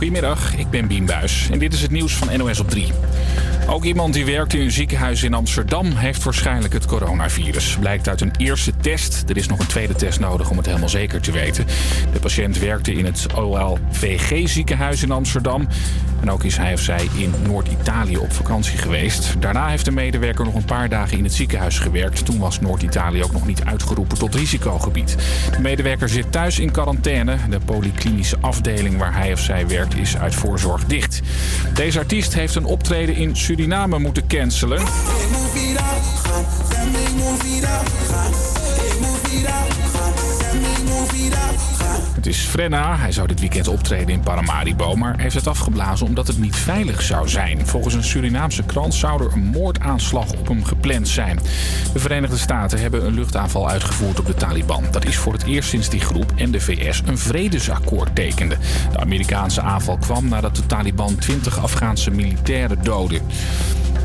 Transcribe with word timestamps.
Goedemiddag, 0.00 0.56
ik 0.56 0.70
ben 0.70 0.86
Bien 0.86 1.04
Buis 1.04 1.48
en 1.50 1.58
dit 1.58 1.72
is 1.72 1.82
het 1.82 1.90
nieuws 1.90 2.16
van 2.16 2.38
NOS 2.38 2.60
op 2.60 2.68
3. 2.68 2.86
Ook 3.68 3.84
iemand 3.84 4.14
die 4.14 4.24
werkt 4.24 4.54
in 4.54 4.60
een 4.60 4.70
ziekenhuis 4.70 5.22
in 5.22 5.34
Amsterdam 5.34 5.86
heeft 5.86 6.22
waarschijnlijk 6.22 6.72
het 6.72 6.86
coronavirus. 6.86 7.76
Blijkt 7.80 8.08
uit 8.08 8.20
een 8.20 8.32
eerste 8.36 8.72
test. 8.80 9.24
Er 9.28 9.36
is 9.36 9.48
nog 9.48 9.58
een 9.58 9.66
tweede 9.66 9.94
test 9.94 10.20
nodig 10.20 10.50
om 10.50 10.56
het 10.56 10.66
helemaal 10.66 10.88
zeker 10.88 11.20
te 11.20 11.32
weten. 11.32 11.66
De 12.12 12.18
patiënt 12.18 12.58
werkte 12.58 12.92
in 12.92 13.04
het 13.04 13.26
OLVG 13.34 14.48
ziekenhuis 14.48 15.02
in 15.02 15.10
Amsterdam. 15.10 15.68
En 16.20 16.30
ook 16.30 16.44
is 16.44 16.56
hij 16.56 16.72
of 16.72 16.80
zij 16.80 17.08
in 17.16 17.34
Noord-Italië 17.46 18.16
op 18.16 18.32
vakantie 18.32 18.78
geweest. 18.78 19.34
Daarna 19.38 19.68
heeft 19.68 19.84
de 19.84 19.90
medewerker 19.90 20.44
nog 20.44 20.54
een 20.54 20.64
paar 20.64 20.88
dagen 20.88 21.18
in 21.18 21.24
het 21.24 21.34
ziekenhuis 21.34 21.78
gewerkt. 21.78 22.24
Toen 22.24 22.38
was 22.38 22.60
Noord-Italië 22.60 23.24
ook 23.24 23.32
nog 23.32 23.46
niet 23.46 23.64
uitgeroepen 23.64 24.18
tot 24.18 24.34
risicogebied. 24.34 25.16
De 25.52 25.60
medewerker 25.60 26.08
zit 26.08 26.32
thuis 26.32 26.58
in 26.58 26.70
quarantaine. 26.70 27.36
De 27.50 27.60
polyklinische 27.64 28.36
afdeling 28.40 28.98
waar 28.98 29.14
hij 29.14 29.32
of 29.32 29.40
zij 29.40 29.66
werkt 29.66 29.96
is 29.96 30.16
uit 30.16 30.34
voorzorg 30.34 30.84
dicht. 30.84 31.20
Deze 31.74 31.98
artiest 31.98 32.34
heeft 32.34 32.54
een 32.54 32.64
optreden 32.64 33.14
in 33.14 33.36
moeten 34.00 34.26
cancelen. 34.26 34.82
Het 42.20 42.28
is 42.28 42.38
Frenna. 42.38 42.96
Hij 42.96 43.12
zou 43.12 43.26
dit 43.28 43.40
weekend 43.40 43.68
optreden 43.68 44.08
in 44.08 44.20
Paramaribo, 44.20 44.94
maar 44.94 45.20
heeft 45.20 45.34
het 45.34 45.46
afgeblazen 45.46 46.06
omdat 46.06 46.26
het 46.26 46.38
niet 46.38 46.56
veilig 46.56 47.02
zou 47.02 47.28
zijn. 47.28 47.66
Volgens 47.66 47.94
een 47.94 48.04
Surinaamse 48.04 48.62
krant 48.62 48.94
zou 48.94 49.24
er 49.24 49.32
een 49.32 49.44
moordaanslag 49.44 50.32
op 50.32 50.48
hem 50.48 50.64
gepland 50.64 51.08
zijn. 51.08 51.38
De 51.92 51.98
Verenigde 51.98 52.36
Staten 52.36 52.80
hebben 52.80 53.06
een 53.06 53.14
luchtaanval 53.14 53.68
uitgevoerd 53.68 54.18
op 54.18 54.26
de 54.26 54.34
Taliban. 54.34 54.84
Dat 54.90 55.04
is 55.04 55.16
voor 55.16 55.32
het 55.32 55.44
eerst 55.44 55.68
sinds 55.68 55.88
die 55.88 56.00
groep 56.00 56.32
en 56.36 56.50
de 56.50 56.60
VS 56.60 57.02
een 57.06 57.18
vredesakkoord 57.18 58.14
tekenden. 58.14 58.58
De 58.92 58.98
Amerikaanse 58.98 59.60
aanval 59.60 59.96
kwam 59.96 60.28
nadat 60.28 60.56
de 60.56 60.66
Taliban 60.66 61.16
20 61.16 61.58
Afghaanse 61.58 62.10
militairen 62.10 62.82
doodde. 62.82 63.20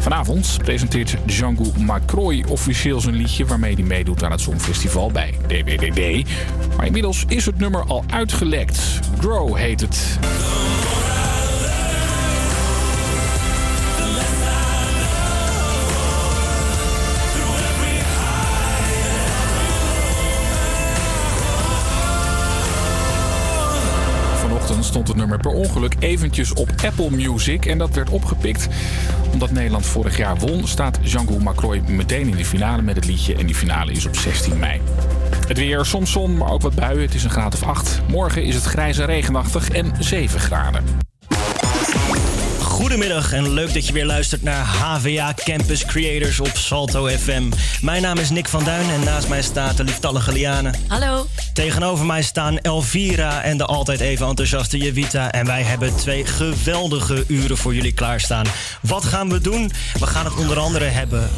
Vanavond 0.06 0.58
presenteert 0.64 1.18
Django 1.25 1.72
Macroy 1.78 2.45
officieel 2.47 3.02
zijn 3.02 3.16
liedje 3.16 3.45
waarmee 3.45 3.73
hij 3.73 3.84
meedoet 3.84 4.23
aan 4.23 4.31
het 4.31 4.42
Songfestival 4.42 5.12
bij 5.12 5.34
DWDD. 5.47 6.30
Maar 6.78 6.86
inmiddels 6.86 7.25
is 7.28 7.45
het 7.45 7.58
nummer 7.58 7.84
al 7.84 8.03
uitgelekt. 8.09 9.00
Grow 9.20 9.56
heet 9.56 9.81
het. 9.81 10.17
Stond 24.96 25.08
het 25.08 25.18
nummer 25.18 25.38
per 25.38 25.52
ongeluk 25.52 25.96
eventjes 26.00 26.54
op 26.54 26.70
Apple 26.86 27.12
Music. 27.12 27.66
En 27.66 27.78
dat 27.78 27.96
werd 27.96 28.10
opgepikt. 28.10 28.68
Omdat 29.34 29.52
Nederland 29.52 29.86
vorig 29.86 30.18
jaar 30.18 30.38
won, 30.38 30.68
staat 30.68 31.00
Django 31.02 31.40
Macroy 31.40 31.82
meteen 31.88 32.28
in 32.28 32.36
de 32.36 32.46
finale 32.46 32.82
met 32.82 32.96
het 32.96 33.06
liedje. 33.06 33.36
En 33.36 33.46
die 33.46 33.56
finale 33.56 33.92
is 33.92 34.06
op 34.06 34.16
16 34.16 34.60
mei. 34.60 34.82
Het 35.48 35.58
weer, 35.58 35.86
soms 35.86 36.12
zon, 36.12 36.38
maar 36.38 36.52
ook 36.52 36.62
wat 36.62 36.76
buien. 36.76 37.02
Het 37.02 37.14
is 37.14 37.24
een 37.24 37.30
graad 37.30 37.54
of 37.54 37.64
8. 37.64 38.02
Morgen 38.08 38.44
is 38.44 38.56
het 38.56 38.64
grijs 38.64 38.98
en 38.98 39.06
regenachtig 39.06 39.70
en 39.70 39.94
7 40.00 40.40
graden. 40.40 40.84
Goedemiddag 42.76 43.34
en 43.34 43.54
leuk 43.54 43.73
dat 43.73 43.88
je 43.88 43.94
weer 43.94 44.06
luistert 44.06 44.44
naar 44.44 44.66
HVA 44.66 45.34
Campus 45.44 45.86
Creators 45.86 46.40
op 46.40 46.52
Salto 46.54 47.08
FM. 47.08 47.52
Mijn 47.81 48.02
naam 48.02 48.18
is 48.18 48.30
Nick 48.30 48.48
van 48.48 48.64
Duin 48.64 48.90
en 48.90 49.04
naast 49.04 49.28
mij 49.28 49.42
staat 49.42 49.78
de 49.78 49.84
lieftallige 49.84 50.31
Liane. 50.31 50.73
Hallo. 50.88 51.26
Tegenover 51.53 52.06
mij 52.06 52.22
staan 52.22 52.58
Elvira 52.58 53.44
en 53.44 53.58
de 53.58 53.66
altijd 53.66 54.00
even 54.00 54.28
enthousiaste 54.28 54.78
Jevita. 54.78 55.31
En 55.31 55.46
wij 55.46 55.62
hebben 55.62 55.96
twee 55.96 56.26
geweldige 56.26 57.24
uren 57.28 57.58
voor 57.58 57.75
jullie 57.75 57.94
klaarstaan. 57.94 58.46
Wat 58.81 59.06
gaan 59.06 59.30
we 59.30 59.42
doen? 59.42 59.72
We 60.00 60.07
gaan 60.07 60.25
het 60.25 60.36
onder 60.36 60.59
andere 60.59 60.86
hebben 60.86 61.30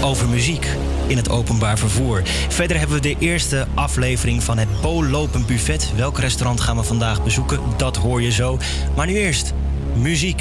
over 0.00 0.28
muziek 0.28 0.66
in 1.06 1.16
het 1.16 1.30
openbaar 1.30 1.78
vervoer. 1.78 2.22
Verder 2.48 2.78
hebben 2.78 2.96
we 2.96 3.02
de 3.02 3.16
eerste 3.18 3.66
aflevering 3.74 4.42
van 4.42 4.58
het 4.58 4.80
Bo 4.80 5.28
Buffet. 5.46 5.92
Welk 5.96 6.18
restaurant 6.18 6.60
gaan 6.60 6.76
we 6.76 6.82
vandaag 6.82 7.24
bezoeken? 7.24 7.60
Dat 7.76 7.96
hoor 7.96 8.22
je 8.22 8.32
zo. 8.32 8.58
Maar 8.96 9.06
nu 9.06 9.14
eerst 9.14 9.52
muziek. 9.94 10.40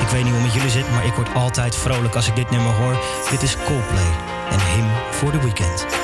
Ik 0.00 0.08
weet 0.08 0.24
niet 0.24 0.32
hoe 0.32 0.42
met 0.42 0.52
jullie 0.52 0.70
zit, 0.70 0.90
maar 0.90 1.06
ik 1.06 1.12
word 1.12 1.34
altijd 1.34 1.76
vrolijk 1.76 2.14
als 2.14 2.28
ik 2.28 2.36
dit 2.36 2.50
nummer 2.50 2.72
hoor. 2.72 2.96
Dit 3.30 3.42
is 3.42 3.56
Coldplay 3.66 4.10
en 4.50 4.60
Him 4.60 4.86
for 5.10 5.30
the 5.30 5.40
Weekend. 5.40 5.99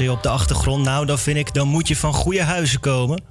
Op 0.00 0.22
de 0.22 0.28
achtergrond, 0.28 0.84
nou 0.84 1.06
dan 1.06 1.18
vind 1.18 1.36
ik, 1.36 1.54
dan 1.54 1.68
moet 1.68 1.88
je 1.88 1.96
van 1.96 2.12
goede 2.12 2.42
huizen 2.42 2.80
komen. 2.80 3.22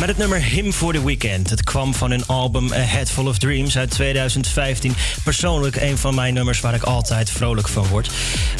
Met 0.00 0.08
het 0.08 0.16
nummer 0.18 0.42
Him 0.42 0.72
for 0.72 0.92
the 0.92 1.04
Weekend. 1.04 1.50
Het 1.50 1.64
kwam 1.64 1.94
van 1.94 2.10
hun 2.10 2.26
album 2.26 2.72
A 2.72 2.76
Head 2.76 3.10
Full 3.10 3.26
of 3.26 3.38
Dreams 3.38 3.78
uit 3.78 3.90
2015. 3.90 4.94
Persoonlijk 5.24 5.76
een 5.76 5.98
van 5.98 6.14
mijn 6.14 6.34
nummers 6.34 6.60
waar 6.60 6.74
ik 6.74 6.82
altijd 6.82 7.30
vrolijk 7.30 7.68
van 7.68 7.86
word. 7.86 8.10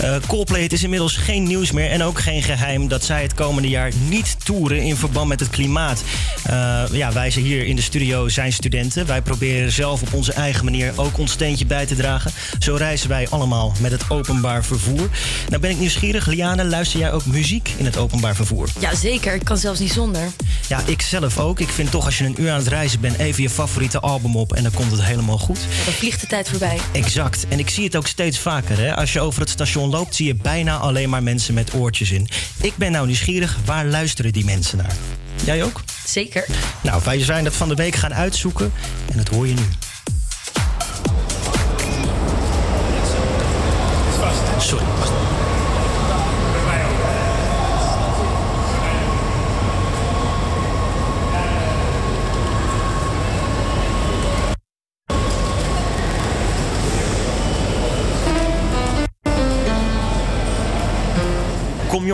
Uh, 0.02 0.16
Coldplay, 0.26 0.62
het 0.62 0.72
is 0.72 0.82
inmiddels 0.82 1.16
geen 1.16 1.42
nieuws 1.42 1.70
meer 1.70 1.90
en 1.90 2.02
ook 2.02 2.20
geen 2.20 2.42
geheim 2.42 2.88
dat 2.88 3.04
zij 3.04 3.22
het 3.22 3.34
komende 3.34 3.68
jaar 3.68 3.92
niet 4.08 4.36
toeren 4.44 4.82
in 4.82 4.96
verband 4.96 5.28
met 5.28 5.40
het 5.40 5.50
klimaat. 5.50 6.02
Uh, 6.50 6.82
ja, 6.92 7.12
wij 7.12 7.30
zijn 7.30 7.44
hier 7.44 7.66
in 7.66 7.76
de 7.76 7.82
studio 7.82 8.28
zijn 8.28 8.52
studenten. 8.52 9.06
Wij 9.06 9.22
proberen 9.22 9.72
zelf 9.72 10.02
op 10.02 10.12
onze 10.12 10.32
eigen 10.32 10.64
manier 10.64 10.92
ook 10.96 11.18
ons 11.18 11.32
steentje 11.32 11.66
bij 11.66 11.86
te 11.86 11.94
dragen. 11.94 12.32
Zo 12.58 12.74
reizen 12.74 13.08
wij 13.08 13.28
allemaal 13.28 13.72
met 13.80 13.92
het 13.92 14.10
openbaar 14.10 14.64
vervoer. 14.64 15.08
Nou 15.48 15.60
ben 15.60 15.70
ik 15.70 15.78
nieuwsgierig, 15.78 16.26
Liane, 16.26 16.64
luister 16.64 17.00
jij 17.00 17.12
ook 17.12 17.26
muziek 17.26 17.70
in 17.76 17.84
het 17.84 17.96
openbaar 17.96 18.34
vervoer? 18.34 18.68
Ja, 18.78 18.94
zeker. 18.94 19.34
Ik 19.34 19.44
kan 19.44 19.56
zelfs 19.56 19.80
niet 19.80 19.92
zonder. 19.92 20.22
Ja, 20.68 20.80
ik 20.86 21.02
zelf 21.02 21.38
ook. 21.38 21.60
Ik 21.60 21.68
vind 21.68 21.90
toch 21.90 22.04
als 22.04 22.18
je 22.18 22.24
een 22.24 22.40
uur 22.42 22.50
aan 22.50 22.58
het 22.58 22.68
reizen 22.68 23.00
bent, 23.00 23.18
even 23.18 23.42
je 23.42 23.50
favoriete 23.50 24.00
album 24.00 24.36
op 24.36 24.52
en 24.52 24.62
dan 24.62 24.72
komt 24.72 24.90
het 24.90 25.02
helemaal 25.02 25.38
goed. 25.38 25.58
dan 25.84 25.94
vliegt 25.94 26.20
de 26.20 26.26
tijd 26.26 26.48
voorbij. 26.48 26.78
Exact. 26.92 27.46
En 27.48 27.58
ik 27.58 27.70
zie 27.70 27.84
het 27.84 27.96
ook 27.96 28.06
steeds 28.06 28.38
vaker. 28.38 28.78
Hè? 28.78 28.96
Als 28.96 29.12
je 29.12 29.20
over 29.20 29.40
het 29.40 29.50
station 29.50 29.90
loopt, 29.90 30.14
zie 30.14 30.26
je 30.26 30.34
bijna 30.34 30.76
alleen 30.76 31.10
maar 31.10 31.22
mensen 31.22 31.54
met 31.54 31.74
oortjes 31.74 32.10
in. 32.10 32.28
Ik 32.60 32.76
ben 32.76 32.92
nou 32.92 33.06
nieuwsgierig, 33.06 33.58
waar 33.64 33.86
luisteren 33.86 34.32
die 34.34 34.44
mensen 34.44 34.78
naar? 34.78 34.96
Jij 35.44 35.64
ook? 35.64 35.80
Zeker. 36.06 36.46
Nou, 36.82 37.02
wij 37.04 37.20
zijn 37.20 37.44
dat 37.44 37.54
van 37.54 37.68
de 37.68 37.74
week 37.74 37.94
gaan 37.94 38.14
uitzoeken 38.14 38.72
en 39.10 39.16
dat 39.16 39.28
hoor 39.28 39.46
je 39.46 39.54
nu. 39.54 39.68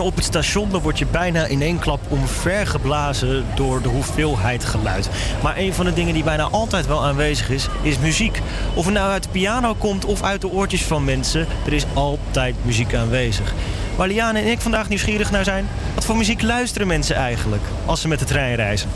Je 0.01 0.07
op 0.07 0.15
het 0.15 0.25
station, 0.25 0.69
dan 0.69 0.81
word 0.81 0.99
je 0.99 1.05
bijna 1.05 1.45
in 1.45 1.61
één 1.61 1.79
klap 1.79 1.99
omvergeblazen 2.07 3.45
door 3.55 3.81
de 3.81 3.89
hoeveelheid 3.89 4.65
geluid. 4.65 5.09
Maar 5.43 5.57
een 5.57 5.73
van 5.73 5.85
de 5.85 5.93
dingen 5.93 6.13
die 6.13 6.23
bijna 6.23 6.43
altijd 6.43 6.87
wel 6.87 7.03
aanwezig 7.03 7.49
is, 7.49 7.67
is 7.81 7.99
muziek. 7.99 8.41
Of 8.73 8.85
het 8.85 8.93
nou 8.93 9.11
uit 9.11 9.23
de 9.23 9.29
piano 9.29 9.73
komt 9.73 10.05
of 10.05 10.23
uit 10.23 10.41
de 10.41 10.51
oortjes 10.51 10.83
van 10.83 11.03
mensen, 11.03 11.47
er 11.65 11.73
is 11.73 11.85
altijd 11.93 12.55
muziek 12.61 12.93
aanwezig. 12.95 13.53
Waar 13.95 14.07
Liane 14.07 14.39
en 14.39 14.47
ik 14.47 14.61
vandaag 14.61 14.89
nieuwsgierig 14.89 15.31
naar 15.31 15.43
zijn, 15.43 15.67
wat 15.95 16.05
voor 16.05 16.17
muziek 16.17 16.41
luisteren 16.41 16.87
mensen 16.87 17.15
eigenlijk 17.15 17.63
als 17.85 18.01
ze 18.01 18.07
met 18.07 18.19
de 18.19 18.25
trein 18.25 18.55
reizen? 18.55 18.89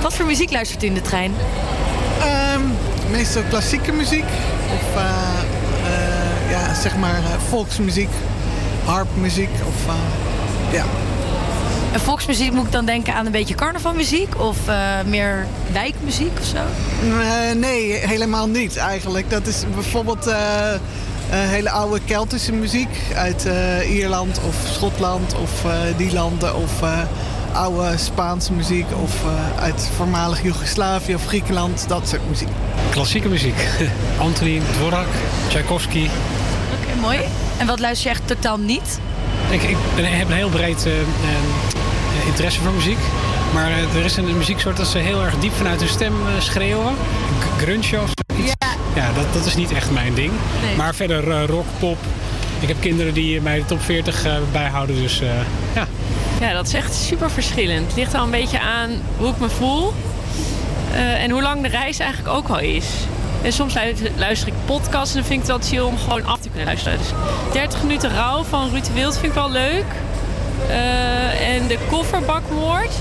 Wat 0.00 0.14
voor 0.14 0.26
muziek 0.26 0.52
luistert 0.52 0.82
u 0.82 0.86
in 0.86 0.94
de 0.94 1.00
trein? 1.00 1.32
Um, 2.54 2.72
meestal 3.10 3.42
klassieke 3.48 3.92
muziek 3.92 4.24
of 4.74 4.96
uh, 4.96 5.02
uh, 5.02 6.50
ja, 6.50 6.74
zeg 6.74 6.96
maar 6.96 7.18
uh, 7.18 7.26
volksmuziek 7.48 8.10
harpmuziek 8.86 9.50
of 9.66 9.86
uh, 9.86 9.94
ja. 10.72 10.84
En 11.92 12.00
volksmuziek 12.00 12.52
moet 12.52 12.64
ik 12.66 12.72
dan 12.72 12.84
denken 12.84 13.14
aan 13.14 13.26
een 13.26 13.32
beetje 13.32 13.54
carnavalmuziek 13.54 14.40
of 14.40 14.56
uh, 14.68 14.74
meer 15.06 15.46
wijkmuziek 15.72 16.38
of 16.40 16.46
zo? 16.46 16.56
Uh, 17.08 17.60
nee, 17.60 17.92
helemaal 17.92 18.48
niet 18.48 18.76
eigenlijk. 18.76 19.30
Dat 19.30 19.46
is 19.46 19.64
bijvoorbeeld 19.74 20.30
hele 21.30 21.70
oude 21.70 22.00
Keltische 22.04 22.52
muziek 22.52 22.88
uit 23.14 23.48
Ierland 23.88 24.40
of 24.46 24.54
Schotland 24.72 25.34
of 25.34 25.50
die 25.96 26.12
landen 26.12 26.56
of 26.56 26.70
oude 27.52 27.96
Spaanse 27.96 28.52
muziek 28.52 28.86
of 29.02 29.14
uit 29.58 29.90
voormalig 29.96 30.42
Joegoslavië 30.42 31.14
of 31.14 31.26
Griekenland, 31.26 31.88
dat 31.88 32.08
soort 32.08 32.28
muziek. 32.28 32.48
Klassieke 32.90 33.28
muziek. 33.28 33.66
Antonin 34.18 34.62
Dvorak, 34.72 35.08
Tchaikovsky. 35.48 36.04
Oké, 36.04 36.82
okay, 36.82 37.00
mooi. 37.00 37.18
En 37.58 37.66
wat 37.66 37.80
luister 37.80 38.10
je 38.10 38.16
echt 38.16 38.26
totaal 38.26 38.58
niet? 38.58 39.00
Ik, 39.50 39.62
ik 39.62 39.76
ben, 39.94 40.04
heb 40.04 40.28
een 40.28 40.36
heel 40.36 40.48
breed 40.48 40.86
uh, 40.86 40.92
interesse 42.26 42.60
voor 42.60 42.72
muziek. 42.72 42.98
Maar 43.54 43.70
uh, 43.70 43.96
er 43.96 44.04
is 44.04 44.16
een 44.16 44.36
muzieksoort 44.36 44.76
dat 44.76 44.86
ze 44.86 44.98
heel 44.98 45.22
erg 45.22 45.38
diep 45.38 45.52
vanuit 45.52 45.80
hun 45.80 45.88
stem 45.88 46.14
schreeuwen. 46.38 46.94
Grunge 47.58 48.02
of 48.02 48.10
zoiets. 48.26 48.52
Ja, 48.58 48.68
ja 48.94 49.12
dat, 49.12 49.32
dat 49.32 49.46
is 49.46 49.54
niet 49.54 49.72
echt 49.72 49.90
mijn 49.90 50.14
ding. 50.14 50.32
Nee. 50.66 50.76
Maar 50.76 50.94
verder 50.94 51.46
rock, 51.46 51.66
pop. 51.78 51.98
Ik 52.60 52.68
heb 52.68 52.80
kinderen 52.80 53.14
die 53.14 53.40
mij 53.40 53.58
de 53.58 53.64
top 53.64 53.82
40 53.82 54.26
bijhouden, 54.52 54.96
dus 55.02 55.18
ja. 55.74 55.86
Ja, 56.40 56.52
dat 56.52 56.66
is 56.66 56.74
echt 56.74 56.94
super 56.94 57.30
verschillend. 57.30 57.86
Het 57.86 57.96
ligt 57.96 58.14
al 58.14 58.24
een 58.24 58.30
beetje 58.30 58.60
aan 58.60 58.90
hoe 59.16 59.28
ik 59.28 59.38
me 59.38 59.48
voel. 59.48 59.94
en 60.92 61.30
hoe 61.30 61.42
lang 61.42 61.62
de 61.62 61.68
reis 61.68 61.98
eigenlijk 61.98 62.34
ook 62.34 62.48
al 62.48 62.58
is. 62.58 62.86
En 63.42 63.52
soms 63.52 63.74
luister 64.16 64.48
ik 64.48 64.54
podcasts 64.64 65.14
en 65.14 65.20
dan 65.20 65.28
vind 65.28 65.42
ik 65.42 65.48
het 65.48 65.56
wel 65.56 65.68
chill 65.68 65.92
om 65.92 65.98
gewoon 65.98 66.26
kunnen 66.56 66.74
luisteren. 66.74 66.98
Dus 66.98 67.12
30 67.52 67.82
minuten 67.82 68.10
rouw 68.10 68.42
van 68.42 68.70
Ruud 68.70 68.92
Wild 68.92 69.12
vind 69.12 69.26
ik 69.26 69.32
wel 69.32 69.50
leuk. 69.50 69.84
Uh, 70.68 71.54
en 71.54 71.66
de 71.66 71.78
kofferbakmoord. 71.90 72.92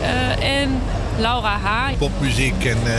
Uh, 0.00 0.60
en 0.60 0.80
Laura 1.18 1.58
H. 1.58 1.92
Popmuziek 1.98 2.64
en 2.64 2.78
uh, 2.84 2.92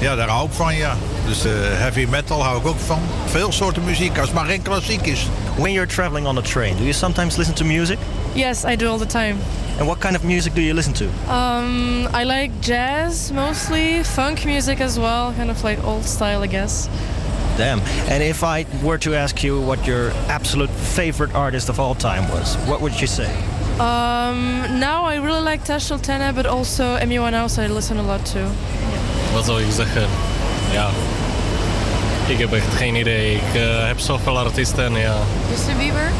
ja, 0.00 0.14
daar 0.14 0.28
hou 0.28 0.46
ik 0.46 0.52
van, 0.52 0.76
ja. 0.76 0.96
Dus 1.26 1.42
heavy 1.74 2.06
metal 2.10 2.42
hou 2.42 2.58
ik 2.58 2.66
ook 2.66 2.78
van. 2.78 2.98
Veel 3.26 3.52
soorten 3.52 3.84
muziek, 3.84 4.18
als 4.18 4.26
het 4.26 4.34
maar 4.36 4.44
geen 4.44 4.62
klassiek 4.62 5.06
is. 5.06 5.26
When 5.56 5.72
you're 5.72 5.92
traveling 5.94 6.26
on 6.26 6.38
a 6.38 6.40
train, 6.40 6.76
do 6.76 6.82
you 6.82 6.92
sometimes 6.92 7.36
listen 7.36 7.54
to 7.54 7.64
music? 7.64 7.98
Yes, 8.32 8.64
I 8.64 8.76
do 8.76 8.90
all 8.90 8.98
the 8.98 9.06
time. 9.06 9.34
And 9.78 9.88
what 9.88 9.98
kind 9.98 10.16
of 10.16 10.22
music 10.22 10.54
do 10.54 10.60
you 10.60 10.74
listen 10.74 10.92
to? 10.92 11.04
Um, 11.28 12.06
I 12.14 12.24
like 12.24 12.50
jazz 12.60 13.32
mostly, 13.32 14.04
funk 14.04 14.44
music 14.44 14.80
as 14.80 14.98
well, 14.98 15.32
kind 15.36 15.50
of 15.50 15.64
like 15.64 15.84
old 15.84 16.04
style, 16.04 16.44
I 16.44 16.48
guess. 16.48 16.88
Damn. 17.60 17.80
And 18.08 18.22
if 18.22 18.42
I 18.42 18.64
were 18.82 18.96
to 18.98 19.14
ask 19.14 19.42
you 19.42 19.60
what 19.60 19.86
your 19.86 20.12
absolute 20.28 20.70
favorite 20.70 21.34
artist 21.34 21.68
of 21.68 21.78
all 21.78 21.94
time 21.94 22.26
was, 22.30 22.56
what 22.66 22.80
would 22.80 22.98
you 22.98 23.06
say? 23.06 23.30
Um, 23.78 24.80
now 24.80 25.04
I 25.04 25.16
really 25.16 25.42
like 25.42 25.62
Tash 25.64 25.84
Sultana, 25.84 26.32
but 26.32 26.46
also 26.46 26.94
anyone 26.94 27.34
else 27.34 27.58
I 27.58 27.66
listen 27.66 27.98
a 27.98 28.02
lot 28.02 28.24
to. 28.32 28.38
Wat 29.34 29.44
zal 29.44 29.58
ik 29.58 29.66
zeggen? 29.70 30.06
Ja, 30.72 30.88
ik 32.26 32.38
heb 32.38 32.52
echt 32.52 32.74
geen 32.74 32.94
idee. 32.94 33.34
Ik 33.34 33.54
uh, 33.54 33.86
heb 33.86 33.98
zoveel 33.98 34.38
artiesten, 34.38 34.92
ja. 34.92 35.16
Justin 35.50 35.76
Bieber? 35.76 36.10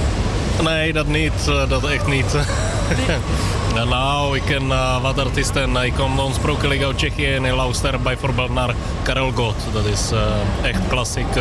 Nee, 0.63 0.93
dat 0.93 1.07
niet. 1.07 1.47
Uh, 1.49 1.69
dat 1.69 1.85
echt 1.85 2.07
niet. 2.07 2.37
nou, 3.75 4.37
ik 4.37 4.43
ken 4.43 4.63
uh, 4.63 5.03
wat 5.03 5.19
artiesten. 5.19 5.77
Ik 5.77 5.93
kom 5.95 6.21
oorspronkelijk 6.21 6.83
uit 6.83 6.97
Tsjechië 6.97 7.35
en 7.35 7.45
ik 7.45 7.55
luister 7.55 8.01
bijvoorbeeld 8.01 8.55
naar 8.55 8.75
Karel 9.03 9.33
Gott. 9.35 9.63
Dat 9.73 9.85
is 9.85 10.11
echt 10.63 10.81
klassiek 10.89 11.37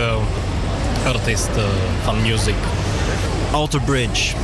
artiest 1.06 1.50
van 2.04 2.22
muziek. 2.22 2.56
Alter 3.52 3.82
Bridge. 3.82 4.36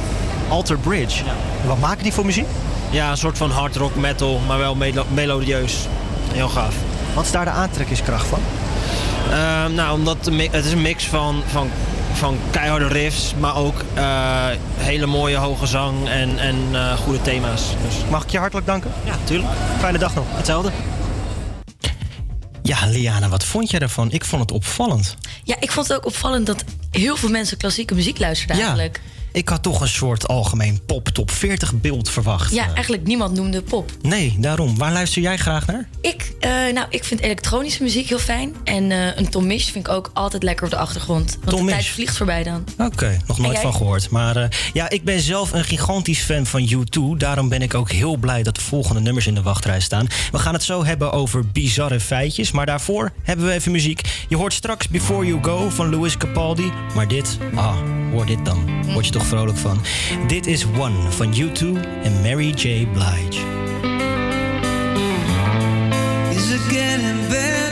Alter 0.48 0.78
Bridge? 0.78 1.24
Ja. 1.26 1.34
Wat 1.68 1.80
maken 1.80 2.04
die 2.04 2.14
voor 2.14 2.26
muziek? 2.26 2.48
Ja, 2.90 3.12
een 3.12 3.18
soort 3.18 3.38
van 3.38 3.52
hard 3.52 3.76
rock 3.76 3.96
metal, 3.96 4.42
maar 4.48 4.58
wel 4.58 4.76
melo 4.76 5.06
melodieus. 5.14 5.88
Heel 6.32 6.48
gaaf. 6.48 6.76
Wat 7.14 7.24
is 7.24 7.32
daar 7.32 7.46
de 7.46 7.52
aantrekkingskracht 7.52 8.28
van? 8.28 8.40
Uh, 9.30 9.66
nou, 9.76 9.98
omdat 9.98 10.18
het 10.52 10.66
is 10.66 10.72
een 10.72 10.82
mix 10.82 11.06
van, 11.06 11.44
van, 11.52 11.70
van 12.18 12.38
keiharde 12.52 12.88
riffs, 12.88 13.34
maar 13.40 13.56
ook 13.56 13.84
uh, 13.98 14.48
hele 14.78 15.06
mooie 15.06 15.38
hoge 15.38 15.66
zang 15.66 16.10
en, 16.10 16.40
en 16.40 16.56
uh, 16.72 16.94
goede 16.94 17.22
thema's. 17.22 17.62
Dus. 17.62 17.96
Mag 18.10 18.24
ik 18.24 18.30
je 18.30 18.38
hartelijk 18.38 18.68
danken? 18.68 18.92
Ja, 19.06 19.14
tuurlijk. 19.24 19.50
Fijne 19.80 19.98
dag 19.98 20.16
nog. 20.16 20.26
Hetzelfde. 20.30 20.72
Ja, 22.64 22.86
Liana, 22.86 23.30
wat 23.30 23.44
vond 23.44 23.70
je 23.70 23.80
ervan? 23.80 24.12
Ik 24.12 24.26
vond 24.26 24.42
het 24.42 24.52
opvallend. 24.52 25.16
Ja, 25.44 25.56
ik 25.60 25.72
vond 25.72 25.88
het 25.88 25.98
ook 25.98 26.06
opvallend 26.06 26.46
dat 26.46 26.64
heel 26.92 27.18
veel 27.18 27.30
mensen 27.30 27.58
klassieke 27.58 27.96
muziek 27.96 28.20
luisterden 28.20 28.58
eigenlijk. 28.58 29.02
Ik 29.36 29.50
had 29.50 29.64
toch 29.64 29.82
een 29.82 29.88
soort 29.88 30.28
algemeen 30.28 30.80
pop 30.86 31.08
top 31.08 31.32
40 31.32 31.74
beeld 31.74 32.10
verwacht. 32.10 32.54
Ja, 32.54 32.74
eigenlijk 32.74 33.04
niemand 33.04 33.34
noemde 33.34 33.62
pop. 33.62 33.92
Nee, 34.02 34.36
daarom. 34.40 34.78
Waar 34.78 34.92
luister 34.92 35.22
jij 35.22 35.38
graag 35.38 35.68
naar? 35.68 35.88
Ik, 36.02 36.34
uh, 36.40 36.50
nou, 36.50 36.88
ik 36.90 37.04
vind 37.04 37.22
elektronische 37.22 37.84
muziek 37.84 38.08
heel 38.08 38.20
fijn. 38.20 38.56
En 38.64 38.92
uh, 38.92 39.18
een 39.18 39.30
Tom 39.30 39.48
Misch 39.48 39.72
vind 39.72 39.88
ik 39.88 39.94
ook 39.94 40.12
altijd 40.14 40.44
lekker 40.44 40.66
op 40.66 40.72
de 40.72 40.78
achtergrond. 40.78 41.38
Want 41.44 41.58
Tom 41.58 41.66
de 41.66 41.72
tijd 41.72 41.86
vliegt 41.86 42.18
voorbij 42.18 42.44
dan. 42.44 42.64
Oké, 42.74 42.86
okay, 42.86 43.22
nog 43.28 43.38
nooit 43.40 43.60
van 43.60 43.74
gehoord. 43.74 44.10
Maar 44.10 44.38
uh, 44.38 44.46
ja, 44.74 44.90
ik 44.90 45.04
ben 45.04 45.20
zelf 45.20 45.52
een 45.52 45.64
gigantisch 45.64 46.22
fan 46.22 46.46
van 46.46 46.70
U2. 46.70 47.18
Daarom 47.18 47.50
ben 47.50 47.62
ik 47.62 47.74
ook 47.74 47.92
heel 47.92 48.18
blij 48.18 48.44
dat 48.44 48.56
de 48.56 48.62
volgende 48.62 49.02
nummers 49.02 49.28
in 49.28 49.36
de 49.36 49.42
wachtrij 49.42 49.80
staan. 49.80 50.08
We 50.32 50.40
gaan 50.40 50.54
het 50.54 50.64
zo 50.64 50.86
hebben 50.86 51.12
over 51.12 51.48
bizarre 51.48 52.00
feitjes. 52.00 52.52
Maar 52.52 52.66
daarvoor 52.66 53.12
hebben 53.24 53.46
we 53.46 53.52
even 53.52 53.72
muziek. 53.72 54.02
Je 54.28 54.36
hoort 54.36 54.54
straks 54.54 54.88
Before 54.88 55.26
You 55.26 55.44
Go 55.44 55.70
van 55.70 55.90
Louis 55.90 56.18
Capaldi. 56.18 56.72
Maar 56.96 57.08
dit, 57.08 57.38
ah, 57.56 57.78
hoor 58.12 58.26
dit 58.26 58.46
dan. 58.46 58.84
Word 58.94 59.06
je 59.06 59.12
toch 59.12 59.25
vrolijk 59.26 59.58
van. 59.58 59.82
Dit 60.28 60.48
is 60.48 60.66
One 60.66 61.12
van 61.12 61.34
U2 61.34 61.62
en 62.04 62.22
Mary 62.22 62.54
J. 62.56 62.88
Blige. 62.88 63.42
Is 66.36 66.52
it 66.52 66.62
getting 66.62 67.28
better? 67.28 67.65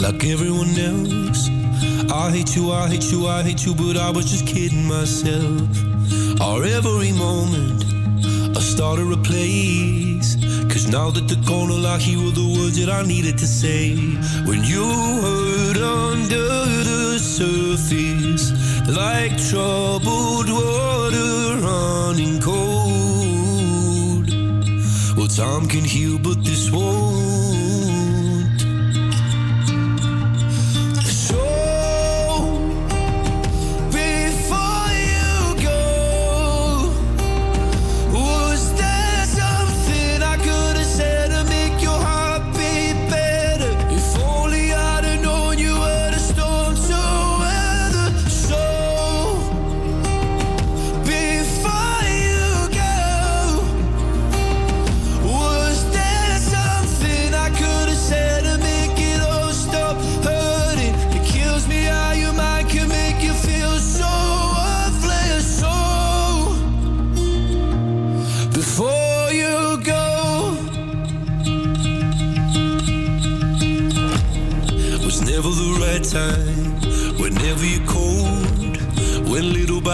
like 0.00 0.24
everyone 0.24 0.70
else. 0.78 1.48
I 2.10 2.30
hate 2.30 2.56
you, 2.56 2.72
I 2.72 2.88
hate 2.88 3.12
you, 3.12 3.26
I 3.26 3.42
hate 3.42 3.64
you, 3.66 3.74
but 3.74 3.96
I 3.96 4.10
was 4.10 4.24
just 4.30 4.46
kidding 4.46 4.86
myself. 4.86 5.68
Our 6.40 6.64
every 6.64 7.12
moment, 7.12 7.84
I 8.56 8.60
started 8.60 9.12
a 9.12 9.16
place. 9.18 10.36
Cause 10.72 10.88
now 10.88 11.10
that 11.10 11.28
the 11.28 11.38
corner 11.46 11.74
lock, 11.74 12.00
I 12.00 12.02
hear 12.02 12.18
were 12.18 12.30
the 12.30 12.48
words 12.56 12.76
that 12.80 12.90
I 12.90 13.02
needed 13.06 13.38
to 13.38 13.46
say. 13.46 13.96
When 14.48 14.64
you 14.64 14.84
hurt 15.24 15.76
under 15.76 16.48
the 16.90 17.18
surface, 17.18 18.46
like 18.88 19.36
troubled 19.50 20.50
water 20.50 21.58
running 21.66 22.40
cold. 22.40 24.26
Well, 25.16 25.28
time 25.28 25.68
can 25.68 25.84
heal, 25.84 26.18
but 26.18 26.42
this 26.44 26.70
won't. 26.70 27.27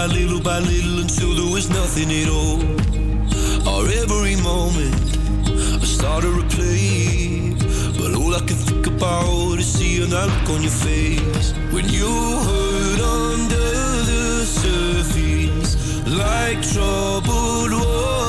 by 0.06 0.12
little 0.12 0.40
by 0.40 0.58
little 0.58 0.98
until 0.98 1.34
there 1.34 1.50
was 1.54 1.70
nothing 1.70 2.10
at 2.10 2.28
all. 2.28 2.60
Our 3.66 3.86
every 4.02 4.36
moment, 4.36 4.94
I 5.82 5.86
started 5.98 6.34
to 6.40 6.56
play. 6.56 7.54
But 7.98 8.14
all 8.14 8.34
I 8.34 8.40
can 8.40 8.58
think 8.68 8.86
about 8.86 9.58
is 9.58 9.72
seeing 9.72 10.10
that 10.10 10.28
look 10.28 10.50
on 10.56 10.62
your 10.62 10.76
face. 10.86 11.52
When 11.72 11.88
you 11.88 12.12
hurt 12.48 13.00
under 13.00 13.70
the 14.10 14.44
surface, 14.44 15.72
like 16.06 16.60
troubled 16.72 17.72
water 17.72 18.23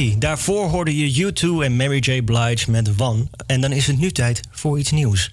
Daarvoor 0.00 0.68
hoorde 0.68 1.14
je 1.14 1.32
U2 1.32 1.64
en 1.64 1.76
Mary 1.76 1.98
J. 1.98 2.22
Blige 2.22 2.70
met 2.70 2.90
One. 2.96 3.26
En 3.46 3.60
dan 3.60 3.72
is 3.72 3.86
het 3.86 3.98
nu 3.98 4.10
tijd 4.10 4.40
voor 4.50 4.78
iets 4.78 4.90
nieuws. 4.90 5.32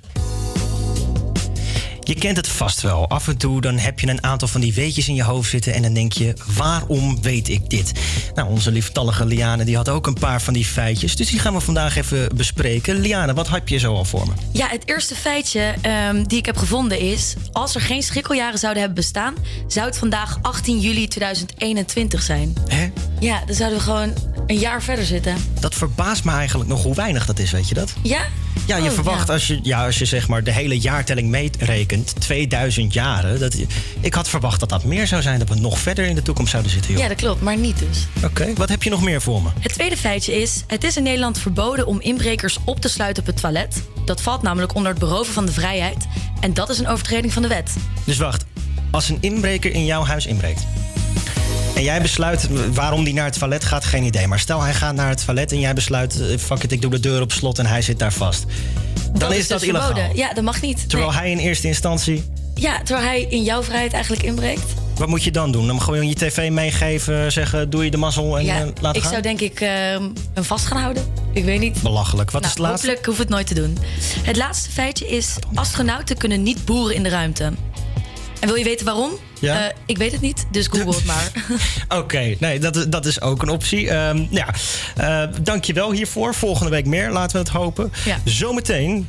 Je 1.99 2.15
kent 2.15 2.37
het 2.37 2.47
vast 2.47 2.81
wel. 2.81 3.09
Af 3.09 3.27
en 3.27 3.37
toe 3.37 3.61
dan 3.61 3.77
heb 3.77 3.99
je 3.99 4.07
een 4.07 4.23
aantal 4.23 4.47
van 4.47 4.61
die 4.61 4.73
weetjes 4.73 5.07
in 5.07 5.15
je 5.15 5.23
hoofd 5.23 5.49
zitten... 5.49 5.73
en 5.73 5.81
dan 5.81 5.93
denk 5.93 6.11
je, 6.11 6.33
waarom 6.55 7.21
weet 7.21 7.49
ik 7.49 7.69
dit? 7.69 7.91
Nou, 8.35 8.49
onze 8.49 8.71
lieftallige 8.71 9.25
Liane 9.25 9.65
die 9.65 9.75
had 9.75 9.89
ook 9.89 10.07
een 10.07 10.19
paar 10.19 10.41
van 10.41 10.53
die 10.53 10.65
feitjes. 10.65 11.15
Dus 11.15 11.29
die 11.29 11.39
gaan 11.39 11.53
we 11.53 11.59
vandaag 11.59 11.95
even 11.95 12.35
bespreken. 12.35 12.99
Liane, 12.99 13.33
wat 13.33 13.49
heb 13.49 13.67
je 13.67 13.77
zo 13.77 13.93
al 13.93 14.05
voor 14.05 14.27
me? 14.27 14.33
Ja, 14.51 14.67
het 14.67 14.89
eerste 14.89 15.15
feitje 15.15 15.73
ehm, 15.81 16.23
die 16.23 16.37
ik 16.37 16.45
heb 16.45 16.57
gevonden 16.57 16.99
is... 16.99 17.35
als 17.51 17.75
er 17.75 17.81
geen 17.81 18.03
schrikkeljaren 18.03 18.59
zouden 18.59 18.81
hebben 18.81 19.01
bestaan... 19.01 19.33
zou 19.67 19.85
het 19.85 19.97
vandaag 19.97 20.37
18 20.41 20.79
juli 20.79 21.07
2021 21.07 22.21
zijn. 22.21 22.53
Hè? 22.67 22.89
Ja, 23.19 23.43
dan 23.45 23.55
zouden 23.55 23.77
we 23.77 23.83
gewoon 23.83 24.13
een 24.47 24.57
jaar 24.59 24.83
verder 24.83 25.05
zitten. 25.05 25.35
Dat 25.59 25.75
verbaast 25.75 26.23
me 26.23 26.31
eigenlijk 26.31 26.69
nog 26.69 26.83
hoe 26.83 26.95
weinig 26.95 27.25
dat 27.25 27.39
is, 27.39 27.51
weet 27.51 27.67
je 27.67 27.73
dat? 27.73 27.93
Ja? 28.03 28.21
Ja, 28.65 28.77
je 28.77 28.83
Oh, 28.83 28.91
verwacht 28.91 29.27
ja. 29.27 29.33
Als, 29.33 29.47
je, 29.47 29.59
ja, 29.63 29.85
als 29.85 29.97
je 29.99 30.05
zeg 30.05 30.27
maar 30.27 30.43
de 30.43 30.51
hele 30.51 30.79
jaartelling 30.79 31.29
meerekent, 31.29 32.13
2000 32.19 32.93
jaren. 32.93 33.39
Dat, 33.39 33.55
ik 33.99 34.13
had 34.13 34.29
verwacht 34.29 34.59
dat 34.59 34.69
dat 34.69 34.83
meer 34.83 35.07
zou 35.07 35.21
zijn, 35.21 35.39
dat 35.39 35.49
we 35.49 35.55
nog 35.55 35.79
verder 35.79 36.05
in 36.05 36.15
de 36.15 36.21
toekomst 36.21 36.51
zouden 36.51 36.71
zitten. 36.71 36.91
Joh. 36.91 37.01
Ja, 37.01 37.07
dat 37.07 37.17
klopt, 37.17 37.41
maar 37.41 37.57
niet 37.57 37.79
dus. 37.79 38.07
Oké, 38.23 38.53
wat 38.55 38.69
heb 38.69 38.83
je 38.83 38.89
nog 38.89 39.01
meer 39.01 39.21
voor 39.21 39.41
me? 39.41 39.49
Het 39.59 39.73
tweede 39.73 39.97
feitje 39.97 40.41
is: 40.41 40.63
het 40.67 40.83
is 40.83 40.97
in 40.97 41.03
Nederland 41.03 41.39
verboden 41.39 41.87
om 41.87 42.01
inbrekers 42.01 42.57
op 42.65 42.79
te 42.79 42.89
sluiten 42.89 43.23
op 43.23 43.29
het 43.29 43.41
toilet. 43.41 43.81
Dat 44.05 44.21
valt 44.21 44.41
namelijk 44.41 44.75
onder 44.75 44.91
het 44.91 44.99
beroven 44.99 45.33
van 45.33 45.45
de 45.45 45.51
vrijheid. 45.51 46.05
En 46.39 46.53
dat 46.53 46.69
is 46.69 46.79
een 46.79 46.87
overtreding 46.87 47.33
van 47.33 47.41
de 47.41 47.47
wet. 47.47 47.75
Dus 48.03 48.17
wacht, 48.17 48.45
als 48.91 49.09
een 49.09 49.17
inbreker 49.21 49.71
in 49.71 49.85
jouw 49.85 50.03
huis 50.03 50.25
inbreekt. 50.25 50.61
En 51.77 51.83
jij 51.83 52.01
besluit 52.01 52.47
waarom 52.73 53.03
die 53.03 53.13
naar 53.13 53.25
het 53.25 53.39
toilet 53.39 53.65
gaat, 53.65 53.85
geen 53.85 54.03
idee. 54.03 54.27
Maar 54.27 54.39
stel 54.39 54.61
hij 54.61 54.73
gaat 54.73 54.95
naar 54.95 55.09
het 55.09 55.25
toilet 55.25 55.51
en 55.51 55.59
jij 55.59 55.73
besluit, 55.73 56.19
eh, 56.21 56.37
fuck 56.37 56.63
it, 56.63 56.71
ik 56.71 56.81
doe 56.81 56.91
de 56.91 56.99
deur 56.99 57.21
op 57.21 57.31
slot 57.31 57.59
en 57.59 57.65
hij 57.65 57.81
zit 57.81 57.99
daar 57.99 58.13
vast. 58.13 58.45
Dan 59.13 59.33
is, 59.33 59.47
dat 59.47 59.59
dus 59.59 59.69
illegaal. 59.69 59.87
verboden. 59.93 60.15
Ja, 60.17 60.33
dat 60.33 60.43
mag 60.43 60.61
niet. 60.61 60.89
Terwijl 60.89 61.09
Nee. 61.11 61.19
hij 61.19 61.31
in 61.31 61.37
eerste 61.37 61.67
instantie, 61.67 62.23
Ja, 62.55 62.77
terwijl 62.83 63.07
hij 63.07 63.21
in 63.29 63.43
jouw 63.43 63.63
vrijheid 63.63 63.93
eigenlijk 63.93 64.23
inbreekt. 64.23 64.63
wat 64.95 65.07
moet 65.07 65.23
je 65.23 65.31
dan 65.31 65.51
doen? 65.51 65.67
Dan 65.67 65.81
gewoon 65.81 66.07
je 66.07 66.13
tv 66.15 66.49
meegeven, 66.49 67.31
zeggen 67.31 67.69
doe 67.69 67.83
je 67.83 67.91
de 67.91 67.97
mazzel 67.97 68.37
en 68.37 68.45
ja, 68.45 68.59
eh, 68.61 68.67
laat 68.81 68.95
ik 68.95 69.01
gaan? 69.01 69.11
zou 69.11 69.21
denk 69.23 69.39
ik 69.41 69.59
ehm, 69.59 70.03
hem 70.33 70.43
vast 70.43 70.65
gaan 70.65 70.81
houden. 70.81 71.03
Ik 71.33 71.43
weet 71.43 71.59
niet. 71.59 71.81
Belachelijk. 71.81 72.31
Wat 72.31 72.41
Nou, 72.41 72.53
is 72.53 72.59
het 72.59 72.67
laatste? 72.69 72.87
Hopelijk 72.87 73.05
hoef 73.09 73.17
het 73.17 73.29
nooit 73.29 73.47
te 73.47 73.53
doen. 73.53 73.77
Het 74.21 74.35
laatste 74.37 74.69
feitje 74.69 75.07
is: 75.07 75.35
astronauten 75.53 76.17
kunnen 76.17 76.43
niet 76.43 76.65
boeren 76.65 76.95
in 76.95 77.03
de 77.03 77.09
ruimte. 77.09 77.43
En 78.39 78.47
wil 78.47 78.55
je 78.55 78.63
weten 78.63 78.85
waarom? 78.85 79.11
Ja? 79.39 79.67
Eh, 79.67 79.73
ik 79.85 79.97
weet 79.97 80.11
het 80.11 80.21
niet, 80.21 80.45
dus 80.51 80.67
google 80.67 80.95
het 80.95 81.05
maar. 81.05 81.31
Oké, 81.99 82.35
nee, 82.39 82.59
dat, 82.59 82.75
is- 82.75 82.85
dat 82.87 83.05
is 83.05 83.21
ook 83.21 83.41
een 83.41 83.49
optie. 83.49 83.89
Ehm 83.89 84.25
ja, 84.29 84.47
eh 84.95 85.23
dankjewel 85.41 85.91
hiervoor. 85.91 86.35
Volgende 86.35 86.71
week 86.71 86.85
meer, 86.85 87.11
laten 87.11 87.31
we 87.31 87.37
het 87.43 87.49
hopen. 87.51 87.91
Ja. 88.05 88.17
Zometeen. 88.23 89.07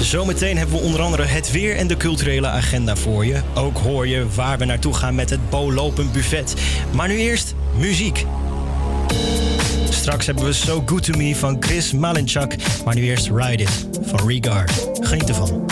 Zometeen 0.00 0.56
hebben 0.58 0.76
we 0.76 0.82
onder 0.82 1.00
andere 1.00 1.22
het 1.24 1.50
weer 1.50 1.76
en 1.76 1.86
de 1.86 1.96
culturele 1.96 2.46
agenda 2.46 2.96
voor 2.96 3.26
je. 3.26 3.40
Ook 3.54 3.78
hoor 3.78 4.06
je 4.08 4.26
waar 4.34 4.58
we 4.58 4.64
naartoe 4.64 4.94
gaan 4.94 5.14
met 5.14 5.30
het 5.30 5.50
Bolopen 5.50 6.12
Buffet. 6.12 6.54
Maar 6.90 7.08
nu 7.08 7.18
eerst 7.18 7.54
muziek. 7.76 8.24
Straks 9.90 10.26
hebben 10.26 10.44
we 10.44 10.52
So 10.52 10.82
Good 10.86 11.02
To 11.04 11.16
Me 11.18 11.36
van 11.36 11.56
Chris 11.60 11.92
Malinchak. 11.92 12.54
Maar 12.84 12.94
nu 12.94 13.02
eerst 13.02 13.30
Ride 13.34 13.62
It 13.62 13.86
van 14.02 14.28
Regard. 14.28 14.72
Geniet 15.00 15.28
ervan. 15.28 15.66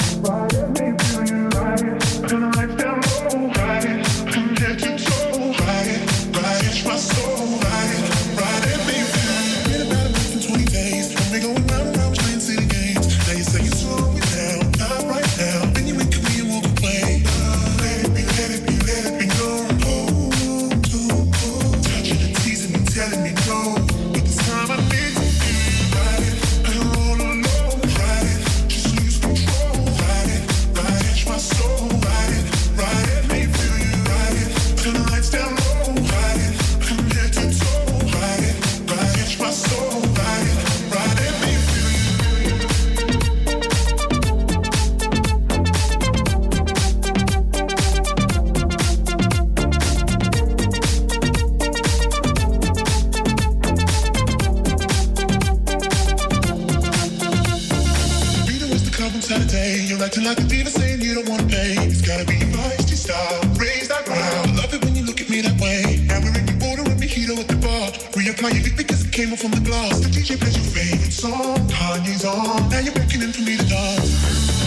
Acting 60.09 60.25
like 60.25 60.41
a 60.41 60.45
diva 60.45 60.71
saying 60.71 61.03
you 61.03 61.15
don't 61.15 61.29
wanna 61.29 61.43
pay. 61.45 61.77
It's 61.85 62.01
gotta 62.01 62.25
be 62.25 62.37
your 62.37 62.49
feisty 62.49 62.97
style. 62.97 63.43
Raise 63.61 63.89
that 63.89 64.07
ground. 64.07 64.57
Love 64.57 64.73
it 64.73 64.83
when 64.83 64.97
you 64.97 65.05
look 65.05 65.21
at 65.21 65.29
me 65.29 65.43
that 65.43 65.61
way. 65.61 66.01
Now 66.09 66.19
we're 66.25 66.33
in 66.39 66.47
the 66.47 66.57
order 66.67 66.91
and 66.91 66.99
mojito 66.99 67.37
at 67.37 67.47
the 67.47 67.57
bar. 67.57 67.93
Reapply 68.17 68.55
your 68.55 68.65
lip 68.65 68.77
because 68.79 69.05
it 69.05 69.13
came 69.13 69.35
off 69.35 69.41
from 69.41 69.51
the 69.51 69.61
glass. 69.61 70.01
The 70.01 70.09
DJ 70.09 70.41
plays 70.41 70.57
your 70.57 70.65
favorite 70.73 71.13
song. 71.13 71.59
Kanye's 71.69 72.25
on. 72.25 72.71
Now 72.71 72.79
you're 72.79 72.95
beckoning 72.95 73.33
for 73.33 73.43
me 73.43 73.59
to 73.59 73.67
dance. 73.69 74.58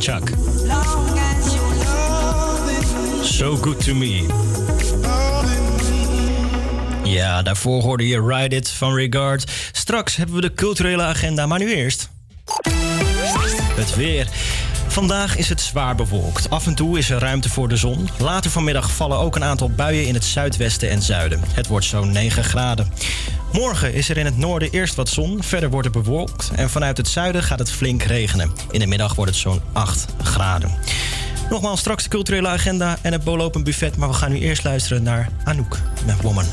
Love 0.00 0.32
So 3.22 3.56
good 3.56 3.84
to 3.84 3.94
me. 3.94 4.26
Ja, 7.04 7.42
daarvoor 7.42 7.82
hoorde 7.82 8.08
je 8.08 8.20
Ride 8.26 8.56
It 8.56 8.70
van 8.70 8.94
Regard. 8.94 9.50
Straks 9.72 10.16
hebben 10.16 10.34
we 10.34 10.40
de 10.40 10.54
culturele 10.54 11.02
agenda, 11.02 11.46
maar 11.46 11.58
nu 11.58 11.74
eerst. 11.74 12.10
Het 13.74 13.94
weer. 13.94 14.28
Vandaag 14.88 15.36
is 15.36 15.48
het 15.48 15.60
zwaar 15.60 15.94
bewolkt. 15.94 16.50
Af 16.50 16.66
en 16.66 16.74
toe 16.74 16.98
is 16.98 17.10
er 17.10 17.18
ruimte 17.18 17.48
voor 17.48 17.68
de 17.68 17.76
zon. 17.76 18.08
Later 18.18 18.50
vanmiddag 18.50 18.90
vallen 18.90 19.18
ook 19.18 19.36
een 19.36 19.44
aantal 19.44 19.70
buien 19.70 20.06
in 20.06 20.14
het 20.14 20.24
zuidwesten 20.24 20.90
en 20.90 21.02
zuiden. 21.02 21.40
Het 21.52 21.66
wordt 21.66 21.86
zo'n 21.86 22.12
9 22.12 22.44
graden. 22.44 22.89
Morgen 23.60 23.94
is 23.94 24.08
er 24.08 24.16
in 24.16 24.24
het 24.24 24.36
noorden 24.36 24.70
eerst 24.70 24.94
wat 24.94 25.08
zon, 25.08 25.42
verder 25.42 25.70
wordt 25.70 25.94
het 25.94 26.04
bewolkt 26.04 26.50
en 26.54 26.70
vanuit 26.70 26.96
het 26.96 27.08
zuiden 27.08 27.42
gaat 27.42 27.58
het 27.58 27.70
flink 27.70 28.02
regenen. 28.02 28.52
In 28.70 28.80
de 28.80 28.86
middag 28.86 29.14
wordt 29.14 29.30
het 29.30 29.40
zo'n 29.40 29.60
8 29.72 30.06
graden. 30.22 30.70
Nogmaals 31.50 31.80
straks 31.80 32.02
de 32.02 32.08
culturele 32.08 32.48
agenda 32.48 32.98
en 33.02 33.12
het 33.12 33.24
bolopen 33.24 33.64
buffet, 33.64 33.96
maar 33.96 34.08
we 34.08 34.14
gaan 34.14 34.32
nu 34.32 34.38
eerst 34.38 34.64
luisteren 34.64 35.02
naar 35.02 35.28
Anouk 35.44 35.78
met 36.06 36.20
Woman. 36.22 36.44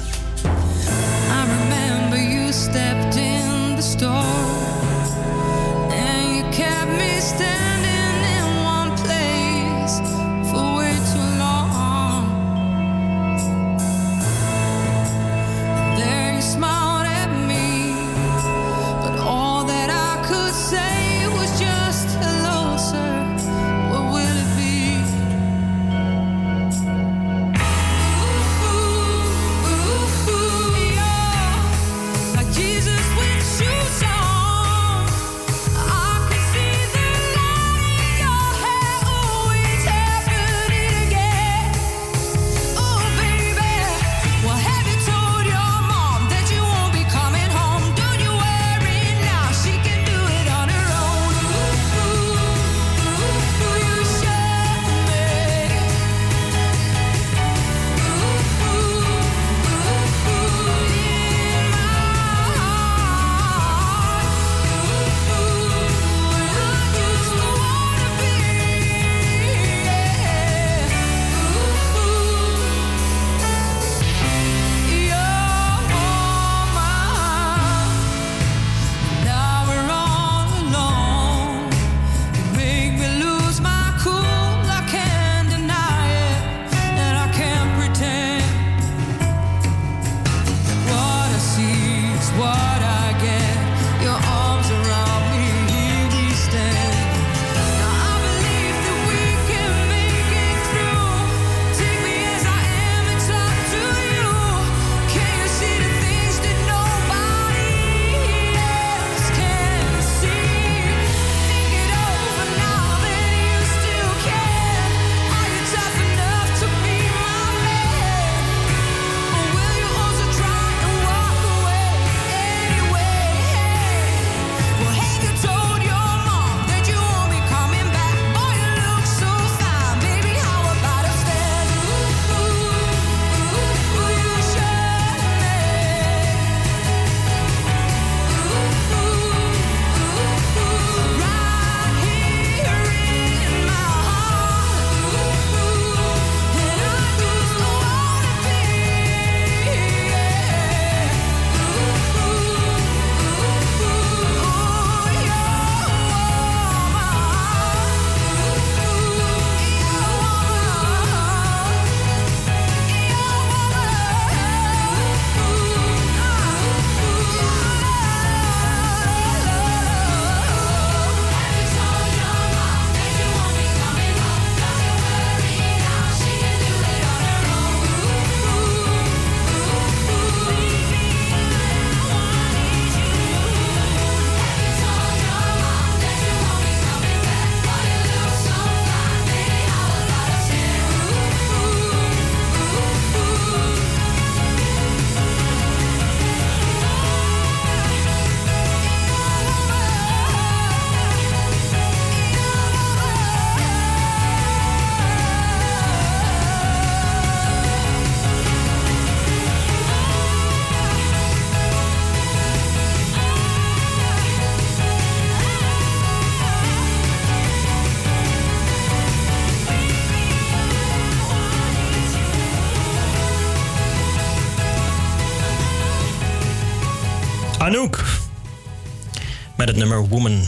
Nummer 229.77 230.07
Woman. 230.07 230.43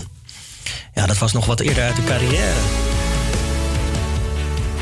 Ja, 0.93 1.05
dat 1.05 1.17
was 1.17 1.33
nog 1.33 1.45
wat 1.45 1.59
eerder 1.59 1.83
uit 1.83 1.95
de 1.95 2.03
carrière. 2.03 2.53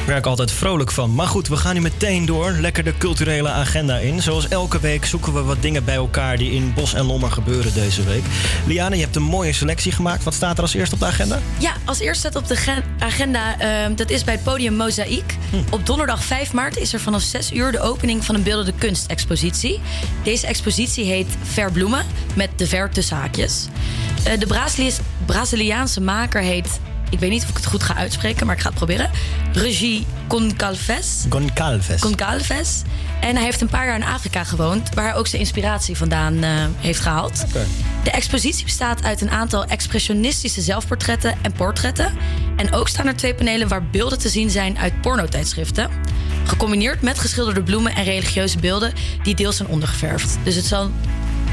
Ik 0.01 0.13
werk 0.13 0.25
altijd 0.25 0.51
vrolijk 0.51 0.91
van. 0.91 1.15
Maar 1.15 1.27
goed, 1.27 1.47
we 1.47 1.57
gaan 1.57 1.73
nu 1.73 1.81
meteen 1.81 2.25
door. 2.25 2.51
Lekker 2.51 2.83
de 2.83 2.97
culturele 2.97 3.49
agenda 3.49 3.97
in. 3.97 4.21
Zoals 4.21 4.47
elke 4.47 4.79
week 4.79 5.05
zoeken 5.05 5.33
we 5.33 5.41
wat 5.41 5.61
dingen 5.61 5.85
bij 5.85 5.95
elkaar 5.95 6.37
die 6.37 6.51
in 6.51 6.73
Bos 6.73 6.93
en 6.93 7.05
Lommer 7.05 7.31
gebeuren 7.31 7.73
deze 7.73 8.03
week. 8.03 8.23
Liane, 8.65 8.95
je 8.95 9.01
hebt 9.01 9.15
een 9.15 9.21
mooie 9.23 9.53
selectie 9.53 9.91
gemaakt. 9.91 10.23
Wat 10.23 10.33
staat 10.33 10.55
er 10.57 10.61
als 10.61 10.73
eerste 10.73 10.93
op 10.95 10.99
de 11.01 11.05
agenda? 11.07 11.39
Ja, 11.57 11.73
als 11.85 11.99
eerste 11.99 12.19
staat 12.19 12.35
op 12.35 12.47
de 12.47 12.55
ge- 12.55 12.83
agenda, 12.99 13.59
ehm, 13.59 13.95
dat 13.95 14.09
is 14.09 14.23
bij 14.23 14.33
het 14.33 14.43
podium 14.43 14.73
Mozaïek. 14.75 15.35
Op 15.69 15.85
donderdag 15.85 16.23
5 16.23 16.53
maart 16.53 16.77
is 16.77 16.93
er 16.93 16.99
vanaf 16.99 17.21
6 17.21 17.51
uur 17.51 17.71
de 17.71 17.79
opening 17.81 18.25
van 18.25 18.35
een 18.35 18.43
beeldende 18.43 18.73
kunstexpositie. 18.77 19.79
Deze 20.23 20.47
expositie 20.47 21.05
heet 21.05 21.27
Verbloemen, 21.43 22.05
met 22.33 22.49
de 22.55 22.67
ver 22.67 22.89
tussen 22.89 23.17
haakjes. 23.17 23.65
Eh, 24.27 24.39
de 24.39 24.93
Braziliaanse 25.25 26.01
maker 26.01 26.41
heet, 26.41 26.79
ik 27.09 27.19
weet 27.19 27.29
niet 27.29 27.43
of 27.43 27.49
ik 27.49 27.55
het 27.55 27.65
goed 27.65 27.83
ga 27.83 27.95
uitspreken, 27.95 28.45
maar 28.45 28.55
ik 28.55 28.61
ga 28.61 28.67
het 28.67 28.77
proberen. 28.77 29.09
Regie 29.53 30.05
Goncalves. 30.27 31.25
Goncalves. 31.29 32.01
Goncalves. 32.01 32.81
En 33.21 33.35
hij 33.35 33.43
heeft 33.43 33.61
een 33.61 33.69
paar 33.69 33.85
jaar 33.85 33.95
in 33.95 34.03
Afrika 34.03 34.43
gewoond, 34.43 34.93
waar 34.93 35.05
hij 35.05 35.15
ook 35.15 35.27
zijn 35.27 35.41
inspiratie 35.41 35.97
vandaan 35.97 36.43
eh, 36.43 36.49
heeft 36.77 36.99
gehaald. 36.99 37.45
De 38.03 38.11
expositie 38.11 38.65
bestaat 38.65 39.03
uit 39.03 39.21
een 39.21 39.29
aantal 39.29 39.65
expressionistische 39.65 40.61
zelfportretten 40.61 41.35
en 41.41 41.51
portretten. 41.51 42.13
En 42.55 42.73
ook 42.73 42.87
staan 42.87 43.07
er 43.07 43.15
twee 43.15 43.35
panelen 43.35 43.67
waar 43.67 43.83
beelden 43.83 44.19
te 44.19 44.29
zien 44.29 44.49
zijn 44.49 44.77
uit 44.77 45.01
pornotijdschriften. 45.01 45.89
Gecombineerd 46.43 47.01
met 47.01 47.19
geschilderde 47.19 47.63
bloemen 47.63 47.95
en 47.95 48.03
religieuze 48.03 48.59
beelden 48.59 48.93
die 49.23 49.35
deels 49.35 49.55
zijn 49.55 49.69
ondergeverfd. 49.69 50.37
Dus 50.43 50.55
het 50.55 50.65
zal 50.65 50.91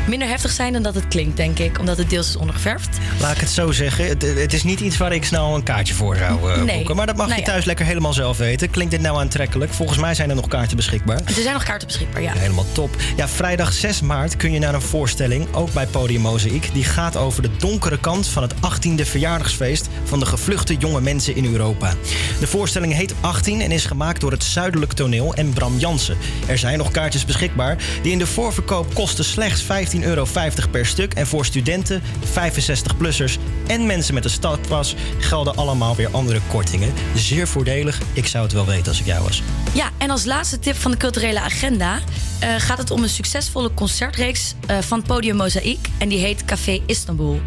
minder 0.07 0.29
heftig 0.29 0.51
zijn 0.51 0.73
dan 0.73 0.83
dat 0.83 0.95
het 0.95 1.09
klinkt, 1.09 1.37
denk 1.37 1.59
ik, 1.59 1.79
omdat 1.79 1.99
het 1.99 2.11
deels 2.11 2.29
is 2.29 2.37
ondergeverfd. 2.37 2.99
Laat 3.21 3.35
ik 3.35 3.41
het 3.41 3.49
zo 3.51 3.73
zeggen. 3.73 4.07
Het, 4.09 4.23
het 4.23 4.53
is 4.53 4.63
niet 4.63 4.81
iets 4.81 4.97
waar 4.97 5.13
ik 5.13 5.25
snel 5.25 5.55
een 5.55 5.63
kaartje 5.63 5.95
voor 5.95 6.17
zou 6.17 6.53
eh, 6.53 6.63
Nee. 6.63 6.77
boeken. 6.77 6.97
Maar 6.97 7.07
dat 7.07 7.17
mag 7.17 7.27
Nou 7.27 7.39
je 7.41 7.45
ja. 7.47 7.53
thuis 7.53 7.65
lekker 7.65 7.87
helemaal 7.87 8.13
zelf 8.13 8.37
weten. 8.39 8.71
Klinkt 8.71 8.93
dit 8.93 9.01
nou 9.01 9.19
aantrekkelijk? 9.19 9.73
Volgens 9.73 9.99
mij 9.99 10.15
zijn 10.15 10.29
er 10.31 10.37
nog 10.37 10.49
kaarten 10.49 10.77
beschikbaar. 10.77 11.21
Er 11.25 11.33
zijn 11.43 11.53
nog 11.55 11.63
kaarten 11.65 11.87
beschikbaar, 11.87 12.23
ja. 12.23 12.33
Helemaal 12.33 12.67
top. 12.73 12.97
Ja, 13.17 13.29
vrijdag 13.29 13.73
6 13.73 14.01
maart 14.01 14.37
kun 14.37 14.53
je 14.53 14.59
naar 14.59 14.75
een 14.75 14.83
voorstelling, 14.83 15.55
ook 15.55 15.73
bij 15.73 15.87
Podium 15.87 16.21
Mozaïek. 16.21 16.69
Die 16.73 16.85
gaat 16.85 17.17
over 17.17 17.43
de 17.43 17.51
donkere 17.59 17.99
kant 18.01 18.27
van 18.27 18.43
het 18.43 18.55
18e 18.55 19.03
verjaardagsfeest 19.09 19.89
van 20.05 20.19
de 20.19 20.27
gevluchte 20.27 20.77
jonge 20.77 21.01
mensen 21.01 21.37
in 21.37 21.45
Europa. 21.53 21.93
De 22.41 22.47
voorstelling 22.47 22.95
heet 22.95 23.15
18 23.21 23.61
en 23.61 23.71
is 23.71 23.85
gemaakt 23.85 24.21
door 24.21 24.31
het 24.31 24.45
Zuidelijk 24.45 24.93
Toneel 24.93 25.35
en 25.35 25.53
Bram 25.53 25.79
Jansen. 25.79 26.17
Er 26.47 26.59
zijn 26.59 26.79
nog 26.79 26.91
kaartjes 26.91 27.25
beschikbaar. 27.25 27.77
Die 28.03 28.13
in 28.13 28.19
de 28.19 28.27
voorverkoop 28.27 28.95
kosten 28.95 29.25
slechts 29.25 29.63
15,50 30.01 30.05
euro 30.07 30.27
per 30.71 30.87
stuk. 30.87 31.15
En 31.15 31.27
voor 31.27 31.45
studenten, 31.45 32.03
65-plussers 32.03 33.39
en 33.67 33.87
mensen 33.87 34.15
met 34.15 34.25
een 34.25 34.31
stadpas 34.31 34.95
gelden 35.19 35.57
allemaal 35.57 35.97
weer 35.97 36.09
andere 36.11 36.41
kortingen. 36.49 36.93
Zeer 37.15 37.49
voordelig. 37.49 38.01
Ik 38.13 38.27
zou 38.27 38.45
het 38.45 38.53
wel 38.53 38.67
weten 38.67 38.87
als 38.87 39.01
ik 39.01 39.07
jou 39.07 39.23
was. 39.23 39.43
Ja, 39.73 39.91
en 39.99 40.11
als 40.11 40.25
laatste 40.25 40.59
tip 40.59 40.77
van 40.77 40.91
de 40.91 40.97
culturele 40.97 41.41
agenda 41.41 41.99
eh, 42.41 42.55
gaat 42.59 42.79
het 42.79 42.91
om 42.91 43.03
een 43.03 43.09
succesvolle 43.09 43.75
concertreeks 43.75 44.55
eh, 44.67 44.79
van 44.79 45.03
Podium 45.03 45.37
Mozaïek. 45.37 45.89
En 45.99 46.09
die 46.09 46.19
heet 46.19 46.45
Café 46.45 46.81
Istanbul. 46.87 47.41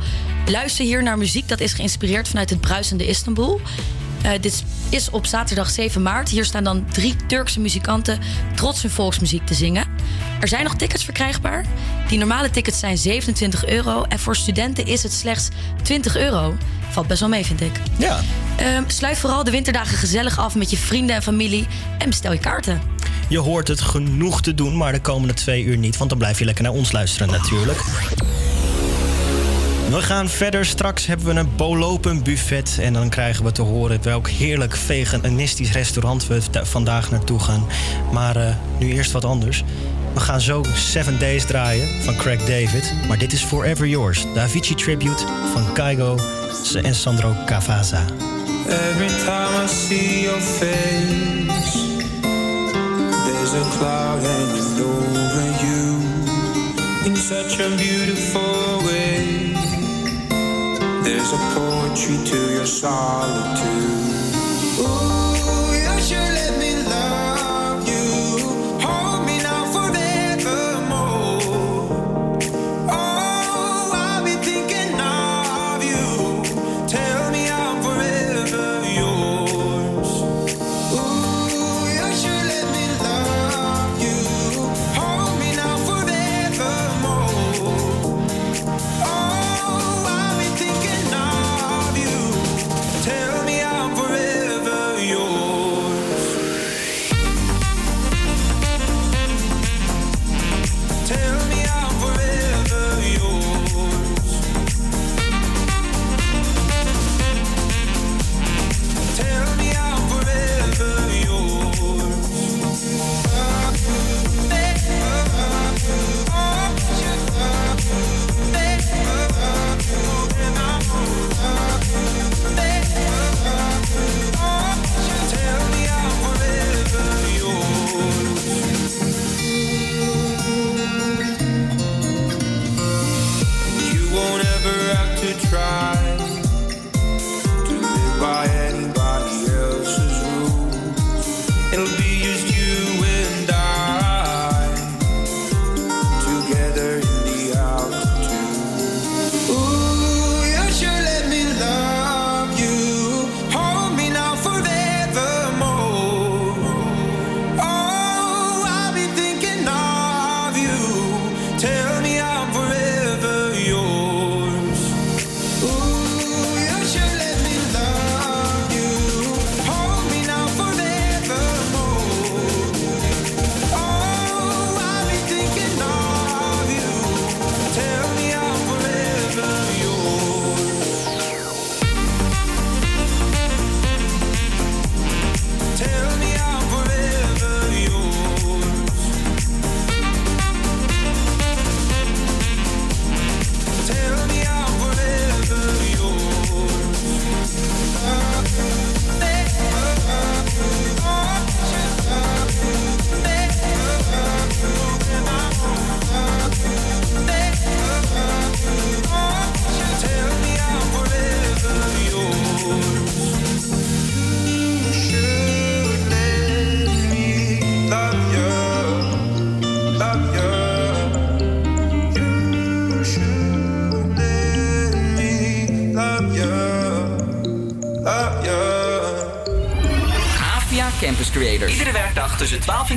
Luister 0.45 0.85
hier 0.85 1.03
naar 1.03 1.17
muziek 1.17 1.47
dat 1.47 1.59
is 1.59 1.73
geïnspireerd 1.73 2.27
vanuit 2.27 2.49
het 2.49 2.61
bruisende 2.61 3.07
Istanbul. 3.07 3.61
Eh, 4.21 4.31
dit 4.41 4.63
is 4.89 5.09
op 5.09 5.25
zaterdag 5.25 5.69
7 5.69 6.01
maart. 6.01 6.29
Hier 6.29 6.45
staan 6.45 6.63
dan 6.63 6.85
drie 6.91 7.15
Turkse 7.27 7.59
muzikanten 7.59 8.19
trots 8.55 8.81
hun 8.81 8.91
volksmuziek 8.91 9.45
te 9.45 9.53
zingen. 9.53 9.96
Er 10.39 10.47
zijn 10.47 10.63
nog 10.63 10.75
tickets 10.75 11.03
verkrijgbaar. 11.03 11.65
Die 12.07 12.17
normale 12.19 12.49
tickets 12.49 12.79
zijn 12.79 12.97
27 12.97 13.65
euro. 13.65 14.03
En 14.03 14.19
voor 14.19 14.35
studenten 14.35 14.85
is 14.85 15.03
het 15.03 15.13
slechts 15.13 15.47
20 15.83 16.17
euro. 16.17 16.57
Valt 16.89 17.07
best 17.07 17.19
wel 17.19 17.29
mee, 17.29 17.45
vind 17.45 17.61
ik. 17.61 17.71
Ja. 17.97 18.19
Ehm, 18.55 18.83
sluit 18.87 19.17
vooral 19.17 19.43
de 19.43 19.51
winterdagen 19.51 19.97
gezellig 19.97 20.39
af 20.39 20.55
met 20.55 20.69
je 20.69 20.77
vrienden 20.77 21.15
en 21.15 21.23
familie. 21.23 21.67
En 21.97 22.09
bestel 22.09 22.31
je 22.31 22.39
kaarten. 22.39 22.81
Je 23.29 23.39
hoort 23.39 23.67
het 23.67 23.81
genoeg 23.81 24.41
te 24.41 24.53
doen, 24.53 24.77
maar 24.77 24.91
de 24.91 25.01
komende 25.01 25.33
twee 25.33 25.63
uur 25.63 25.77
niet. 25.77 25.97
Want 25.97 26.09
dan 26.09 26.19
blijf 26.19 26.39
je 26.39 26.45
lekker 26.45 26.63
naar 26.63 26.73
ons 26.73 26.91
luisteren 26.91 27.31
natuurlijk. 27.31 27.83
We 29.89 30.01
gaan 30.01 30.29
verder. 30.29 30.65
Straks 30.65 31.05
hebben 31.05 31.25
we 31.25 31.39
een 31.39 31.55
bolopen 31.55 32.23
buffet. 32.23 32.77
En 32.81 32.93
dan 32.93 33.09
krijgen 33.09 33.45
we 33.45 33.51
te 33.51 33.61
horen 33.61 34.03
welk 34.03 34.29
heerlijk 34.29 34.75
veganistisch 34.75 35.71
restaurant 35.71 36.27
we 36.27 36.41
vandaag 36.51 37.11
naartoe 37.11 37.39
gaan. 37.39 37.67
Maar 38.11 38.35
eh, 38.35 38.55
nu 38.79 38.91
eerst 38.91 39.11
wat 39.11 39.25
anders. 39.25 39.63
We 40.13 40.19
gaan 40.19 40.41
zo 40.41 40.63
Seven 40.75 41.19
Days 41.19 41.45
draaien 41.45 42.03
van 42.03 42.15
Craig 42.15 42.39
David. 42.39 42.93
Maar 43.07 43.17
dit 43.17 43.33
is 43.33 43.43
Forever 43.43 43.87
Yours, 43.87 44.21
de 44.33 44.39
Avicii 44.39 44.75
Tribute 44.75 45.23
van 45.53 45.73
Kaigo 45.73 46.17
en 46.83 46.95
Sandro 46.95 47.35
Cavazza. 47.45 48.05
Every 48.69 49.07
time 49.07 49.63
I 49.63 49.67
see 49.67 50.21
your 50.21 50.41
face, 50.41 51.77
there's 53.25 53.53
a 53.53 53.77
cloud 53.77 54.21
hanging 54.21 54.81
over 54.81 55.65
you 55.65 55.97
in 57.05 57.15
such 57.15 57.59
a 57.59 57.69
beautiful 57.75 58.83
way. 58.85 59.06
There's 61.07 61.31
a 61.31 61.37
poetry 61.37 62.17
to 62.25 62.51
your 62.51 62.65
solitude. 62.65 64.06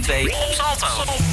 2 0.03 0.27
op 0.31 0.53
Salto. 0.53 1.30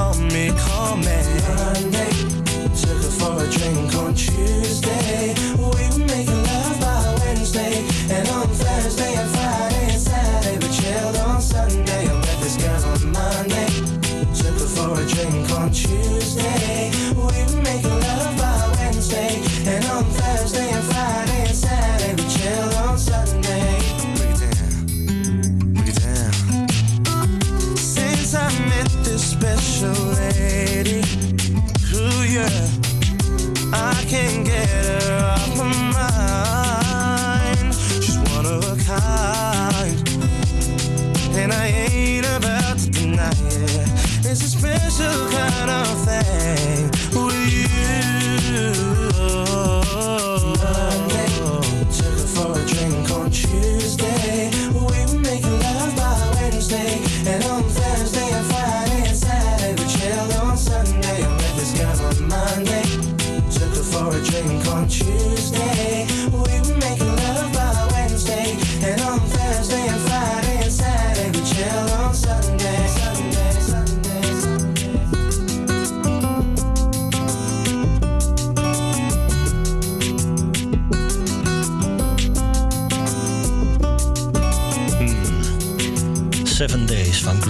call 0.00 0.14
me, 0.32 0.50
call 0.56 0.96
me. 0.96 1.16
Monday, 1.56 2.10
took 2.80 3.00
her 3.04 3.12
for 3.18 3.44
a 3.44 3.50
drink, 3.50 3.99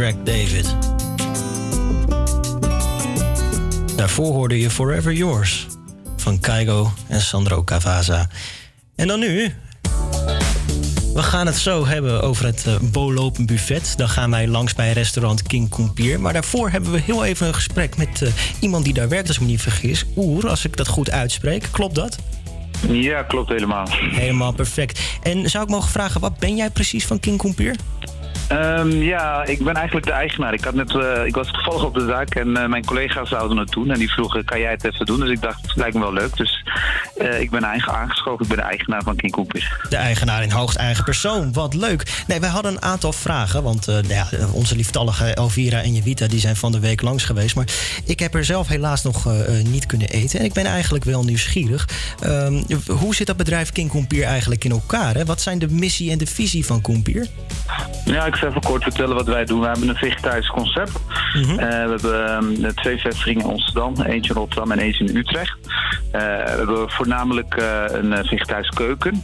Greg 0.00 0.14
David. 0.24 0.76
Daarvoor 3.96 4.32
hoorde 4.32 4.60
je 4.60 4.70
Forever 4.70 5.12
Yours 5.12 5.66
van 6.16 6.40
Kaigo 6.40 6.92
en 7.08 7.20
Sandro 7.20 7.64
Cavaza. 7.64 8.28
En 8.96 9.06
dan 9.06 9.20
nu. 9.20 9.54
We 11.14 11.22
gaan 11.22 11.46
het 11.46 11.56
zo 11.56 11.86
hebben 11.86 12.22
over 12.22 12.44
het 12.44 12.58
eh, 12.58 12.64
bowlopen 12.64 12.92
Bolopen 12.92 13.46
Buffet. 13.46 13.94
Dan 13.96 14.08
gaan 14.08 14.30
wij 14.30 14.48
langs 14.48 14.74
bij 14.74 14.92
restaurant 14.92 15.42
King 15.42 15.68
Kompier. 15.68 16.20
Maar 16.20 16.32
daarvoor 16.32 16.70
hebben 16.70 16.92
we 16.92 17.00
heel 17.00 17.24
even 17.24 17.46
een 17.46 17.54
gesprek 17.54 17.96
met 17.96 18.22
eh, 18.22 18.32
iemand 18.60 18.84
die 18.84 18.94
daar 18.94 19.08
werkt, 19.08 19.28
als 19.28 19.36
ik 19.36 19.42
me 19.42 19.48
niet 19.48 19.62
vergis. 19.62 20.04
Oer, 20.16 20.48
als 20.48 20.64
ik 20.64 20.76
dat 20.76 20.88
goed 20.88 21.10
uitspreek. 21.10 21.68
Klopt 21.70 21.94
dat? 21.94 22.18
Ja, 22.88 23.22
klopt 23.22 23.48
helemaal. 23.48 23.86
Helemaal 23.90 24.52
perfect. 24.52 25.00
En 25.22 25.50
zou 25.50 25.64
ik 25.64 25.70
mogen 25.70 25.90
vragen, 25.90 26.20
wat 26.20 26.38
ben 26.38 26.56
jij 26.56 26.70
precies 26.70 27.06
van 27.06 27.20
King 27.20 27.38
Kompier? 27.38 27.76
Ehm, 28.50 28.90
ja, 28.90 29.44
ik 29.44 29.64
ben 29.64 29.74
eigenlijk 29.74 30.06
de 30.06 30.12
eigenaar. 30.12 30.52
Ik, 30.52 30.64
had 30.64 30.74
net, 30.74 30.94
eh, 30.94 31.24
ik 31.24 31.34
was 31.34 31.50
toevallig 31.50 31.84
op 31.84 31.94
de 31.94 32.06
zaak 32.06 32.34
en 32.34 32.56
eh, 32.56 32.68
mijn 32.68 32.84
collega's 32.84 33.28
zouden 33.28 33.56
het 33.56 33.70
doen. 33.70 33.90
En 33.90 33.98
die 33.98 34.12
vroegen, 34.12 34.44
kan 34.44 34.60
jij 34.60 34.70
het 34.70 34.84
even 34.84 35.06
doen? 35.06 35.20
Dus 35.20 35.30
ik 35.30 35.40
dacht, 35.40 35.62
het 35.62 35.76
lijkt 35.76 35.94
me 35.94 36.00
wel 36.00 36.12
leuk. 36.12 36.36
Dus 36.36 36.64
eh, 37.16 37.40
ik 37.40 37.50
ben 37.50 37.62
eigen 37.62 37.92
aangeschoven. 37.92 38.42
Ik 38.42 38.48
ben 38.48 38.56
de 38.56 38.62
eigenaar 38.62 39.02
van 39.02 39.16
King 39.16 39.52
De 39.88 39.96
eigenaar 39.96 40.42
in 40.42 40.50
hoogst 40.50 40.76
eigen 40.76 41.04
persoon. 41.04 41.52
Wat 41.52 41.74
leuk. 41.74 42.24
Nee, 42.26 42.40
wij 42.40 42.48
hadden 42.48 42.72
een 42.72 42.82
aantal 42.82 43.12
vragen. 43.12 43.62
Want 43.62 43.86
nou 43.86 44.06
ja, 44.08 44.26
onze 44.52 44.76
lieftallige 44.76 45.34
Elvira 45.34 45.82
en 45.82 45.94
Jewita 45.94 46.26
die 46.26 46.40
zijn 46.40 46.56
van 46.56 46.72
de 46.72 46.80
week 46.80 47.02
langs 47.02 47.24
geweest. 47.24 47.54
Maar 47.54 47.68
ik 48.04 48.18
heb 48.18 48.34
er 48.34 48.44
zelf 48.44 48.68
helaas 48.68 49.02
nog 49.02 49.28
niet 49.64 49.86
kunnen 49.86 50.08
eten. 50.08 50.38
En 50.38 50.44
ik 50.44 50.52
ben 50.52 50.66
eigenlijk 50.66 51.04
wel 51.04 51.24
nieuwsgierig. 51.24 51.88
Ehm, 52.20 52.62
hoe 52.88 53.14
zit 53.14 53.26
dat 53.26 53.36
bedrijf 53.36 53.72
King 53.72 53.90
Kompier 53.90 54.24
eigenlijk 54.24 54.64
in 54.64 54.70
elkaar? 54.70 55.24
Wat 55.24 55.40
zijn 55.40 55.58
de 55.58 55.68
missie 55.68 56.10
en 56.10 56.18
de 56.18 56.26
visie 56.26 56.66
van 56.66 56.80
Kompier? 56.80 57.26
Ja, 58.04 58.26
even 58.42 58.60
kort 58.60 58.82
vertellen 58.82 59.14
wat 59.14 59.26
wij 59.26 59.44
doen. 59.44 59.60
We 59.60 59.66
hebben 59.66 59.88
een 59.88 59.94
vegetarisch 59.94 60.48
concept. 60.48 60.92
Mhm. 61.34 61.58
Eh, 61.58 61.84
we 61.84 61.90
hebben 61.90 62.26
ehm, 62.28 62.74
twee 62.74 62.98
vestigingen 62.98 63.44
in 63.44 63.50
Amsterdam, 63.50 63.94
eentje 64.02 64.32
in 64.32 64.38
Rotterdam 64.40 64.70
en 64.70 64.78
eentje 64.78 65.04
in 65.04 65.16
Utrecht. 65.16 65.58
Eh, 66.12 66.20
we 66.20 66.54
hebben 66.56 66.90
voornamelijk 66.90 67.54
eh, 67.54 67.84
een 67.88 68.26
vegetarische 68.26 68.74
keuken. 68.74 69.20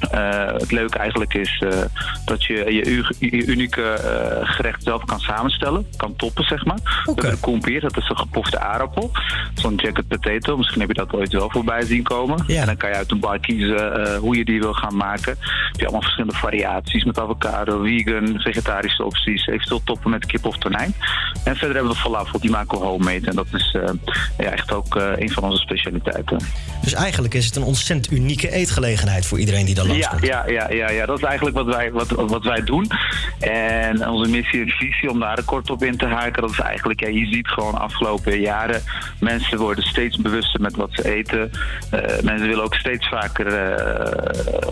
het 0.58 0.72
leuke 0.72 0.98
eigenlijk 0.98 1.34
is 1.34 1.62
dat 2.24 2.44
je 2.44 2.54
je, 3.20 3.46
unieke 3.46 3.98
gerecht 4.42 4.82
zelf 4.82 5.04
kan 5.04 5.20
samenstellen, 5.20 5.86
kan 5.96 6.16
toppen 6.16 6.44
zeg 6.44 6.64
maar. 6.64 6.78
Okay. 7.04 7.14
We 7.14 7.20
hebben 7.20 7.40
kompier, 7.40 7.80
dat 7.80 7.96
is 7.96 8.08
een 8.08 8.18
gepofte 8.18 8.58
aardappel. 8.58 9.10
Zo'n 9.54 9.74
jacket 9.74 10.08
potato, 10.08 10.56
misschien 10.56 10.80
heb 10.80 10.88
je 10.88 10.94
dat 10.94 11.12
ooit 11.12 11.32
wel 11.32 11.50
voorbij 11.50 11.82
zien 11.82 12.02
komen. 12.02 12.44
Yeah. 12.46 12.60
En 12.60 12.66
dan 12.66 12.76
kan 12.76 12.90
je 12.90 12.96
uit 12.96 13.10
een 13.10 13.20
bar 13.20 13.38
kiezen 13.38 14.16
hoe 14.16 14.36
je 14.36 14.44
die 14.44 14.60
wil 14.60 14.72
gaan 14.72 14.96
maken. 14.96 15.36
Heb 15.38 15.80
je 15.80 15.82
allemaal 15.82 16.02
verschillende 16.02 16.36
variaties 16.36 17.04
met 17.04 17.18
avocado, 17.18 17.82
vegan, 17.82 18.40
vegetarische 18.40 19.04
opties. 19.07 19.46
Eventueel 19.46 19.80
toppen 19.84 20.11
met 20.11 20.26
kip 20.26 20.44
of 20.44 20.59
tonijn. 20.59 20.94
En 21.44 21.57
verder 21.57 21.76
hebben 21.76 21.92
we 21.92 21.98
falafel, 21.98 22.40
die 22.40 22.50
maken 22.50 22.78
we 22.78 22.84
homemade. 22.84 23.26
En 23.26 23.36
dat 23.36 23.46
is 23.52 23.74
eh, 23.74 23.82
ja, 24.38 24.50
echt 24.50 24.72
ook 24.72 24.96
eh, 24.96 25.12
een 25.16 25.30
van 25.30 25.42
onze 25.42 25.62
specialiteiten. 25.62 26.38
Dus 26.82 26.92
eigenlijk 26.92 27.34
is 27.34 27.46
het 27.46 27.57
een 27.57 27.62
ontzettend 27.62 28.12
unieke 28.12 28.50
eetgelegenheid 28.50 29.26
voor 29.26 29.38
iedereen 29.38 29.66
die 29.66 29.74
daar 29.74 29.86
langs 29.86 30.07
Ja, 30.07 30.18
ja, 30.20 30.48
ja, 30.48 30.70
ja, 30.70 30.90
ja, 30.90 31.07
dat 31.07 31.18
is 31.18 31.24
eigenlijk 31.24 31.57
wat 31.57 31.66
wij, 31.66 31.92
wat, 31.92 32.11
wat 32.11 32.44
wij 32.44 32.64
doen. 32.64 32.90
En 33.40 34.09
onze 34.09 34.30
missie 34.30 34.61
en 34.61 34.68
visie, 34.68 35.11
om 35.11 35.20
daar 35.20 35.42
kort 35.44 35.70
op 35.70 35.82
in 35.82 35.96
te 35.96 36.07
haken, 36.07 36.42
dat 36.42 36.50
is 36.50 36.61
eigenlijk, 36.61 37.00
ja, 37.00 37.09
je 37.09 37.26
ziet 37.26 37.48
gewoon 37.48 37.78
afgelopen 37.78 38.40
jaren, 38.40 38.82
mensen 39.20 39.59
worden 39.59 39.84
steeds 39.84 40.16
bewuster 40.16 40.61
met 40.61 40.76
wat 40.76 40.90
ze 40.92 41.14
eten. 41.14 41.50
Eh, 41.90 42.00
mensen 42.22 42.48
willen 42.48 42.64
ook 42.64 42.74
steeds 42.74 43.09
vaker 43.09 43.44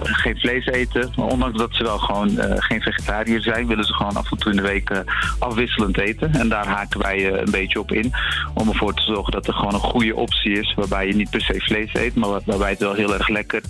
geen 0.03 0.39
vlees 0.39 0.67
eten. 0.67 1.13
Maar 1.17 1.27
ondanks 1.27 1.59
dat 1.59 1.75
ze 1.75 1.83
wel 1.83 1.99
gewoon 1.99 2.39
geen 2.57 2.81
vegetariër 2.81 3.43
zijn, 3.43 3.67
willen 3.67 3.85
ze 3.85 3.93
gewoon 3.93 4.14
af 4.17 4.31
en 4.31 4.37
toe 4.39 4.51
in 4.51 4.57
de 4.57 4.63
week 4.63 4.91
eh, 4.91 4.99
afwisselend 5.39 5.99
eten. 5.99 6.35
En 6.35 6.49
daar 6.49 6.67
haken 6.67 7.01
wij 7.01 7.17
eh, 7.33 7.41
een 7.45 7.51
beetje 7.51 7.79
op 7.81 7.93
in, 7.93 8.13
om 8.55 8.69
ervoor 8.69 8.95
te 8.95 9.03
zorgen 9.03 9.33
dat 9.33 9.47
er 9.47 9.55
gewoon 9.55 9.75
een 9.75 9.81
goede 9.81 10.17
optie 10.17 10.53
is, 10.61 10.75
waarbij 10.77 11.07
je 11.07 11.15
niet 11.15 11.31
per 11.31 11.41
se 11.41 11.55
vlees 11.61 11.91
eet, 11.95 12.15
maar 12.15 12.31
waar- 12.31 12.41
waarbij 12.45 12.71
het 12.71 12.79
wel 12.79 12.95
heel 12.95 13.15
erg 13.15 13.29
lekker 13.29 13.63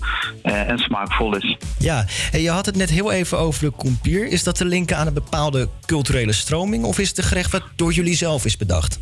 eh, 0.43 0.69
en 0.69 0.79
smaakvol 0.79 1.37
is. 1.37 1.57
Ja, 1.79 2.05
en 2.33 2.41
je 2.41 2.51
had 2.51 2.67
het 2.67 2.77
net 2.77 2.91
heel 2.91 3.13
even 3.13 3.39
over 3.39 3.65
de 3.65 3.71
kompier. 3.71 4.27
Is 4.27 4.43
dat 4.43 4.55
te 4.57 4.65
linken 4.65 4.97
aan 4.97 5.07
een 5.07 5.15
bepaalde 5.15 5.69
culturele 5.87 6.33
stroming... 6.33 6.85
of 6.85 6.99
is 6.99 7.09
het 7.09 7.19
een 7.19 7.25
gerecht 7.25 7.51
wat 7.51 7.63
door 7.77 7.93
jullie 7.93 8.17
zelf 8.17 8.45
is 8.45 8.57
bedacht? 8.57 8.99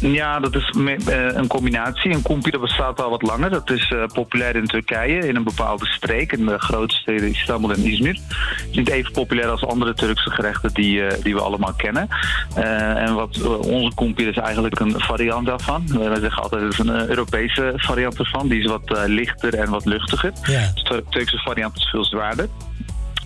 Ja, 0.00 0.40
dat 0.40 0.54
is 0.54 0.74
eh, 0.86 1.24
een 1.34 1.46
combinatie. 1.46 2.10
Een 2.12 2.22
kompi 2.22 2.50
dat 2.50 2.60
bestaat 2.60 3.00
al 3.00 3.10
wat 3.10 3.22
langer. 3.22 3.50
Dat 3.50 3.70
is 3.70 3.90
eh, 3.90 4.06
populair 4.12 4.56
in 4.56 4.66
Turkije, 4.66 5.28
in 5.28 5.36
een 5.36 5.44
bepaalde 5.44 5.86
streek. 5.86 6.32
In 6.32 6.46
de 6.46 6.58
grote 6.58 6.94
steden 6.94 7.28
Istanbul 7.28 7.72
en 7.72 7.86
Izmir. 7.86 8.18
Het 8.38 8.66
is 8.70 8.76
niet 8.76 8.88
even 8.88 9.12
populair 9.12 9.48
als 9.48 9.64
andere 9.64 9.94
Turkse 9.94 10.30
gerechten 10.30 10.74
die, 10.74 11.06
eh, 11.06 11.22
die 11.22 11.34
we 11.34 11.40
allemaal 11.40 11.72
kennen. 11.76 12.08
En 12.54 13.14
wat 13.14 13.42
onze 13.60 13.94
kompi 13.94 14.26
is 14.26 14.36
eigenlijk 14.36 14.80
een 14.80 14.94
variant 15.00 15.46
daarvan. 15.46 15.84
Wij 15.98 16.20
zeggen 16.20 16.42
altijd, 16.42 16.62
het 16.62 16.72
is 16.72 16.78
een 16.78 17.08
Europese 17.08 17.72
variant 17.76 18.18
ervan. 18.18 18.48
Die 18.48 18.60
is 18.60 18.66
wat 18.66 18.98
lichter 19.06 19.54
en 19.54 19.70
wat 19.70 19.84
luchtiger. 19.84 20.32
Ja. 20.42 20.70
De 20.74 20.82
Tur- 20.82 21.04
Turkse 21.10 21.38
variant 21.38 21.76
is 21.76 21.88
veel 21.90 22.04
zwaarder. 22.04 22.48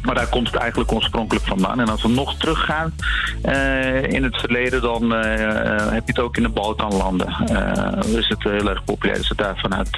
Maar 0.02 0.14
daar 0.14 0.28
komt 0.28 0.46
het 0.46 0.56
eigenlijk 0.56 0.92
oorspronkelijk 0.92 1.46
vandaan. 1.46 1.80
En 1.80 1.88
als 1.88 2.02
we 2.02 2.08
nog 2.08 2.34
teruggaan 2.36 2.94
eh, 3.42 4.02
in 4.02 4.22
het 4.22 4.36
verleden, 4.36 4.82
dan 4.82 5.14
eh, 5.14 5.44
eh, 5.44 5.92
heb 5.92 6.06
je 6.06 6.12
het 6.12 6.18
ook 6.18 6.36
in 6.36 6.42
de 6.42 6.48
Balkanlanden. 6.48 7.28
Eh 7.28 7.78
is 8.16 8.28
het 8.28 8.42
heel 8.42 8.68
erg 8.68 8.84
populair. 8.84 9.18
Is 9.18 9.28
het 9.28 9.38
daar 9.38 9.58
vanuit 9.58 9.94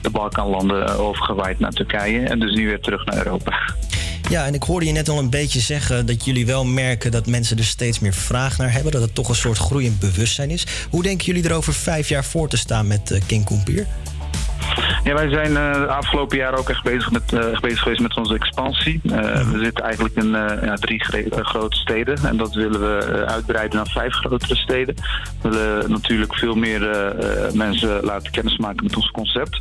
de 0.00 0.10
Balkanlanden 0.10 0.98
overgewaaid 0.98 1.58
naar 1.58 1.72
Turkije. 1.72 2.20
En 2.20 2.38
dus 2.38 2.54
nu 2.54 2.66
weer 2.66 2.80
terug 2.80 3.04
naar 3.04 3.16
Europa. 3.16 3.58
Ja, 4.28 4.46
en 4.46 4.54
ik 4.54 4.62
hoorde 4.62 4.86
je 4.86 4.92
net 4.92 5.08
al 5.08 5.18
een 5.18 5.30
beetje 5.30 5.60
zeggen 5.60 6.06
dat 6.06 6.24
jullie 6.24 6.46
wel 6.46 6.64
merken 6.64 7.10
dat 7.10 7.26
mensen 7.26 7.58
er 7.58 7.64
steeds 7.64 7.98
meer 7.98 8.14
vraag 8.14 8.58
naar 8.58 8.72
hebben. 8.72 8.92
Dat 8.92 9.02
het 9.02 9.14
toch 9.14 9.28
een 9.28 9.34
soort 9.34 9.58
groeiend 9.58 9.98
bewustzijn 9.98 10.50
is. 10.50 10.66
Hoe 10.90 11.02
denken 11.02 11.26
jullie 11.26 11.48
er 11.48 11.54
over 11.54 11.74
vijf 11.74 12.08
jaar 12.08 12.24
voor 12.24 12.48
te 12.48 12.56
staan 12.56 12.86
met 12.86 13.20
King 13.26 13.44
Kompier? 13.44 13.86
Ja, 15.04 15.14
wij 15.14 15.28
zijn 15.28 15.56
eh, 15.56 15.72
de 15.72 15.86
afgelopen 15.86 16.36
jaren 16.36 16.58
ook 16.58 16.68
echt 16.68 16.82
bezig, 16.82 17.10
met, 17.10 17.32
eh, 17.32 17.50
echt 17.52 17.62
bezig 17.62 17.80
geweest 17.80 18.00
met 18.00 18.16
onze 18.16 18.34
expansie. 18.34 19.00
Eh, 19.04 19.50
We 19.50 19.58
zitten 19.62 19.84
eigenlijk 19.84 20.14
in 20.14 20.30
ja, 20.62 20.74
drie 20.74 21.02
grote 21.30 21.76
steden. 21.76 22.18
En 22.24 22.36
dat 22.36 22.54
willen 22.54 22.80
we 22.80 23.24
uitbreiden 23.26 23.76
naar 23.76 23.86
vijf 23.86 24.12
grotere 24.12 24.56
steden. 24.56 24.94
We 25.42 25.48
willen 25.48 25.90
natuurlijk 25.90 26.34
veel 26.34 26.54
meer 26.54 26.80
mensen 27.54 28.04
laten 28.04 28.32
kennismaken 28.32 28.84
met 28.84 28.96
ons 28.96 29.10
concept. 29.10 29.60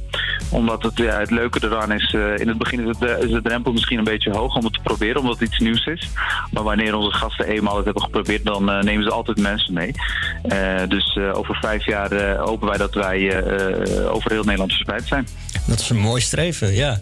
Omdat 0.51 0.83
het, 0.83 0.97
ja, 0.97 1.19
het 1.19 1.31
leuke 1.31 1.59
eraan 1.63 1.91
is, 1.91 2.13
in 2.13 2.47
het 2.47 2.57
begin 2.57 2.79
is, 2.79 2.87
het, 2.87 2.99
de- 2.99 3.25
is 3.25 3.31
de 3.31 3.41
drempel 3.41 3.71
misschien 3.71 3.97
een 3.97 4.03
beetje 4.03 4.31
hoog 4.37 4.55
om 4.55 4.63
het 4.63 4.73
te 4.73 4.79
proberen, 4.83 5.21
omdat 5.21 5.39
het 5.39 5.47
iets 5.49 5.59
nieuws 5.59 5.85
is. 5.85 6.09
Maar 6.51 6.63
wanneer 6.63 6.95
onze 6.95 7.17
gasten 7.17 7.45
eenmaal 7.47 7.75
het 7.75 7.85
hebben 7.85 8.03
geprobeerd, 8.03 8.45
dan 8.45 8.65
nemen 8.65 9.03
ze 9.03 9.11
altijd 9.11 9.37
mensen 9.39 9.73
mee. 9.73 9.91
Dus 10.87 11.17
over 11.33 11.55
vijf 11.61 11.85
jaar 11.85 12.35
hopen 12.37 12.67
wij 12.67 12.77
dat 12.77 12.93
wij 12.93 13.43
over 14.09 14.31
heel 14.31 14.43
Nederland 14.43 14.71
Dat 15.65 15.79
is 15.79 15.89
een 15.89 15.99
mooi 15.99 16.21
streven, 16.21 16.73
ja. 16.73 16.99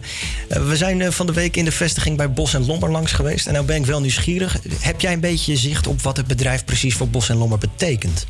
Eh, 0.48 0.68
we 0.68 0.76
zijn 0.76 1.00
eh, 1.00 1.10
van 1.10 1.26
de 1.26 1.32
week 1.32 1.56
in 1.56 1.64
de 1.64 1.72
vestiging 1.72 2.16
bij 2.16 2.30
Bos 2.30 2.54
en 2.54 2.66
Lommer 2.66 2.90
langs 2.90 3.12
geweest. 3.12 3.46
En 3.46 3.52
nou 3.52 3.64
ben 3.64 3.76
ik 3.76 3.86
wel 3.86 4.00
nieuwsgierig. 4.00 4.58
Heb 4.80 5.00
jij 5.00 5.12
een 5.12 5.20
beetje 5.20 5.56
zicht 5.56 5.86
op 5.86 6.02
wat 6.02 6.16
het 6.16 6.26
bedrijf 6.26 6.64
precies 6.64 6.94
voor 6.94 7.08
Bos 7.08 7.28
en 7.28 7.36
Lommer 7.36 7.58
betekent? 7.58 8.26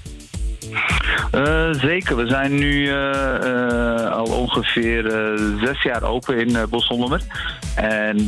Eh, 1.30 1.72
zeker. 1.72 2.16
We 2.16 2.28
zijn 2.28 2.54
nu 2.54 2.88
eh, 2.88 3.34
eh, 3.34 4.12
al 4.12 4.26
ongeveer 4.26 5.02
zes 5.64 5.82
jaar 5.82 6.02
open 6.02 6.38
in 6.38 6.56
Bosselnommer. 6.70 7.20
En 7.74 8.26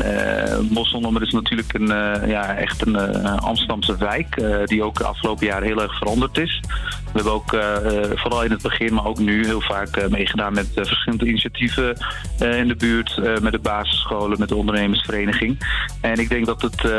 Bosselnommer 0.73 1.23
is 1.23 1.33
natuurlijk 1.33 1.75
een, 1.75 1.87
ja, 2.29 2.55
echt 2.55 2.87
een 2.87 2.97
Amsterdamse 3.41 3.97
wijk... 3.97 4.43
die 4.65 4.83
ook 4.83 4.99
de 4.99 5.05
afgelopen 5.05 5.47
jaren 5.47 5.67
heel 5.67 5.83
erg 5.83 5.99
veranderd 5.99 6.39
is. 6.39 6.61
We 7.05 7.11
hebben 7.13 7.33
ook 7.33 7.57
vooral 8.15 8.45
in 8.45 8.51
het 8.51 8.63
begin, 8.63 8.95
maar 8.95 9.07
ook 9.07 9.19
nu 9.19 9.45
heel 9.45 9.61
vaak 9.61 10.09
meegedaan 10.11 10.53
met 10.53 10.69
verschillende 10.75 11.27
initiatieven 11.27 11.97
in 12.39 12.69
de 12.69 12.77
buurt. 12.77 13.21
met 13.43 13.53
de 13.53 13.59
basisscholen, 13.59 14.39
met 14.39 14.49
de 14.49 14.55
ondernemersvereniging. 14.55 15.59
En 16.01 16.19
ik 16.19 16.29
denk 16.29 16.47
dat 16.47 16.63
het 16.63 16.91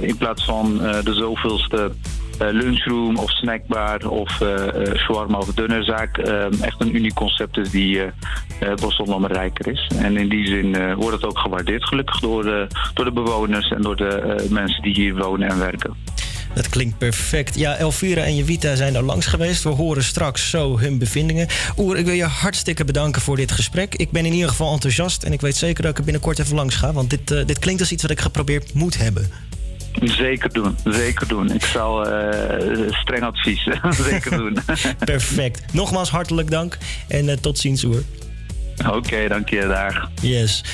in 0.00 0.16
plaats 0.16 0.44
van 0.44 0.78
de 0.78 1.14
zoveelste 1.14 1.92
lunchroom 2.48 3.16
of 3.16 3.30
snackbar 3.30 4.08
of 4.08 4.40
eh 4.40 4.68
eh, 4.68 4.94
shawarma 4.96 5.38
of 5.38 5.54
dunnerzaak 5.54 6.18
eh, 6.18 6.62
echt 6.62 6.80
een 6.80 6.96
uniek 6.96 7.14
concept 7.14 7.56
is 7.56 7.70
die 7.70 8.02
eh 8.02 8.12
uh, 8.60 9.24
rijker 9.26 9.72
is. 9.72 9.90
En 9.96 10.16
in 10.16 10.28
die 10.28 10.46
zin 10.46 10.74
eh, 10.74 10.94
wordt 10.94 11.16
het 11.16 11.24
ook 11.24 11.38
gewaardeerd 11.38 11.84
gelukkig 11.84 12.20
door, 12.20 12.42
de 12.42 12.66
door 12.94 13.04
de 13.04 13.12
bewoners 13.12 13.70
en 13.70 13.82
door 13.82 13.96
de 13.96 14.08
eh, 14.08 14.50
mensen 14.50 14.82
die 14.82 14.94
hier 14.94 15.16
wonen 15.16 15.48
en 15.48 15.58
werken. 15.58 15.96
Dat 16.54 16.68
klinkt 16.68 16.98
perfect. 16.98 17.58
Ja, 17.58 17.76
Elvira 17.76 18.22
en 18.22 18.36
Jevita 18.36 18.74
zijn 18.74 18.94
er 18.94 19.02
langs 19.02 19.26
geweest. 19.26 19.62
We 19.62 19.68
horen 19.68 20.04
straks 20.04 20.50
zo 20.50 20.78
hun 20.78 20.98
bevindingen. 20.98 21.46
Oer, 21.76 21.96
ik 21.96 22.04
wil 22.04 22.14
je 22.14 22.24
hartstikke 22.24 22.84
bedanken 22.84 23.22
voor 23.22 23.36
dit 23.36 23.52
gesprek. 23.52 23.94
Ik 23.94 24.10
ben 24.10 24.26
in 24.26 24.32
ieder 24.32 24.48
geval 24.48 24.72
enthousiast 24.72 25.22
en 25.22 25.32
ik 25.32 25.40
weet 25.40 25.56
zeker 25.56 25.82
dat 25.82 25.90
ik 25.90 25.98
er 25.98 26.04
binnenkort 26.04 26.38
even 26.38 26.56
langs 26.56 26.76
ga. 26.76 26.92
Want 26.92 27.10
dit, 27.10 27.30
uh, 27.30 27.46
dit 27.46 27.58
klinkt 27.58 27.80
als 27.80 27.92
iets 27.92 28.02
wat 28.02 28.10
ik 28.10 28.20
geprobeerd 28.20 28.74
moet 28.74 28.98
hebben. 28.98 29.30
Zeker 30.00 30.52
doen, 30.52 30.76
zeker 30.84 31.28
doen. 31.28 31.52
Ik 31.52 31.64
zal 31.64 32.06
uh, 32.06 32.90
streng 32.90 33.22
advies, 33.22 33.68
zeker 34.10 34.36
doen. 34.36 34.58
Perfect. 35.04 35.72
Nogmaals 35.72 36.10
hartelijk 36.10 36.50
dank 36.50 36.78
en 37.08 37.24
uh, 37.24 37.32
tot 37.32 37.58
ziens 37.58 37.84
Oer. 37.84 38.02
Oké, 38.78 38.96
okay, 38.96 39.28
dank 39.28 39.48
je, 39.48 39.66
dag. 39.66 40.10
Yes. 40.22 40.64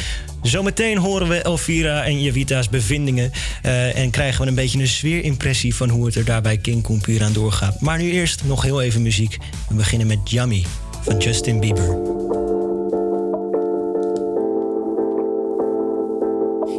Zometeen 0.43 0.99
horen 0.99 1.29
we 1.29 1.43
Elvira 1.43 2.05
en 2.05 2.22
Javita's 2.22 2.68
bevindingen. 2.68 3.31
Uh, 3.64 3.99
en 3.99 4.11
krijgen 4.11 4.43
we 4.43 4.49
een 4.49 4.55
beetje 4.55 4.79
een 4.79 4.89
sfeerimpressie 4.89 5.74
van 5.74 5.89
hoe 5.89 6.07
het 6.07 6.14
er 6.14 6.24
daar 6.24 6.43
bij 6.43 6.57
King 6.57 6.83
Compuur 6.83 7.22
aan 7.22 7.33
doorgaat. 7.33 7.81
Maar 7.81 7.99
nu 7.99 8.11
eerst 8.11 8.45
nog 8.45 8.62
heel 8.62 8.83
even 8.83 9.03
muziek. 9.03 9.39
We 9.68 9.74
beginnen 9.74 10.07
met 10.07 10.31
Yummy 10.31 10.64
van 11.03 11.18
Justin 11.18 11.61
Bieber. 11.61 11.99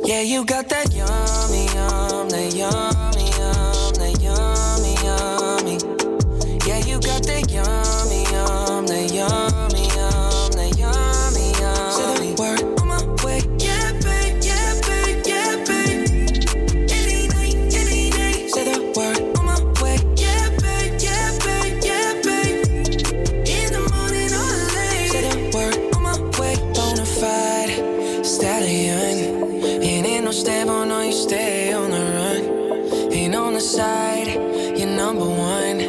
Yeah, 0.06 0.22
you 0.22 0.45
got 0.45 0.70
that 0.70 0.93
yummy, 0.93 1.66
yum, 1.74 2.30
that 2.30 2.54
yummy, 2.54 3.26
yum, 3.38 3.93
that 3.98 4.22
yummy, 4.22 4.93
yummy. 5.04 5.78
Yeah, 6.68 6.80
you 6.86 7.00
got 7.00 7.24
that 7.24 7.52
yummy, 7.52 8.24
yum, 8.32 8.86
that 8.88 9.12
yummy, 9.14 9.66
unstable, 30.48 30.86
no, 30.86 31.02
you 31.02 31.12
stay 31.12 31.74
on 31.74 31.91
the 31.91 31.98
run. 31.98 33.12
Ain't 33.12 33.36
on 33.36 33.54
the 33.54 33.60
side, 33.60 34.28
you're 34.78 34.88
number 34.88 35.26
one. 35.26 35.80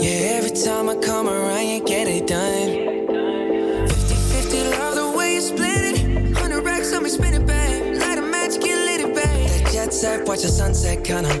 Yeah, 0.00 0.38
every 0.38 0.50
time 0.50 0.88
I 0.88 0.94
come 0.96 1.28
around, 1.28 1.66
you 1.66 1.84
get 1.84 2.06
it 2.06 2.26
done. 2.28 3.88
50 3.88 4.14
50, 4.14 4.70
love 4.78 4.94
the 4.94 5.18
way 5.18 5.34
you 5.34 5.40
split 5.40 5.98
it. 5.98 6.34
100 6.34 6.62
racks 6.62 6.92
on 6.94 7.02
me, 7.02 7.10
spin 7.10 7.34
it 7.34 7.46
back. 7.46 7.82
Light 8.00 8.18
a 8.18 8.22
match, 8.22 8.60
get 8.60 8.78
lit 8.86 9.00
it 9.00 9.14
back. 9.14 9.50
That 9.50 9.72
jet 9.72 9.92
set, 9.92 10.28
watch 10.28 10.42
the 10.42 10.48
sunset, 10.48 11.02
kinda. 11.04 11.34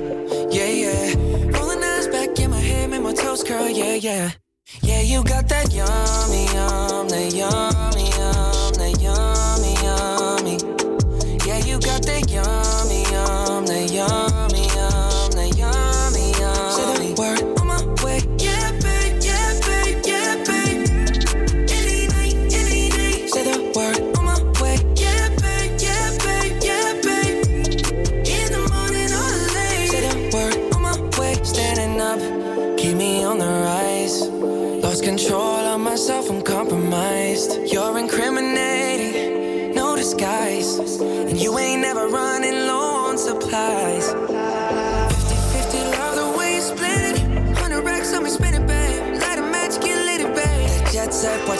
Yeah, 0.50 0.66
yeah. 0.66 1.14
Rolling 1.56 1.84
eyes 1.84 2.08
back 2.08 2.38
in 2.40 2.50
my 2.50 2.58
head, 2.58 2.90
make 2.90 3.02
my 3.02 3.14
toes 3.14 3.44
curl, 3.44 3.68
yeah, 3.68 3.94
yeah. 3.94 4.30
Yeah, 4.82 5.02
you 5.02 5.22
got 5.22 5.48
that 5.48 5.72
yummy, 5.72 6.46
yum, 6.52 7.08
that 7.08 7.32
yummy, 7.32 8.10
yum, 8.18 8.72
that 8.74 9.00
yum. 9.00 9.35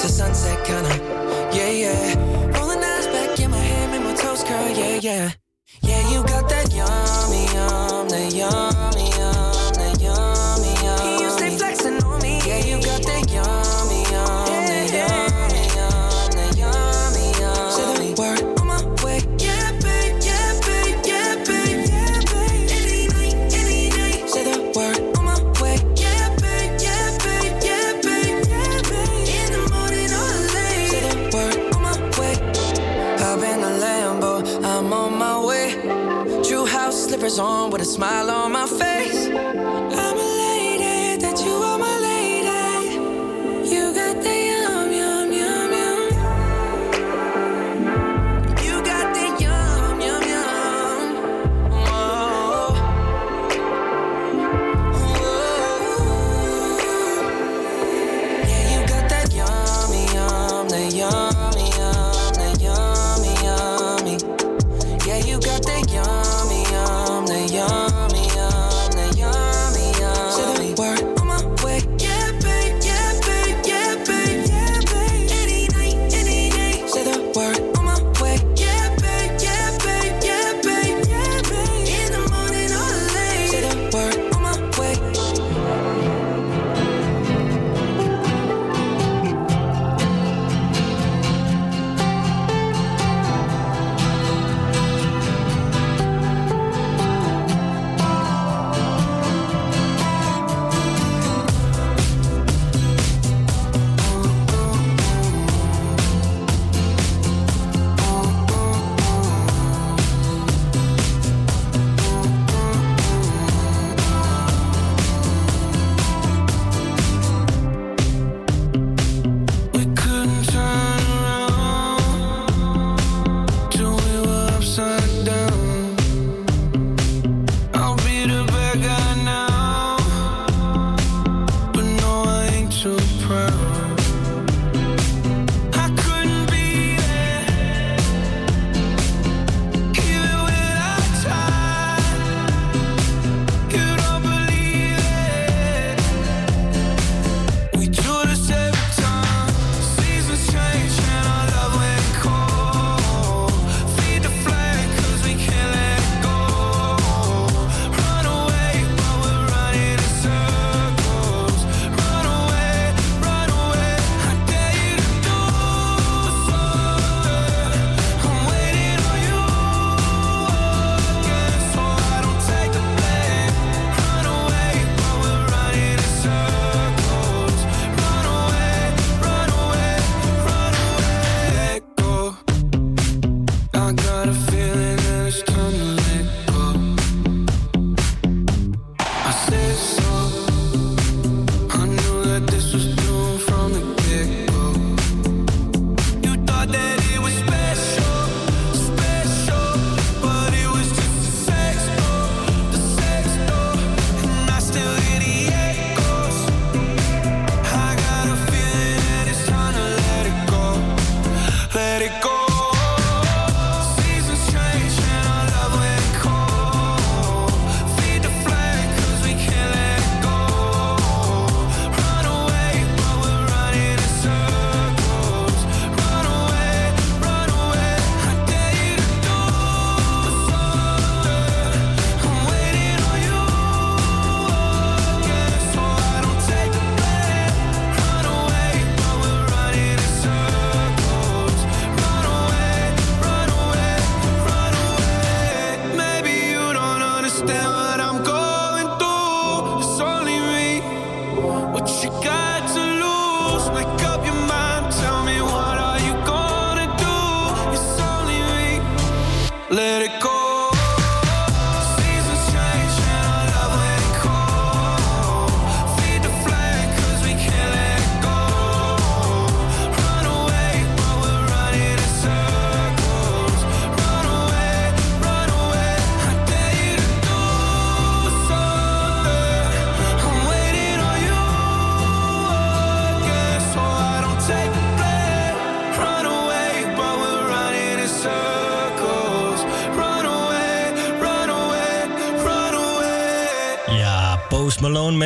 the 0.07 0.13
sunset, 0.13 0.65
kinda. 0.65 0.95
Yeah, 1.53 1.71
yeah. 1.71 2.59
Rolling 2.59 2.83
eyes 2.83 3.07
back 3.09 3.41
in 3.41 3.51
my 3.51 3.59
head, 3.59 3.91
make 3.91 4.03
my 4.03 4.15
toes 4.15 4.45
curl. 4.45 4.69
Yeah, 4.69 4.99
yeah. 5.03 5.46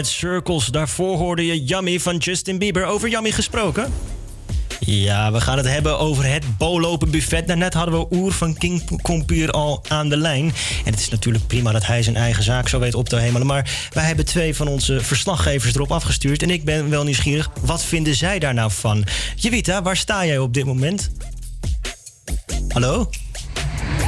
Met 0.00 0.08
Circles. 0.08 0.66
Daarvoor 0.66 1.16
hoorde 1.16 1.46
je 1.46 1.64
Yummy 1.64 2.00
van 2.00 2.16
Justin 2.16 2.58
Bieber. 2.58 2.84
Over 2.84 3.08
Yummy 3.08 3.30
gesproken? 3.30 3.92
Ja, 4.78 5.32
we 5.32 5.40
gaan 5.40 5.56
het 5.56 5.66
hebben 5.66 5.98
over 5.98 6.24
het 6.24 6.56
bolopen 6.58 7.10
buffet. 7.10 7.46
Daarnet 7.46 7.74
hadden 7.74 7.98
we 7.98 8.06
Oer 8.16 8.32
van 8.32 8.56
King 8.56 9.02
Compuur 9.02 9.50
al 9.50 9.82
aan 9.88 10.08
de 10.08 10.16
lijn. 10.16 10.44
En 10.84 10.90
het 10.90 11.00
is 11.00 11.08
natuurlijk 11.08 11.46
prima 11.46 11.72
dat 11.72 11.86
hij 11.86 12.02
zijn 12.02 12.16
eigen 12.16 12.42
zaak 12.42 12.68
zo 12.68 12.78
weet 12.78 12.94
op 12.94 13.08
te 13.08 13.16
hemelen. 13.16 13.46
Maar 13.46 13.88
wij 13.92 14.04
hebben 14.04 14.24
twee 14.24 14.56
van 14.56 14.68
onze 14.68 15.00
verslaggevers 15.00 15.74
erop 15.74 15.92
afgestuurd. 15.92 16.42
En 16.42 16.50
ik 16.50 16.64
ben 16.64 16.90
wel 16.90 17.04
nieuwsgierig, 17.04 17.50
wat 17.60 17.84
vinden 17.84 18.14
zij 18.14 18.38
daar 18.38 18.54
nou 18.54 18.70
van? 18.70 19.04
Jevita, 19.36 19.82
waar 19.82 19.96
sta 19.96 20.26
jij 20.26 20.38
op 20.38 20.54
dit 20.54 20.64
moment? 20.64 21.10
Hallo? 22.68 23.10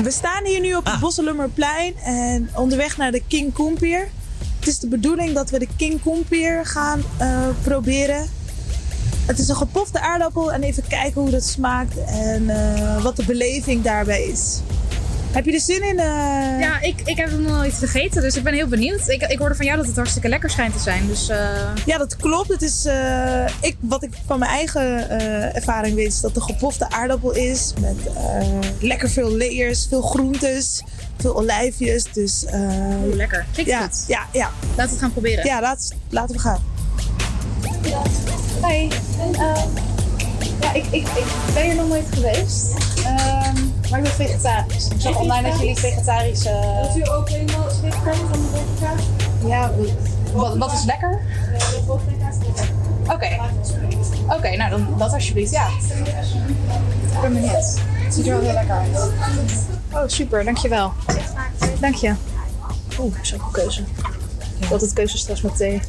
We 0.03 0.11
staan 0.11 0.45
hier 0.45 0.61
nu 0.61 0.75
op 0.75 0.85
het 0.85 1.01
Bosselummerplein 1.01 1.95
en 2.05 2.51
onderweg 2.55 2.97
naar 2.97 3.13
de 3.13 3.23
King 3.29 3.53
Koempier. 3.53 4.09
Het 4.63 4.71
is 4.71 4.79
de 4.79 4.89
bedoeling 4.89 5.33
dat 5.33 5.51
we 5.51 5.59
de 5.59 5.69
King 5.77 6.03
Koempier 6.03 6.67
gaan 6.67 7.03
eh, 7.19 7.49
proberen. 7.63 8.29
Het 9.27 9.39
is 9.39 9.49
een 9.49 9.57
gepofte 9.57 10.01
aardappel 10.01 10.53
en 10.53 10.63
even 10.63 10.87
kijken 10.89 11.21
hoe 11.21 11.31
dat 11.31 11.45
smaakt 11.45 12.05
en 12.05 12.51
eh, 12.51 13.03
wat 13.03 13.17
de 13.17 13.25
beleving 13.25 13.83
daarbij 13.83 14.23
is. 14.23 14.61
Heb 15.33 15.45
je 15.45 15.53
er 15.53 15.61
zin 15.61 15.83
in? 15.83 15.99
eh? 15.99 16.61
Ja, 16.61 16.81
ik, 16.81 17.01
ik 17.05 17.17
heb 17.17 17.31
hem 17.31 17.43
nog 17.43 17.53
nooit 17.53 17.75
gegeten, 17.75 18.23
dus 18.23 18.37
ik 18.37 18.43
ben 18.43 18.55
heel 18.55 18.67
benieuwd. 18.67 19.09
Ik, 19.09 19.23
ik 19.23 19.39
hoorde 19.39 19.55
van 19.55 19.65
jou 19.65 19.77
dat 19.79 19.87
het 19.87 19.97
hartstikke 19.97 20.29
lekker 20.29 20.51
schijnt 20.51 20.73
te 20.75 20.81
zijn. 20.81 21.07
Dus, 21.07 21.29
eh, 21.29 21.39
Ja, 21.87 21.99
dat 21.99 22.17
klopt. 22.17 22.49
Het 22.49 22.63
is, 22.63 22.85
eh, 22.85 23.45
ik, 23.61 23.77
wat 23.81 24.03
ik 24.03 24.11
van 24.27 24.39
mijn 24.39 24.51
eigen 24.51 25.09
eh, 25.09 25.57
ervaring 25.57 25.95
weet, 25.95 26.07
is 26.07 26.21
dat 26.21 26.35
het 26.35 26.43
een 26.43 26.55
gepofte 26.55 26.91
aardappel 26.91 27.31
is. 27.33 27.73
Met 27.81 27.97
eh, 28.17 28.49
lekker 28.81 29.11
veel 29.11 29.37
layers, 29.37 29.87
veel 29.89 30.03
groentes, 30.03 30.83
veel 31.19 31.37
olijfjes. 31.37 32.05
Dus, 32.13 32.45
eh, 32.45 32.61
Oeh, 33.05 33.15
lekker. 33.15 33.47
Klinkt 33.53 33.71
ja, 33.71 33.81
goed. 33.81 34.05
Ja, 34.09 34.27
ja. 34.33 34.51
Laten 34.61 34.77
we 34.85 34.91
het 34.91 34.99
gaan 34.99 35.13
proberen. 35.13 35.45
Ja, 35.47 35.61
laat, 35.61 35.93
laten 36.09 36.35
we 36.35 36.41
gaan. 36.41 36.61
Eh, 38.63 38.91
ja, 40.61 40.73
ik, 40.73 40.85
ik, 40.91 41.07
ik 41.07 41.25
ben 41.55 41.63
hier 41.65 41.75
nog 41.75 41.89
nooit 41.89 42.07
geweest. 42.15 42.67
Maar 43.93 44.01
ik 44.01 44.17
ben 44.17 44.27
vegetarisch. 44.27 44.89
Ik 44.89 45.01
zag 45.01 45.19
online 45.19 45.51
dat 45.51 45.59
jullie 45.59 45.77
vegetarische... 45.77 46.81
Wilt 46.81 47.09
u 47.09 47.11
ook 47.11 47.29
eenmaal 47.29 47.71
vegetarisch 47.71 48.19
van 48.19 48.33
de 48.33 48.49
bovenkaart? 48.53 49.03
Ja, 49.47 49.71
wat, 50.33 50.57
wat 50.57 50.73
is 50.73 50.85
lekker? 50.85 51.21
Oké. 53.07 53.29
Oké, 54.29 54.57
nou 54.57 54.71
dan 54.71 54.95
dat 54.99 55.13
alsjeblieft, 55.13 55.53
ja. 55.53 55.67
Ik 55.67 57.21
ben 57.21 57.33
benieuwd. 57.33 57.53
Het 57.53 58.15
ziet 58.15 58.27
er 58.27 58.33
wel 58.33 58.43
heel 58.43 58.53
lekker 58.53 58.75
uit. 58.75 59.13
Oh, 59.93 60.03
super, 60.07 60.45
dankjewel. 60.45 60.93
Dank 61.81 61.95
je. 61.95 62.15
Oeh, 62.99 63.15
zo'n 63.23 63.41
keuze. 63.53 63.81
Ik 63.81 64.59
heb 64.59 64.73
altijd 64.73 64.93
keuzestress 64.93 65.43
met 65.43 65.57
thee. 65.57 65.81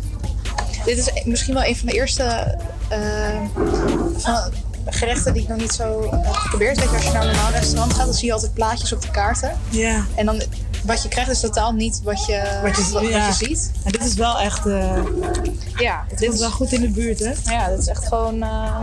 Dit 0.86 0.98
is 0.98 1.26
misschien 1.26 1.54
wel 1.54 1.64
een 1.64 1.76
van 1.76 1.88
de 1.88 1.94
eerste 1.94 2.58
eh, 2.90 3.42
van 4.18 4.52
gerechten 4.86 5.34
die 5.34 5.42
ik 5.42 5.48
nog 5.48 5.58
niet 5.58 5.72
zo 5.72 6.08
heb 6.12 6.34
geprobeerd. 6.36 6.80
Weet 6.80 6.90
je, 6.90 6.96
als 6.96 7.06
je 7.06 7.12
naar 7.12 7.22
een 7.26 7.32
normaal 7.34 7.52
restaurant 7.52 7.94
gaat, 7.94 8.06
dan 8.06 8.14
zie 8.14 8.28
je 8.28 8.34
altijd 8.34 8.54
plaatjes 8.54 8.94
op 8.94 9.02
de 9.02 9.12
kaarten. 9.12 9.52
Ja. 9.70 10.06
En 10.16 10.26
dan 10.26 10.42
wat 10.86 11.04
je 11.04 11.10
krijgt 11.10 11.32
is 11.32 11.40
totaal 11.40 11.72
niet 11.72 12.02
wat 12.04 12.26
je, 12.26 12.60
Wat 12.64 12.76
je, 12.76 12.82
wat, 12.84 12.92
wat 13.02 13.12
ja. 13.12 13.28
je 13.28 13.34
ziet. 13.34 13.72
En 13.84 13.92
dit 13.92 14.06
is 14.06 14.14
wel 14.14 14.40
echt. 14.40 14.66
eh, 14.66 14.98
Ja, 15.78 16.04
dit 16.18 16.34
is 16.34 16.40
wel 16.40 16.52
goed 16.52 16.72
in 16.72 16.82
de 16.82 16.90
buurt, 16.90 17.20
hè? 17.20 17.32
Ja, 17.44 17.70
dat 17.70 17.80
is 17.80 17.88
echt 17.88 18.08
gewoon 18.08 18.42
eh, 18.44 18.82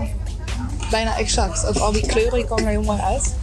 bijna 0.91 1.17
exact. 1.19 1.67
Ook 1.67 1.77
al 1.77 1.93
die 1.93 2.07
kleuren 2.07 2.35
die 2.39 2.45
komen 2.47 2.65
er 2.65 2.71
heel 2.71 2.83
mooi 2.83 3.01
uit. 3.01 3.35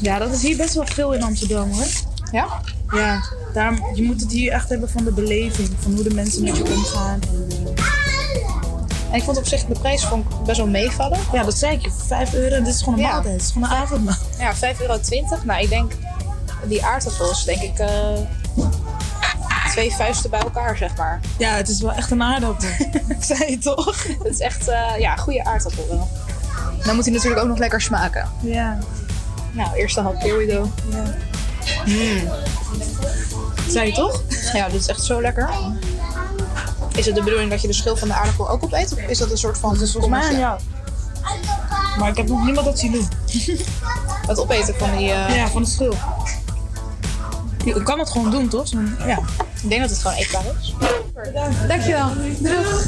Ja, 0.00 0.18
dat 0.18 0.32
is 0.32 0.42
hier 0.42 0.56
best 0.56 0.74
wel 0.74 0.86
veel 0.86 1.12
in 1.12 1.22
Amsterdam 1.22 1.70
hoor. 1.72 1.86
Ja? 2.32 2.46
Ja, 2.90 3.24
daarom, 3.52 3.84
je 3.94 4.02
moet 4.02 4.20
het 4.20 4.32
hier 4.32 4.52
echt 4.52 4.68
hebben 4.68 4.90
van 4.90 5.04
de 5.04 5.12
beleving. 5.12 5.68
Van 5.80 5.92
hoe 5.94 6.02
de 6.02 6.14
mensen 6.14 6.42
met 6.44 6.56
je 6.56 6.64
omgaan. 6.64 7.20
En, 7.22 7.46
eh, 7.76 7.87
En 9.10 9.14
ik 9.14 9.22
vond 9.22 9.36
op 9.36 9.46
zich 9.46 9.64
de 9.64 9.78
prijs 9.78 10.04
vond 10.04 10.24
ik 10.24 10.42
best 10.44 10.58
wel 10.58 10.66
meevallen. 10.66 11.18
Ja, 11.32 11.42
dat 11.42 11.58
zei 11.58 11.74
ik 11.74 11.82
je. 11.82 11.90
5 12.06 12.34
euro, 12.34 12.58
dit 12.58 12.74
is 12.74 12.82
gewoon 12.82 12.98
een 12.98 13.04
maaltijd. 13.04 13.32
Het 13.32 13.42
is 13.42 13.50
gewoon 13.50 13.70
een 13.70 13.76
avondmaal. 13.76 14.16
Ja, 14.38 14.54
5,20 14.54 14.80
euro. 14.80 14.98
Nou, 15.44 15.62
ik 15.62 15.68
denk, 15.68 15.92
die 16.64 16.84
aardappels, 16.84 17.44
denk 17.44 17.62
ik, 17.62 17.78
eh, 17.78 17.88
twee 19.70 19.92
vuisten 19.92 20.30
bij 20.30 20.40
elkaar, 20.40 20.76
zeg 20.76 20.96
maar. 20.96 21.20
Ja, 21.38 21.54
het 21.54 21.68
is 21.68 21.80
wel 21.80 21.92
echt 21.92 22.10
een 22.10 22.22
aardappel. 22.22 22.68
zei 23.20 23.50
je 23.50 23.58
toch? 23.58 24.02
Het 24.02 24.32
is 24.32 24.38
echt, 24.38 24.68
eh, 24.68 24.98
ja, 24.98 25.16
goede 25.16 25.44
aardappel 25.44 25.86
wel. 25.88 26.08
Dan 26.84 26.94
moet 26.94 27.04
hij 27.04 27.14
natuurlijk 27.14 27.42
ook 27.42 27.48
nog 27.48 27.58
lekker 27.58 27.80
smaken. 27.80 28.28
Ja. 28.40 28.78
Nou, 29.52 29.76
eerste 29.76 30.00
hap, 30.00 30.20
here 30.20 30.36
we 30.36 30.52
go. 30.52 30.70
Ja. 30.90 31.14
Mm. 31.84 32.28
Zei 33.68 33.86
je 33.86 33.92
toch? 33.92 34.22
Ja, 34.52 34.68
dit 34.68 34.80
is 34.80 34.86
echt 34.86 35.04
zo 35.04 35.20
lekker. 35.20 35.50
Is 36.98 37.06
het 37.06 37.14
de 37.14 37.22
bedoeling 37.22 37.50
dat 37.50 37.60
je 37.60 37.66
de 37.66 37.72
schil 37.72 37.96
van 37.96 38.08
de 38.08 38.14
aardappel 38.14 38.48
ook 38.50 38.62
opeet? 38.64 38.92
Of 38.92 38.98
is 38.98 39.18
dat 39.18 39.30
een 39.30 39.38
soort 39.38 39.58
van... 39.58 39.72
Dat 39.72 39.82
is 39.82 39.92
volgens 39.92 40.12
mij. 40.12 40.56
Maar 41.98 42.08
ik 42.08 42.16
heb 42.16 42.28
nog 42.28 42.44
niemand 42.44 42.66
dat 42.66 42.78
zien 42.78 42.92
doen. 42.92 43.08
Het 44.28 44.38
opeten 44.38 44.74
van 44.74 44.96
die... 44.96 45.10
eh, 45.12 45.36
Ja, 45.36 45.48
van 45.48 45.62
de 45.62 45.68
schil. 45.68 45.94
Je 47.64 47.82
kan 47.82 47.98
het 47.98 48.10
gewoon 48.10 48.30
doen, 48.30 48.48
toch? 48.48 48.66
Ja. 49.06 49.18
Ik 49.62 49.68
denk 49.68 49.80
dat 49.80 49.90
het 49.90 49.98
gewoon 49.98 50.16
eetbaar 50.16 50.42
is. 50.60 50.74
Dankjewel. 51.68 52.08
Doeg. 52.38 52.82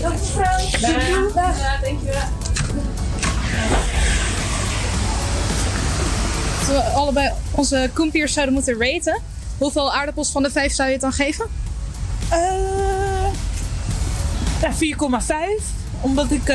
Dag 0.00 0.12
mevrouw. 0.12 1.32
Dag. 1.34 1.56
dankjewel. 1.82 2.22
Als 6.58 6.68
we 6.68 6.82
allebei 6.94 7.30
onze 7.50 7.90
koempiers 7.94 8.32
zouden 8.32 8.54
moeten 8.54 8.78
raten, 8.78 9.20
hoeveel 9.58 9.92
aardappels 9.92 10.30
van 10.30 10.42
de 10.42 10.50
vijf 10.50 10.72
zou 10.72 10.86
je 10.88 10.92
het 10.94 11.02
dan 11.02 11.12
geven? 11.12 11.46
Eh, 12.30 13.32
ja, 14.60 14.72
4,5. 14.72 15.62
Omdat 16.00 16.30
ik 16.30 16.40
eh, 16.40 16.46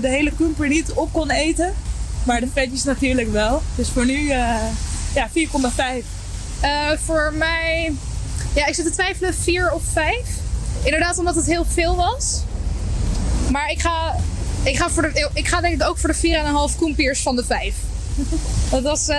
de 0.00 0.08
hele 0.08 0.32
kumper 0.36 0.68
niet 0.68 0.92
op 0.92 1.12
kon 1.12 1.30
eten. 1.30 1.74
Maar 2.22 2.40
de 2.40 2.48
vetjes 2.52 2.84
natuurlijk 2.84 3.32
wel. 3.32 3.62
Dus 3.74 3.88
voor 3.88 4.06
nu 4.06 4.28
eh, 4.28 4.56
ja, 5.14 5.28
4,5. 5.28 6.04
Eh, 6.60 6.90
voor 7.04 7.32
mij, 7.34 7.92
ja, 8.54 8.66
ik 8.66 8.74
zit 8.74 8.84
te 8.84 8.90
twijfelen, 8.90 9.34
vier 9.34 9.72
of 9.72 9.82
vijf. 9.92 10.26
Inderdaad, 10.82 11.18
omdat 11.18 11.34
het 11.34 11.46
heel 11.46 11.64
veel 11.64 11.96
was. 11.96 12.42
Maar 13.50 13.70
ik 13.70 13.80
ga, 13.80 14.16
ik 14.62 14.76
ga, 14.76 14.90
voor 14.90 15.02
de, 15.02 15.30
ik 15.34 15.48
ga 15.48 15.60
denk 15.60 15.82
ik 15.82 15.88
ook 15.88 15.98
voor 15.98 16.12
de 16.20 16.70
4,5 16.72 16.78
koempiers 16.78 17.22
van 17.22 17.36
de 17.36 17.44
vijf. 17.44 17.74
Dat 18.70 18.82
was 18.82 19.08
eh, 19.08 19.16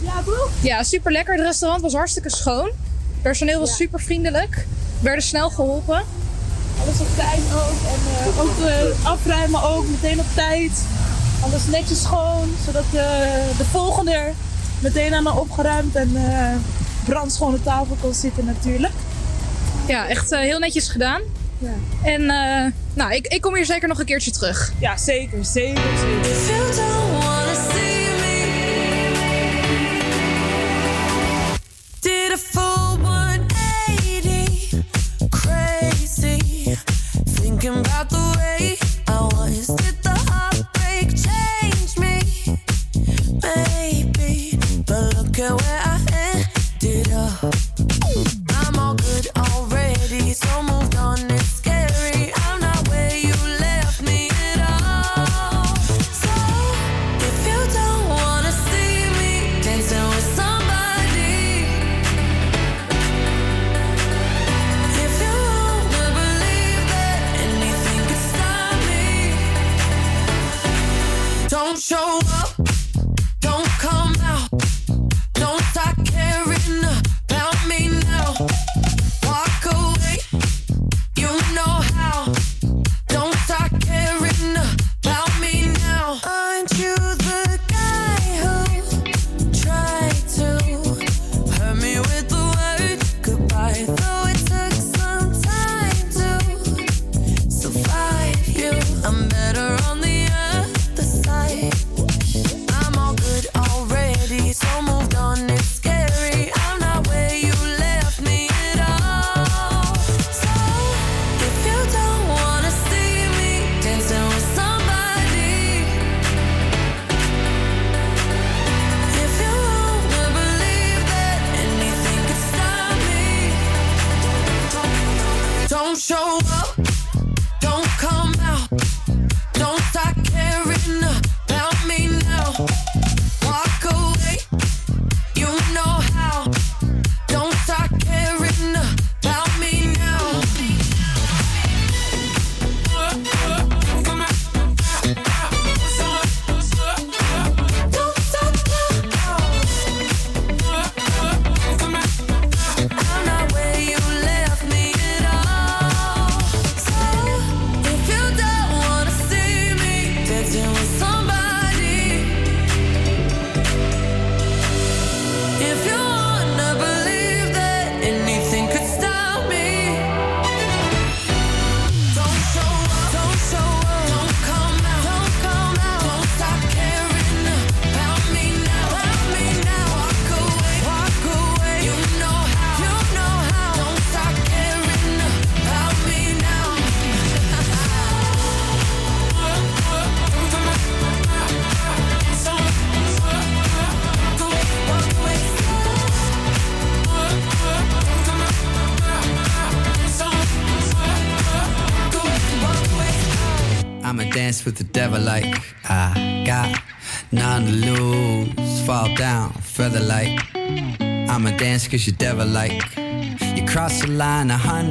ja, 0.00 0.22
toch? 0.24 0.50
Ja, 0.60 0.82
super 0.82 1.12
lekker. 1.12 1.34
Het 1.34 1.44
restaurant 1.44 1.82
was 1.82 1.92
hartstikke 1.92 2.30
schoon. 2.30 2.64
Het 2.64 3.22
personeel 3.22 3.60
was 3.60 3.76
super 3.76 4.00
vriendelijk. 4.00 4.66
We 4.98 5.02
werden 5.02 5.24
snel 5.24 5.50
geholpen. 5.50 6.02
Alles 6.82 7.00
op 7.00 7.08
tijd 7.16 7.40
ook. 7.54 7.80
En 7.92 8.00
eh, 8.32 8.40
ook 8.40 8.68
eh, 8.68 9.06
afruimen 9.06 9.62
ook 9.62 9.88
meteen 9.88 10.20
op 10.20 10.26
tijd. 10.34 10.84
Alles 11.40 11.66
netjes 11.66 12.02
schoon. 12.02 12.48
Zodat 12.66 12.84
eh, 12.84 12.98
de 13.58 13.64
volgende 13.70 14.12
er 14.12 14.34
meteen 14.78 15.14
aan 15.14 15.24
de 15.24 15.32
opgeruimd 15.32 15.94
en 15.96 16.16
eh 16.16 16.54
brandschone 17.06 17.62
tafel 17.62 17.96
kon 18.00 18.14
zitten 18.14 18.44
natuurlijk. 18.44 18.92
Ja, 19.86 20.08
echt 20.08 20.30
heel 20.30 20.58
netjes 20.58 20.88
gedaan. 20.88 21.20
Ja. 21.58 21.72
En 22.02 22.30
eh, 22.30 22.72
nou, 22.94 23.14
ik, 23.14 23.26
ik 23.26 23.40
kom 23.40 23.54
hier 23.54 23.64
zeker 23.64 23.88
nog 23.88 23.98
een 23.98 24.04
keertje 24.04 24.30
terug. 24.30 24.72
Ja, 24.78 24.96
zeker, 24.96 25.44
zeker, 25.44 25.82
zeker. 25.98 27.95
Don't 71.96 72.35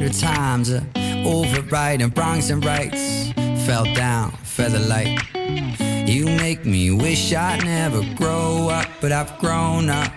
hundred 0.06 0.20
times, 0.20 0.70
uh, 0.70 0.82
overriding 1.26 2.10
wrongs 2.10 2.50
and 2.50 2.64
rights. 2.64 3.32
Fell 3.66 3.84
down, 3.94 4.30
feather 4.42 4.78
like. 4.78 5.18
You 6.06 6.26
make 6.26 6.64
me 6.64 6.92
wish 6.92 7.32
I'd 7.32 7.64
never 7.64 8.02
grow 8.14 8.68
up, 8.68 8.86
but 9.00 9.10
I've 9.10 9.36
grown 9.38 9.90
up. 9.90 10.12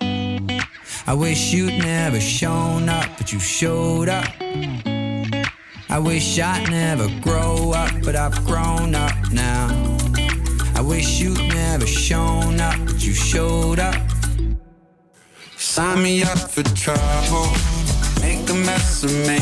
I 0.00 1.14
wish 1.14 1.52
you'd 1.52 1.78
never 1.78 2.20
shown 2.20 2.88
up, 2.88 3.08
but 3.18 3.32
you 3.32 3.40
showed 3.40 4.08
up. 4.08 4.28
I 5.90 5.98
wish 5.98 6.38
I'd 6.38 6.70
never 6.70 7.08
grow 7.20 7.72
up, 7.72 7.90
but 8.04 8.14
I've 8.14 8.44
grown 8.46 8.94
up 8.94 9.32
now. 9.32 9.66
I 10.76 10.80
wish 10.80 11.20
you'd 11.20 11.48
never 11.48 11.86
shown 11.86 12.60
up, 12.60 12.78
but 12.86 13.04
you 13.04 13.12
showed 13.12 13.80
up. 13.80 13.96
Sign 15.56 16.02
me 16.02 16.22
up 16.22 16.38
for 16.38 16.62
trouble, 16.62 17.48
make 18.22 18.48
a 18.48 18.54
mess 18.54 19.04
of 19.04 19.12
me. 19.28 19.40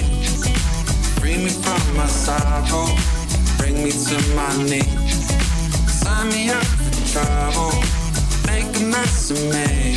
Free 1.20 1.36
me 1.36 1.50
from 1.50 1.82
my 1.96 2.06
sorrow, 2.06 2.88
bring 3.58 3.76
me 3.84 3.90
to 3.90 4.16
my 4.34 4.52
knees. 4.64 5.28
Sign 6.00 6.28
me 6.30 6.50
up 6.50 6.64
for 6.64 6.92
trouble, 7.12 7.72
make 8.46 8.70
a 8.80 8.84
mess 8.84 9.30
of 9.30 9.40
me. 9.54 9.96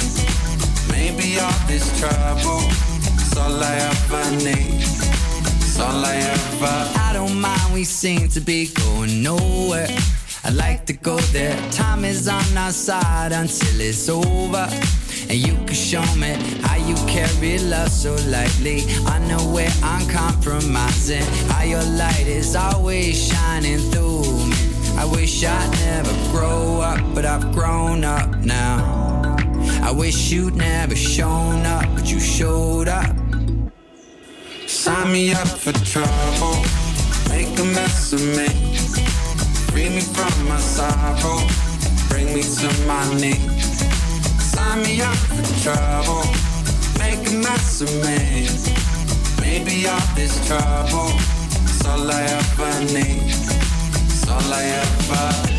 Maybe 0.91 1.39
all 1.39 1.59
this 1.67 1.86
trouble 1.99 2.61
is 3.23 3.38
all 3.38 3.63
I 3.71 3.75
ever 3.91 4.25
need. 4.45 4.84
It's 5.63 5.79
all 5.79 6.05
I 6.05 6.15
ever. 6.15 6.75
I 7.07 7.13
don't 7.13 7.39
mind, 7.39 7.73
we 7.73 7.84
seem 7.84 8.27
to 8.29 8.41
be 8.41 8.67
going 8.73 9.23
nowhere. 9.23 9.88
I 10.45 10.49
like 10.49 10.86
to 10.88 10.93
go 10.93 11.17
there. 11.31 11.55
Time 11.71 12.03
is 12.03 12.27
on 12.27 12.57
our 12.57 12.71
side 12.71 13.31
until 13.31 13.79
it's 13.79 14.09
over. 14.09 14.67
And 15.30 15.39
you 15.47 15.53
can 15.65 15.74
show 15.74 16.05
me 16.15 16.34
how 16.61 16.78
you 16.78 16.95
carry 17.07 17.59
love 17.59 17.89
so 17.89 18.15
lightly. 18.28 18.84
I 19.05 19.19
know 19.28 19.43
where 19.53 19.71
I'm 19.82 20.07
compromising. 20.07 21.24
How 21.49 21.63
your 21.63 21.84
light 21.84 22.28
is 22.28 22.55
always 22.55 23.15
shining 23.30 23.80
through 23.91 24.47
me. 24.47 24.55
I 24.97 25.05
wish 25.05 25.43
I'd 25.43 25.71
never 25.86 26.13
grow 26.32 26.82
up, 26.82 27.01
but 27.15 27.26
I've 27.26 27.51
grown 27.51 28.03
up 28.03 28.30
now. 28.38 29.38
I 29.82 29.91
wish 29.91 30.32
you'd 30.32 30.55
never 30.55 30.95
shown 30.95 31.65
up, 31.65 31.86
but 31.95 32.09
you 32.11 32.19
showed 32.19 32.88
up. 32.88 33.15
Sign 34.67 35.11
me 35.11 35.34
up 35.34 35.47
for 35.47 35.74
trouble, 35.86 36.63
make 37.30 37.57
a 37.59 37.65
mess 37.74 38.13
of 38.13 38.21
me. 38.21 38.47
Free 39.71 39.89
me 39.89 40.01
from 40.01 40.47
my 40.47 40.59
sorrow, 40.59 41.39
bring 42.09 42.34
me 42.34 42.43
to 42.43 42.88
my 42.88 43.13
knees. 43.19 43.53
Sign 44.64 44.82
me 44.84 45.01
up 45.01 45.16
for 45.16 45.61
trouble, 45.61 46.24
make 46.97 47.28
a 47.30 47.34
mess 47.36 47.82
of 47.82 47.91
me. 48.05 48.47
Maybe 49.41 49.88
all 49.88 49.99
this 50.16 50.47
trouble 50.47 51.11
is 51.66 51.86
all 51.86 52.09
I 52.09 52.22
ever 52.24 52.93
need. 52.93 53.36
It's 54.05 54.28
all 54.28 54.53
I 54.53 54.64
ever. 54.64 55.53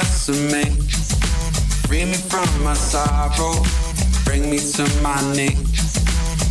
Me. 0.00 0.64
Free 1.86 2.04
me 2.04 2.14
from 2.14 2.48
my 2.62 2.74
sorrow, 2.74 3.62
bring 4.24 4.48
me 4.50 4.58
to 4.58 4.84
my 5.02 5.20
knees. 5.34 5.92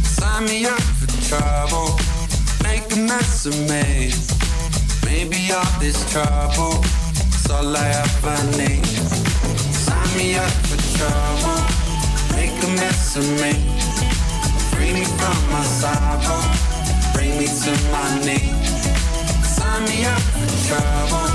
Sign 0.04 0.46
me 0.46 0.66
up 0.66 0.82
for 0.82 1.08
trouble, 1.30 1.98
make 2.64 2.92
a 2.92 2.98
mess 2.98 3.46
of 3.46 3.58
me. 3.70 4.12
Maybe 5.06 5.52
all 5.54 5.80
this 5.80 6.00
trouble 6.12 6.84
is 7.36 7.50
all 7.50 7.76
I 7.76 7.88
ever 8.04 8.58
need. 8.58 8.86
Sign 8.86 10.18
me 10.18 10.36
up 10.36 10.52
for 10.68 10.80
trouble, 10.98 11.62
make 12.36 12.56
a 12.64 12.70
mess 12.82 13.16
of 13.16 13.28
me. 13.42 13.54
Free 14.72 14.94
me 14.94 15.06
from 15.06 15.40
my 15.52 15.64
sorrow, 15.64 16.42
bring 17.14 17.38
me 17.38 17.48
to 17.48 17.72
my 17.94 18.10
knees. 18.26 18.86
Sign 19.56 19.84
me 19.86 20.06
up 20.06 20.22
for 20.38 20.50
trouble, 20.68 21.29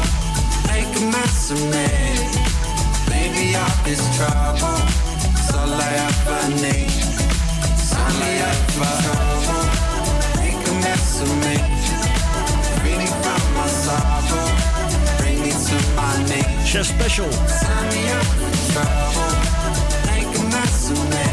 a 1.50 1.54
mess. 1.70 3.08
Maybe 3.08 3.56
all 3.56 3.84
this 3.84 4.02
trouble 4.16 5.04
all 5.56 5.72
I 5.72 5.90
ever 6.08 6.42
need. 6.62 6.92
Me 8.20 8.32
up 8.50 8.60
for 8.76 8.92
trouble, 9.04 9.64
make 10.38 10.60
a 10.68 10.74
mess 10.84 11.20
of 11.22 11.30
me. 11.44 11.56
Free 12.78 12.96
me 13.00 13.08
from 13.22 13.42
my 13.56 13.66
sorrow, 13.66 14.46
bring 15.18 15.40
me 15.42 15.50
to 15.50 15.76
my 15.98 16.14
knees. 16.28 16.68
Chef 16.68 16.86
Special. 16.86 17.30
Sign 17.32 17.88
me 17.94 18.02
up 18.18 18.26
for 18.38 18.52
trouble, 18.72 19.32
make 20.10 20.30
a 20.38 20.44
mess 20.54 20.90
of 20.90 21.00
me. 21.12 21.26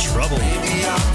Trouble. 0.00 0.38
Maybe 0.38 0.84
all 0.84 1.13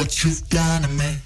What 0.00 0.16
you've 0.16 0.48
done 0.48 0.80
to 0.80 0.88
me. 0.88 1.18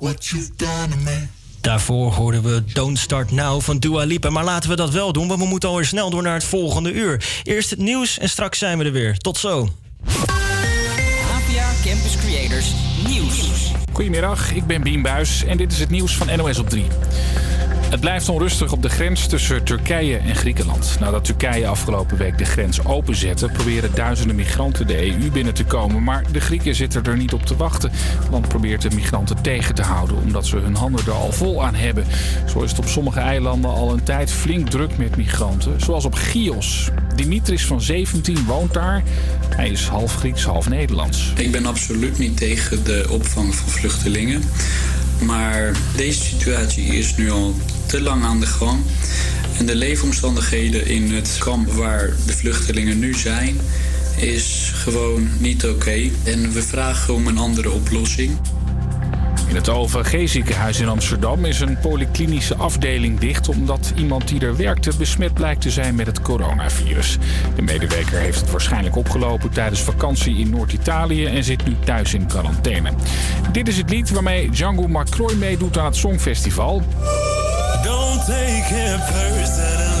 What 0.00 0.26
you've 0.26 0.56
done 0.56 0.88
to 0.90 0.96
me. 0.96 1.26
Daarvoor 1.60 2.12
hoorden 2.12 2.42
we 2.42 2.64
Don't 2.72 2.98
Start 2.98 3.30
Now 3.30 3.60
van 3.60 3.78
Dua 3.78 4.04
Lipa. 4.04 4.30
Maar 4.30 4.44
laten 4.44 4.70
we 4.70 4.76
dat 4.76 4.90
wel 4.90 5.12
doen, 5.12 5.28
want 5.28 5.40
we 5.40 5.46
moeten 5.46 5.68
alweer 5.68 5.84
snel 5.84 6.10
door 6.10 6.22
naar 6.22 6.34
het 6.34 6.44
volgende 6.44 6.92
uur. 6.92 7.40
Eerst 7.42 7.70
het 7.70 7.78
nieuws 7.78 8.18
en 8.18 8.28
straks 8.28 8.58
zijn 8.58 8.78
we 8.78 8.84
er 8.84 8.92
weer. 8.92 9.18
Tot 9.18 9.38
zo. 9.38 9.68
APA 10.04 11.72
Campus 11.84 12.16
Creators 12.16 12.72
Nieuws. 13.06 13.50
Goedemiddag, 13.92 14.52
ik 14.52 14.66
ben 14.66 14.82
Bien 14.82 15.02
Buis 15.02 15.44
en 15.44 15.56
dit 15.56 15.72
is 15.72 15.78
het 15.78 15.90
nieuws 15.90 16.16
van 16.16 16.36
NOS 16.36 16.58
op 16.58 16.68
3. 16.68 16.84
Het 17.90 18.00
blijft 18.00 18.28
onrustig 18.28 18.72
op 18.72 18.82
de 18.82 18.88
grens 18.88 19.26
tussen 19.26 19.64
Turkije 19.64 20.16
en 20.16 20.34
Griekenland. 20.34 20.96
Nadat 21.00 21.24
Turkije 21.24 21.66
afgelopen 21.66 22.16
week 22.16 22.38
de 22.38 22.44
grens 22.44 22.84
openzette, 22.84 23.48
proberen 23.48 23.94
duizenden 23.94 24.36
migranten 24.36 24.86
de 24.86 25.10
EU 25.10 25.30
binnen 25.30 25.54
te 25.54 25.64
komen. 25.64 26.02
Maar 26.02 26.24
de 26.32 26.40
Grieken 26.40 26.74
zitten 26.74 27.04
er 27.04 27.16
niet 27.16 27.32
op 27.32 27.46
te 27.46 27.56
wachten. 27.56 27.90
Het 27.92 28.28
land 28.30 28.48
probeert 28.48 28.82
de 28.82 28.90
migranten 28.94 29.42
tegen 29.42 29.74
te 29.74 29.82
houden, 29.82 30.16
omdat 30.16 30.46
ze 30.46 30.56
hun 30.56 30.74
handen 30.74 31.06
er 31.06 31.12
al 31.12 31.32
vol 31.32 31.64
aan 31.64 31.74
hebben. 31.74 32.04
Zo 32.46 32.62
is 32.62 32.70
het 32.70 32.78
op 32.78 32.86
sommige 32.86 33.20
eilanden 33.20 33.70
al 33.70 33.92
een 33.92 34.02
tijd 34.02 34.32
flink 34.32 34.70
druk 34.70 34.98
met 34.98 35.16
migranten, 35.16 35.80
zoals 35.80 36.04
op 36.04 36.14
Chios. 36.14 36.90
Dimitris 37.14 37.66
van 37.66 37.80
17 37.80 38.44
woont 38.44 38.74
daar. 38.74 39.02
Hij 39.48 39.68
is 39.68 39.86
half 39.86 40.14
Grieks, 40.14 40.44
half 40.44 40.68
Nederlands. 40.68 41.32
Ik 41.36 41.50
ben 41.50 41.66
absoluut 41.66 42.18
niet 42.18 42.36
tegen 42.36 42.84
de 42.84 43.06
opvang 43.10 43.54
van 43.54 43.68
vluchtelingen. 43.68 44.42
Maar 45.24 45.76
deze 45.96 46.22
situatie 46.24 46.84
is 46.84 47.16
nu 47.16 47.30
al 47.30 47.54
te 47.86 48.00
lang 48.00 48.24
aan 48.24 48.40
de 48.40 48.46
gang. 48.46 48.80
En 49.58 49.66
de 49.66 49.74
leefomstandigheden 49.74 50.86
in 50.86 51.12
het 51.12 51.36
kamp 51.38 51.72
waar 51.72 52.16
de 52.26 52.32
vluchtelingen 52.32 52.98
nu 52.98 53.14
zijn, 53.14 53.60
is 54.16 54.72
gewoon 54.74 55.28
niet 55.38 55.66
oké. 55.66 56.10
En 56.24 56.52
we 56.52 56.62
vragen 56.62 57.14
om 57.14 57.26
een 57.26 57.38
andere 57.38 57.70
oplossing. 57.70 58.38
In 59.48 59.54
het 59.54 59.68
OVG 59.68 60.28
ziekenhuis 60.28 60.80
in 60.80 60.88
Amsterdam 60.88 61.44
is 61.44 61.60
een 61.60 61.78
polyklinische 61.78 62.54
afdeling 62.54 63.18
dicht 63.18 63.48
omdat 63.48 63.92
iemand 63.96 64.28
die 64.28 64.40
er 64.40 64.56
werkte 64.56 64.92
besmet 64.98 65.34
blijkt 65.34 65.60
te 65.60 65.70
zijn 65.70 65.94
met 65.94 66.06
het 66.06 66.20
coronavirus. 66.22 67.18
De 67.54 67.62
medewerker 67.62 68.18
heeft 68.18 68.40
het 68.40 68.50
waarschijnlijk 68.50 68.96
opgelopen 68.96 69.50
tijdens 69.50 69.80
vakantie 69.80 70.36
in 70.36 70.50
Noord-Italië 70.50 71.26
en 71.26 71.44
zit 71.44 71.66
nu 71.66 71.76
thuis 71.84 72.14
in 72.14 72.26
quarantaine. 72.26 72.90
Dit 73.52 73.68
is 73.68 73.76
het 73.76 73.90
lied 73.90 74.10
waarmee 74.10 74.50
Django 74.50 74.86
McCroy 74.88 75.34
meedoet 75.34 75.78
aan 75.78 75.84
het 75.84 75.96
Songfestival. 75.96 76.82
Don't 77.82 78.26
take 78.26 78.74
it 78.74 79.00
personally. 79.12 79.95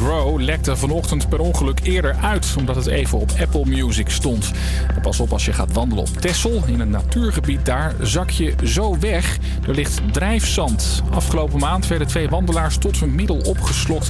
Grow 0.00 0.40
lekte 0.40 0.76
vanochtend 0.76 1.28
per 1.28 1.40
ongeluk 1.40 1.80
eerder 1.82 2.16
uit, 2.22 2.54
omdat 2.58 2.76
het 2.76 2.86
even 2.86 3.18
op 3.18 3.30
Apple 3.40 3.64
Music 3.64 4.10
stond. 4.10 4.50
En 4.94 5.00
pas 5.00 5.20
op 5.20 5.32
als 5.32 5.44
je 5.44 5.52
gaat 5.52 5.72
wandelen 5.72 6.04
op 6.04 6.16
Texel, 6.20 6.62
in 6.66 6.80
een 6.80 6.90
natuurgebied 6.90 7.66
daar, 7.66 7.94
zak 8.00 8.30
je 8.30 8.54
zo 8.64 8.98
weg. 8.98 9.38
Er 9.66 9.74
ligt 9.74 10.00
drijfzand. 10.12 11.02
Afgelopen 11.10 11.58
maand 11.58 11.86
werden 11.86 12.06
twee 12.06 12.28
wandelaars 12.28 12.78
tot 12.78 13.00
hun 13.00 13.14
middel 13.14 13.36
opgeslokt. 13.36 14.06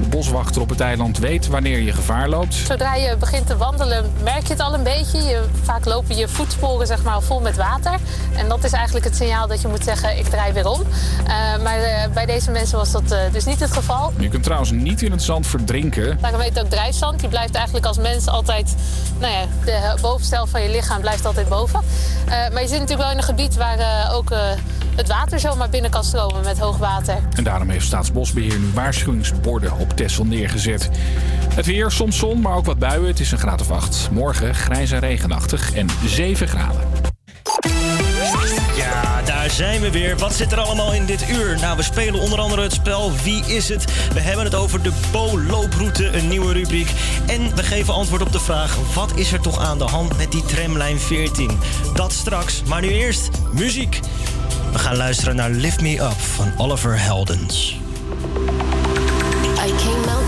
De 0.00 0.08
boswachter 0.08 0.62
op 0.62 0.68
het 0.68 0.80
eiland 0.80 1.18
weet 1.18 1.46
wanneer 1.46 1.78
je 1.78 1.92
gevaar 1.92 2.28
loopt. 2.28 2.54
Zodra 2.54 2.94
je 2.94 3.16
begint 3.18 3.46
te 3.46 3.56
wandelen, 3.56 4.12
merk 4.22 4.42
je 4.42 4.52
het 4.52 4.60
al 4.60 4.74
een 4.74 4.82
beetje. 4.82 5.18
Je, 5.18 5.42
vaak 5.62 5.84
lopen 5.84 6.16
je 6.16 6.28
voetsporen 6.28 6.86
zeg 6.86 7.02
maar, 7.02 7.22
vol 7.22 7.40
met 7.40 7.56
water. 7.56 7.94
En 8.36 8.48
dat 8.48 8.64
is 8.64 8.72
eigenlijk 8.72 9.04
het 9.04 9.16
signaal 9.16 9.46
dat 9.46 9.60
je 9.60 9.68
moet 9.68 9.84
zeggen, 9.84 10.18
ik 10.18 10.26
draai 10.26 10.52
weer 10.52 10.66
om. 10.66 10.80
Eh, 11.26 11.62
maar 11.62 11.78
eh, 11.78 12.10
bij 12.12 12.26
deze 12.26 12.50
mensen 12.50 12.78
was 12.78 12.90
dat 12.90 13.10
eh, 13.10 13.18
dus 13.32 13.44
niet 13.44 13.60
het 13.60 13.72
geval. 13.72 14.12
Je 14.18 14.28
kunt 14.28 14.42
trouwens 14.42 14.70
niet 14.70 15.02
in 15.02 15.10
het 15.10 15.19
zand 15.22 15.46
verdrinken. 15.46 16.18
Daarom 16.20 16.40
heet 16.40 16.54
het 16.54 16.64
ook 16.64 16.70
drijfzand. 16.70 17.20
Die 17.20 17.28
blijft 17.28 17.54
eigenlijk 17.54 17.86
als 17.86 17.98
mens 17.98 18.26
altijd... 18.26 18.74
Nou 19.18 19.32
ja, 19.32 19.46
de 19.64 19.98
bovenstel 20.00 20.46
van 20.46 20.62
je 20.62 20.70
lichaam 20.70 21.00
blijft 21.00 21.24
altijd 21.24 21.48
boven. 21.48 21.80
Eh, 22.24 22.30
maar 22.30 22.62
je 22.62 22.68
zit 22.68 22.78
natuurlijk 22.78 23.00
wel 23.00 23.10
in 23.10 23.16
een 23.16 23.22
gebied 23.22 23.56
waar 23.56 23.78
eh, 23.78 24.14
ook 24.14 24.30
eh, 24.30 24.38
het 24.96 25.08
water 25.08 25.40
zomaar 25.40 25.68
binnen 25.68 25.90
kan 25.90 26.04
stromen 26.04 26.44
met 26.44 26.58
hoog 26.58 26.76
water. 26.76 27.16
En 27.34 27.44
daarom 27.44 27.68
heeft 27.68 27.86
Staatsbosbeheer 27.86 28.58
nu 28.58 28.70
waarschuwingsborden 28.74 29.78
op 29.78 29.96
Texel 29.96 30.24
neergezet. 30.24 30.90
Het 31.54 31.66
weer, 31.66 31.90
soms 31.90 32.18
zon, 32.18 32.40
maar 32.40 32.54
ook 32.56 32.64
wat 32.64 32.78
buien. 32.78 33.06
Het 33.06 33.20
is 33.20 33.32
een 33.32 33.38
graad 33.38 33.60
of 33.60 33.70
8. 33.70 34.08
Morgen 34.10 34.54
grijs 34.54 34.90
en 34.90 35.00
regenachtig 35.00 35.74
en 35.74 35.86
7 36.06 36.48
graden. 36.48 36.99
Zijn 39.50 39.80
we 39.80 39.90
weer. 39.90 40.18
Wat 40.18 40.34
zit 40.34 40.52
er 40.52 40.60
allemaal 40.60 40.92
in 40.92 41.06
dit 41.06 41.28
uur? 41.28 41.58
Nou, 41.60 41.76
we 41.76 41.82
spelen 41.82 42.20
onder 42.20 42.38
andere 42.38 42.62
het 42.62 42.72
spel 42.72 43.12
Wie 43.22 43.44
is 43.46 43.68
het? 43.68 43.84
We 44.12 44.20
hebben 44.20 44.44
het 44.44 44.54
over 44.54 44.82
de 44.82 44.92
Bo-looproute, 45.12 46.06
een 46.06 46.28
nieuwe 46.28 46.52
rubriek. 46.52 46.90
En 47.26 47.56
we 47.56 47.62
geven 47.62 47.94
antwoord 47.94 48.22
op 48.22 48.32
de 48.32 48.40
vraag: 48.40 48.76
wat 48.94 49.12
is 49.14 49.32
er 49.32 49.40
toch 49.40 49.58
aan 49.58 49.78
de 49.78 49.84
hand 49.84 50.16
met 50.16 50.32
die 50.32 50.44
tramlijn 50.44 51.00
14? 51.00 51.58
Dat 51.94 52.12
straks, 52.12 52.62
maar 52.62 52.80
nu 52.80 52.88
eerst 52.88 53.30
muziek. 53.52 54.00
We 54.72 54.78
gaan 54.78 54.96
luisteren 54.96 55.36
naar 55.36 55.50
Lift 55.50 55.80
Me 55.80 56.00
Up 56.00 56.20
van 56.20 56.52
Oliver 56.56 57.00
Heldens. 57.00 57.78
I 59.66 59.72
came 59.76 60.10
out 60.10 60.20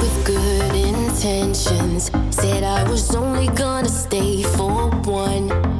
with 0.00 0.24
good 0.24 0.74
intentions. 0.74 2.10
Said 2.30 2.62
I 2.62 2.82
was 2.88 3.14
only 3.14 3.48
gonna 3.54 3.88
stay 3.88 4.42
for 4.42 4.88
one. 5.04 5.71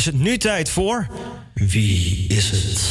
is 0.00 0.06
het 0.06 0.18
nu 0.18 0.38
tijd 0.38 0.70
voor. 0.70 1.06
Wie 1.54 2.24
is 2.28 2.50
het? 2.50 2.90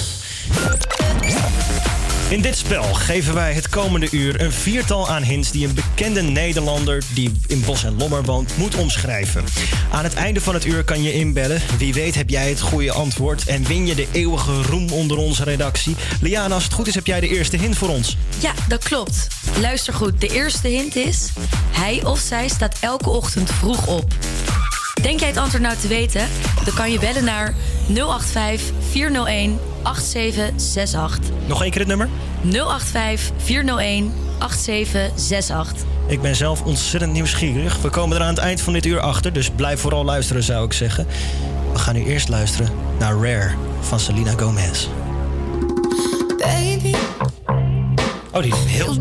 In 2.29 2.41
dit 2.41 2.57
spel 2.57 2.93
geven 2.93 3.33
wij 3.33 3.53
het 3.53 3.69
komende 3.69 4.07
uur 4.11 4.41
een 4.41 4.51
viertal 4.51 5.09
aan 5.09 5.23
hints 5.23 5.51
die 5.51 5.67
een 5.67 5.73
bekende 5.73 6.21
Nederlander 6.21 7.03
die 7.13 7.31
in 7.47 7.63
Bos 7.65 7.83
en 7.83 7.97
Lommer 7.97 8.23
woont 8.23 8.57
moet 8.57 8.75
omschrijven. 8.75 9.43
Aan 9.91 10.03
het 10.03 10.13
einde 10.13 10.41
van 10.41 10.53
het 10.53 10.65
uur 10.65 10.83
kan 10.83 11.03
je 11.03 11.13
inbellen. 11.13 11.61
Wie 11.77 11.93
weet 11.93 12.15
heb 12.15 12.29
jij 12.29 12.49
het 12.49 12.61
goede 12.61 12.91
antwoord 12.91 13.45
en 13.45 13.65
win 13.65 13.87
je 13.87 13.95
de 13.95 14.07
eeuwige 14.11 14.61
roem 14.61 14.91
onder 14.91 15.17
onze 15.17 15.43
redactie. 15.43 15.95
Liana, 16.21 16.53
als 16.53 16.63
het 16.63 16.73
goed 16.73 16.87
is 16.87 16.95
heb 16.95 17.05
jij 17.05 17.19
de 17.19 17.29
eerste 17.29 17.57
hint 17.57 17.77
voor 17.77 17.89
ons. 17.89 18.17
Ja, 18.39 18.53
dat 18.67 18.83
klopt. 18.83 19.27
Luister 19.59 19.93
goed, 19.93 20.21
de 20.21 20.33
eerste 20.33 20.67
hint 20.67 20.95
is: 20.95 21.29
hij 21.71 22.03
of 22.03 22.19
zij 22.19 22.47
staat 22.47 22.77
elke 22.79 23.09
ochtend 23.09 23.51
vroeg 23.51 23.87
op. 23.87 24.13
Denk 25.01 25.19
jij 25.19 25.29
het 25.29 25.37
antwoord 25.37 25.63
nou 25.63 25.77
te 25.77 25.87
weten? 25.87 26.27
dan 26.69 26.77
kan 26.77 26.91
je 26.91 26.99
bellen 26.99 27.23
naar 27.23 27.53
085 27.87 28.71
401 28.89 29.59
8768. 29.83 31.29
Nog 31.47 31.61
één 31.61 31.71
keer 31.71 31.79
het 31.79 31.87
nummer? 31.89 32.09
085 32.41 33.31
401 33.37 34.13
8768. 34.39 35.87
Ik 36.07 36.21
ben 36.21 36.35
zelf 36.35 36.61
ontzettend 36.61 37.13
nieuwsgierig. 37.13 37.81
We 37.81 37.89
komen 37.89 38.17
er 38.17 38.23
aan 38.23 38.29
het 38.29 38.37
eind 38.37 38.61
van 38.61 38.73
dit 38.73 38.85
uur 38.85 38.99
achter, 38.99 39.33
dus 39.33 39.49
blijf 39.49 39.79
vooral 39.79 40.05
luisteren 40.05 40.43
zou 40.43 40.65
ik 40.65 40.73
zeggen. 40.73 41.07
We 41.73 41.79
gaan 41.79 41.95
nu 41.95 42.05
eerst 42.05 42.29
luisteren 42.29 42.71
naar 42.99 43.13
Rare 43.13 43.51
van 43.79 43.99
Selena 43.99 44.31
Gomez. 44.37 44.87
Oh, 48.31 48.41
die 48.41 48.53
is 48.53 48.71
heel. 48.71 48.97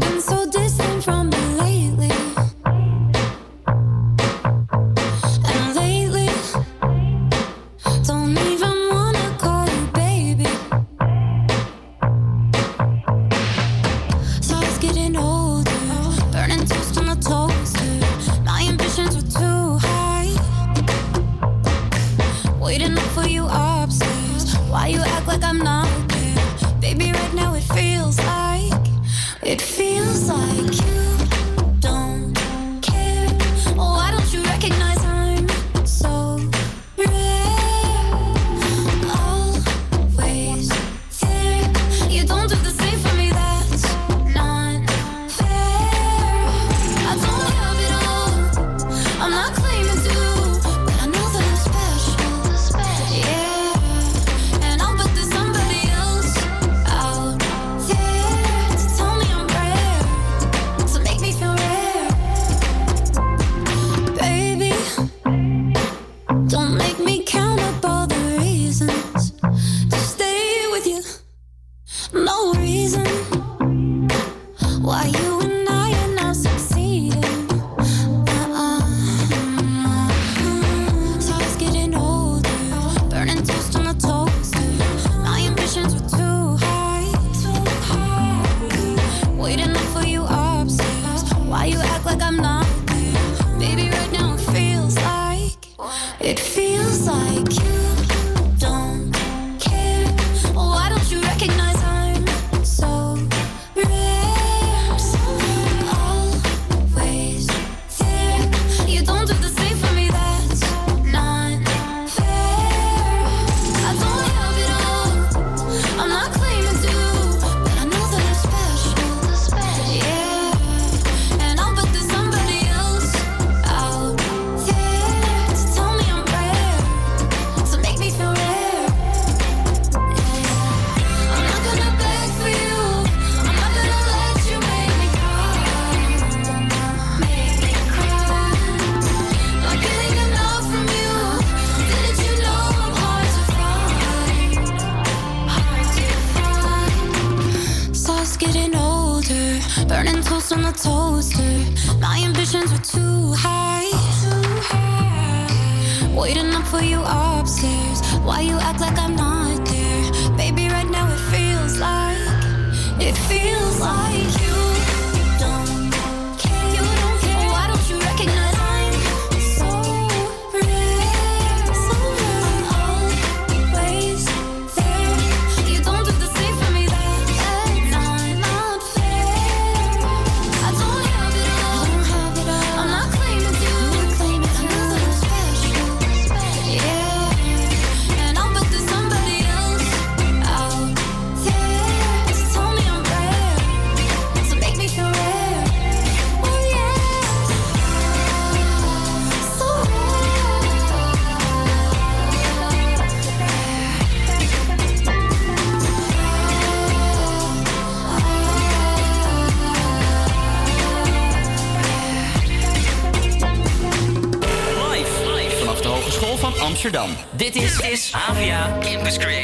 Dit 217.52 217.62
is, 217.62 217.80
is 217.80 218.12
Avia 218.12 218.78
Campus 218.80 219.18
Crew. 219.18 219.37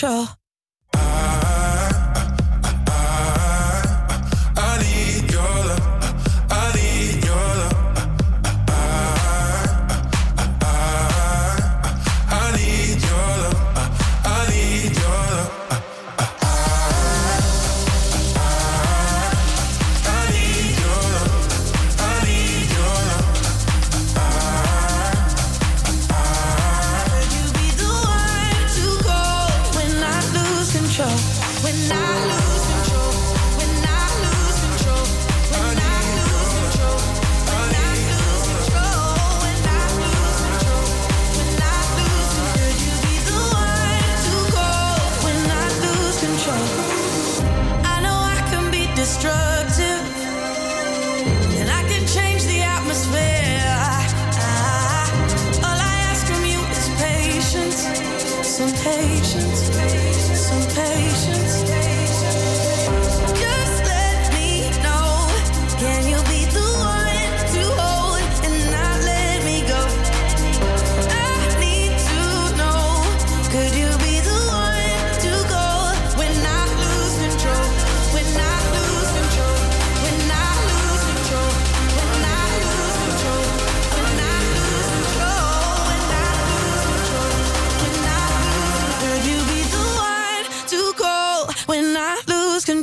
Control. 0.00 0.39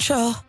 Lose 0.09 0.46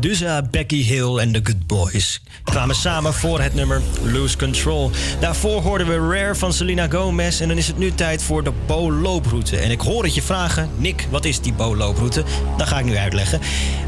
Medusa, 0.00 0.40
Becky 0.40 0.82
Hill 0.82 1.18
en 1.20 1.32
The 1.32 1.42
Good 1.42 1.66
Boys 1.66 2.22
kwamen 2.44 2.74
samen 2.74 3.14
voor 3.14 3.40
het 3.40 3.54
nummer 3.54 3.82
Lose 4.02 4.36
Control. 4.36 4.90
Daarvoor 5.20 5.62
hoorden 5.62 5.86
we 5.86 6.16
Rare 6.16 6.34
van 6.34 6.52
Selena 6.52 6.88
Gomez 6.88 7.40
en 7.40 7.48
dan 7.48 7.56
is 7.56 7.66
het 7.66 7.78
nu 7.78 7.94
tijd 7.94 8.22
voor 8.22 8.44
de 8.44 8.52
Bo-looproute. 8.66 9.56
En 9.56 9.70
ik 9.70 9.80
hoor 9.80 10.02
het 10.02 10.14
je 10.14 10.22
vragen, 10.22 10.70
Nick, 10.76 11.06
wat 11.10 11.24
is 11.24 11.40
die 11.40 11.52
Bo-looproute? 11.52 12.24
Dat 12.56 12.68
ga 12.68 12.78
ik 12.78 12.84
nu 12.84 12.96
uitleggen. 12.96 13.40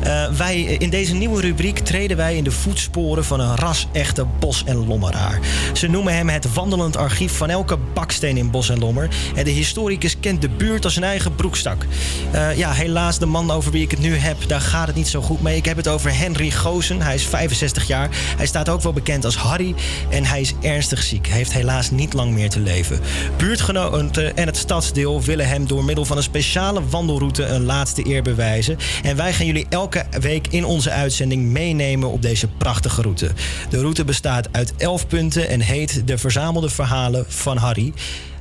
Eh, 0.03 0.31
wij, 0.31 0.61
in 0.63 0.91
deze 0.91 1.15
nieuwe 1.15 1.41
rubriek 1.41 1.79
treden 1.79 2.17
wij 2.17 2.37
in 2.37 2.45
de 2.45 2.51
voetsporen 2.51 3.25
van 3.25 3.41
een 3.41 3.57
ras-echte 3.57 4.27
bos- 4.39 4.65
en 4.65 4.87
lommeraar. 4.87 5.41
Ze 5.73 5.87
noemen 5.87 6.15
hem 6.15 6.29
het 6.29 6.53
wandelend 6.53 6.97
archief 6.97 7.37
van 7.37 7.51
elke 7.51 7.79
baksteen 7.95 8.37
in 8.37 8.51
Bos 8.51 8.69
en 8.69 8.79
Lommer. 8.79 9.09
En 9.35 9.45
de 9.45 9.51
historicus 9.51 10.21
kent 10.21 10.43
de 10.43 10.49
buurt 10.49 10.85
als 10.85 10.93
zijn 10.93 11.05
eigen 11.05 11.35
broekstak. 11.35 11.87
Eh, 12.31 12.57
ja, 12.57 12.73
helaas, 12.73 13.19
de 13.19 13.27
man 13.27 13.51
over 13.51 13.73
wie 13.73 13.83
ik 13.83 13.91
het 13.91 14.01
nu 14.01 14.17
heb, 14.17 14.37
daar 14.47 14.61
gaat 14.61 14.87
het 14.87 14.97
niet 14.97 15.09
zo 15.09 15.21
goed 15.21 15.43
mee. 15.43 15.57
Ik 15.57 15.65
heb 15.65 15.77
het 15.77 15.89
over 15.89 16.17
Henry 16.17 16.51
Goosen. 16.51 17.03
Hij 17.03 17.15
is 17.15 17.25
65 17.27 17.87
jaar. 17.87 18.09
Hij 18.43 18.51
staat 18.51 18.69
ook 18.69 18.83
wel 18.83 18.93
bekend 18.93 19.25
als 19.25 19.37
Harry. 19.37 19.75
En 20.11 20.25
hij 20.25 20.41
is 20.41 20.55
ernstig 20.61 21.03
ziek. 21.03 21.27
Hij 21.27 21.37
heeft 21.37 21.53
helaas 21.53 21.91
niet 21.91 22.13
lang 22.13 22.33
meer 22.33 22.51
te 22.51 22.61
leven. 22.61 23.01
Buurtgenoten 23.37 24.37
en 24.37 24.47
het 24.47 24.57
stadsdeel 24.57 25.23
willen 25.23 25.49
hem 25.49 25.67
door 25.67 25.85
middel 25.85 26.05
van 26.05 26.17
een 26.17 26.23
speciale 26.23 26.89
wandelroute 26.89 27.45
een 27.45 27.65
laatste 27.65 28.07
eer 28.07 28.23
bewijzen. 28.23 28.79
En 29.03 29.17
wij 29.17 29.33
gaan 29.33 29.47
jullie 29.47 29.67
elke 29.69 30.07
week 30.21 30.47
in 30.49 30.65
onze 30.65 30.91
uitzending 30.91 31.45
meenemen 31.45 32.11
op 32.11 32.23
deze 32.23 32.49
prachtige 32.49 33.03
route. 33.03 33.31
De 33.71 33.81
route 33.81 34.05
bestaat 34.05 34.49
uit 34.53 34.77
11 34.77 35.07
punten 35.07 35.49
en 35.49 35.61
heet 35.61 36.07
De 36.07 36.19
Verzamelde 36.19 36.69
Verhalen 36.69 37.25
van 37.29 37.57
Harry. 37.57 37.93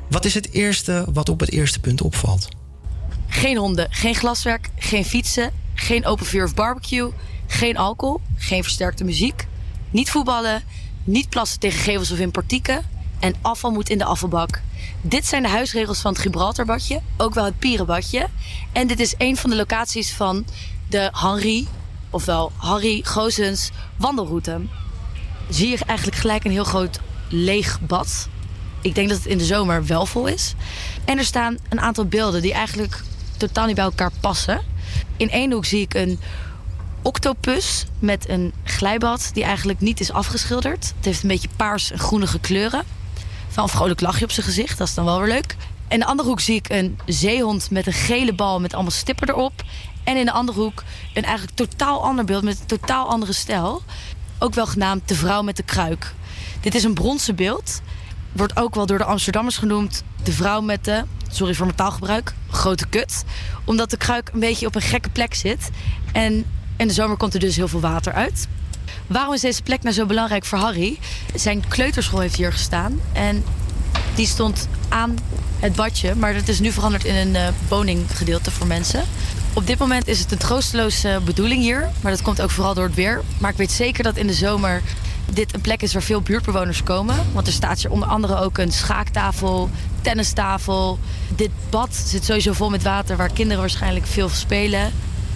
Wat 0.09 0.25
is 0.25 0.33
het 0.33 0.51
eerste 0.51 1.05
wat 1.13 1.29
op 1.29 1.39
het 1.39 1.51
eerste 1.51 1.79
punt 1.79 2.01
opvalt? 2.01 2.47
Geen 3.27 3.57
honden, 3.57 3.87
geen 3.89 4.15
glaswerk, 4.15 4.69
geen 4.75 5.05
fietsen, 5.05 5.51
geen 5.73 6.05
open 6.05 6.25
vuur 6.25 6.43
of 6.43 6.53
barbecue, 6.53 7.11
geen 7.47 7.77
alcohol, 7.77 8.21
geen 8.37 8.63
versterkte 8.63 9.03
muziek, 9.03 9.49
niet 9.91 10.09
voetballen, 10.09 10.63
niet 11.03 11.30
plassen 11.30 11.59
tegen 11.59 11.80
gevels 11.80 12.11
of 12.11 12.19
in 12.19 12.31
portieken 12.31 12.85
en 13.19 13.35
afval 13.41 13.72
moet 13.72 13.89
in 13.89 13.97
de 13.97 14.05
afvalbak. 14.05 14.61
Dit 15.01 15.26
zijn 15.26 15.43
de 15.43 15.49
huisregels 15.49 15.99
van 15.99 16.11
het 16.11 16.22
Gibraltarbadje, 16.22 17.01
ook 17.18 17.34
wel 17.34 17.45
het 17.45 17.59
Pierenbadje. 17.59 18.27
En 18.72 18.88
dit 18.88 18.99
is 18.99 19.13
een 19.18 19.38
van 19.38 19.49
de 19.49 19.55
locaties 19.55 20.13
van 20.13 20.45
de 20.89 21.09
Henri, 21.13 21.68
ofwel 22.09 22.51
Harry 22.55 23.01
Gozens 23.03 23.69
wandelroute. 23.95 24.61
Zie 25.49 25.69
je 25.69 25.77
eigenlijk 25.85 26.18
gelijk 26.18 26.43
een 26.43 26.51
heel 26.51 26.63
groot 26.63 26.99
leeg 27.30 27.80
bad. 27.81 28.27
Ik 28.81 28.95
denk 28.95 29.09
dat 29.09 29.18
het 29.18 29.27
in 29.27 29.38
de 29.38 29.45
zomer 29.45 29.85
wel 29.85 30.05
vol 30.05 30.27
is. 30.27 30.53
En 31.05 31.18
er 31.18 31.26
staan 31.26 31.57
een 31.69 31.80
aantal 31.80 32.05
beelden 32.05 32.41
die 32.41 32.53
eigenlijk 32.53 33.03
totaal 33.38 33.65
niet 33.65 33.76
bij 33.76 33.84
elkaar 33.84 34.11
passen. 34.19 34.61
In 35.18 35.30
één 35.30 35.51
hoek 35.51 35.65
zie 35.65 35.81
ik 35.81 35.93
een 35.93 36.19
octopus 37.01 37.85
met 37.99 38.29
een 38.29 38.53
glijbad 38.63 39.29
die 39.33 39.43
eigenlijk 39.43 39.79
niet 39.79 39.99
is 39.99 40.11
afgeschilderd. 40.11 40.93
Het 40.95 41.05
heeft 41.05 41.21
een 41.21 41.29
beetje 41.29 41.49
paars 41.55 41.91
en 41.91 41.99
groenige 41.99 42.39
kleuren. 42.39 42.83
Wel 43.55 43.63
een 43.63 43.69
vrolijk 43.69 44.01
lachje 44.01 44.23
op 44.23 44.31
zijn 44.31 44.45
gezicht, 44.45 44.77
dat 44.77 44.87
is 44.87 44.93
dan 44.93 45.05
wel 45.05 45.19
weer 45.19 45.33
leuk. 45.33 45.55
In 45.87 45.99
de 45.99 46.05
andere 46.05 46.29
hoek 46.29 46.39
zie 46.39 46.55
ik 46.55 46.69
een 46.69 46.99
zeehond 47.05 47.71
met 47.71 47.87
een 47.87 47.93
gele 47.93 48.33
bal 48.33 48.59
met 48.59 48.73
allemaal 48.73 48.91
stippen 48.91 49.29
erop. 49.29 49.63
En 50.03 50.17
in 50.17 50.25
de 50.25 50.31
andere 50.31 50.59
hoek 50.59 50.83
een 51.13 51.23
eigenlijk 51.23 51.57
totaal 51.57 52.03
ander 52.03 52.25
beeld 52.25 52.43
met 52.43 52.59
een 52.59 52.65
totaal 52.65 53.09
andere 53.09 53.33
stijl. 53.33 53.81
Ook 54.39 54.53
wel 54.53 54.67
genaamd 54.67 55.07
De 55.07 55.15
Vrouw 55.15 55.41
met 55.41 55.57
de 55.57 55.63
Kruik. 55.63 56.13
Dit 56.61 56.75
is 56.75 56.83
een 56.83 56.93
bronzen 56.93 57.35
beeld. 57.35 57.81
Wordt 58.31 58.57
ook 58.57 58.75
wel 58.75 58.85
door 58.85 58.97
de 58.97 59.03
Amsterdammers 59.03 59.57
genoemd 59.57 60.03
de 60.23 60.31
vrouw 60.31 60.61
met 60.61 60.85
de, 60.85 61.03
sorry 61.29 61.53
voor 61.53 61.65
mijn 61.65 61.77
taalgebruik, 61.77 62.33
grote 62.49 62.87
kut. 62.87 63.23
Omdat 63.65 63.89
de 63.89 63.97
kruik 63.97 64.29
een 64.33 64.39
beetje 64.39 64.67
op 64.67 64.75
een 64.75 64.81
gekke 64.81 65.09
plek 65.09 65.33
zit. 65.33 65.69
En 66.11 66.45
in 66.81 66.87
de 66.87 66.93
zomer 66.93 67.17
komt 67.17 67.33
er 67.33 67.39
dus 67.39 67.55
heel 67.55 67.67
veel 67.67 67.79
water 67.79 68.13
uit. 68.13 68.47
Waarom 69.07 69.33
is 69.33 69.41
deze 69.41 69.63
plek 69.63 69.83
nou 69.83 69.95
zo 69.95 70.05
belangrijk 70.05 70.45
voor 70.45 70.57
Harry? 70.57 70.97
Zijn 71.35 71.67
kleuterschool 71.67 72.19
heeft 72.19 72.35
hier 72.35 72.51
gestaan. 72.51 72.99
En 73.13 73.43
die 74.15 74.27
stond 74.27 74.67
aan 74.89 75.17
het 75.59 75.75
badje. 75.75 76.15
Maar 76.15 76.33
dat 76.33 76.47
is 76.47 76.59
nu 76.59 76.71
veranderd 76.71 77.05
in 77.05 77.15
een 77.15 77.35
eh, 77.35 77.47
woninggedeelte 77.67 78.51
voor 78.51 78.67
mensen. 78.67 79.03
Op 79.53 79.67
dit 79.67 79.77
moment 79.77 80.07
is 80.07 80.19
het 80.19 80.31
een 80.31 80.37
troosteloze 80.37 81.19
bedoeling 81.25 81.61
hier. 81.61 81.89
Maar 82.01 82.11
dat 82.11 82.21
komt 82.21 82.41
ook 82.41 82.51
vooral 82.51 82.73
door 82.73 82.85
het 82.85 82.95
weer. 82.95 83.21
Maar 83.37 83.51
ik 83.51 83.57
weet 83.57 83.71
zeker 83.71 84.03
dat 84.03 84.17
in 84.17 84.27
de 84.27 84.33
zomer 84.33 84.81
dit 85.33 85.53
een 85.53 85.61
plek 85.61 85.81
is 85.81 85.93
waar 85.93 86.01
veel 86.03 86.21
buurtbewoners 86.21 86.83
komen. 86.83 87.15
Want 87.33 87.47
er 87.47 87.53
staat 87.53 87.81
hier 87.81 87.91
onder 87.91 88.07
andere 88.07 88.39
ook 88.39 88.57
een 88.57 88.71
schaaktafel, 88.71 89.69
tennistafel. 90.01 90.99
Dit 91.35 91.51
bad 91.69 91.95
zit 91.95 92.25
sowieso 92.25 92.53
vol 92.53 92.69
met 92.69 92.83
water 92.83 93.17
waar 93.17 93.33
kinderen 93.33 93.59
waarschijnlijk 93.59 94.05
veel 94.05 94.29
spelen. 94.29 94.91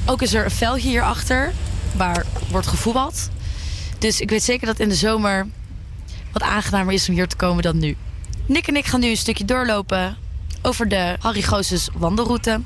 Ook 0.06 0.22
is 0.22 0.34
er 0.34 0.46
een 0.46 0.52
veldje 0.52 0.90
hierachter 0.90 1.54
waar 1.96 2.26
wordt 2.52 2.68
gevoetbald. 2.68 3.30
Dus 3.98 4.22
ik 4.22 4.30
weet 4.30 4.44
zeker 4.44 4.68
dat 4.68 4.80
in 4.80 4.90
de 4.90 4.96
zomer 4.96 5.48
wat 6.32 6.42
aangenamer 6.42 6.94
is 6.94 7.10
om 7.10 7.16
hier 7.16 7.28
te 7.28 7.36
komen 7.36 7.64
dan 7.64 7.80
nu. 7.80 7.96
Nick 8.46 8.68
en 8.68 8.76
ik 8.76 8.86
gaan 8.86 9.00
nu 9.00 9.10
een 9.10 9.18
stukje 9.18 9.46
doorlopen 9.46 10.18
over 10.62 10.90
de 10.90 11.16
Harry 11.20 11.42
Goossens 11.42 11.90
wandelroute. 11.94 12.62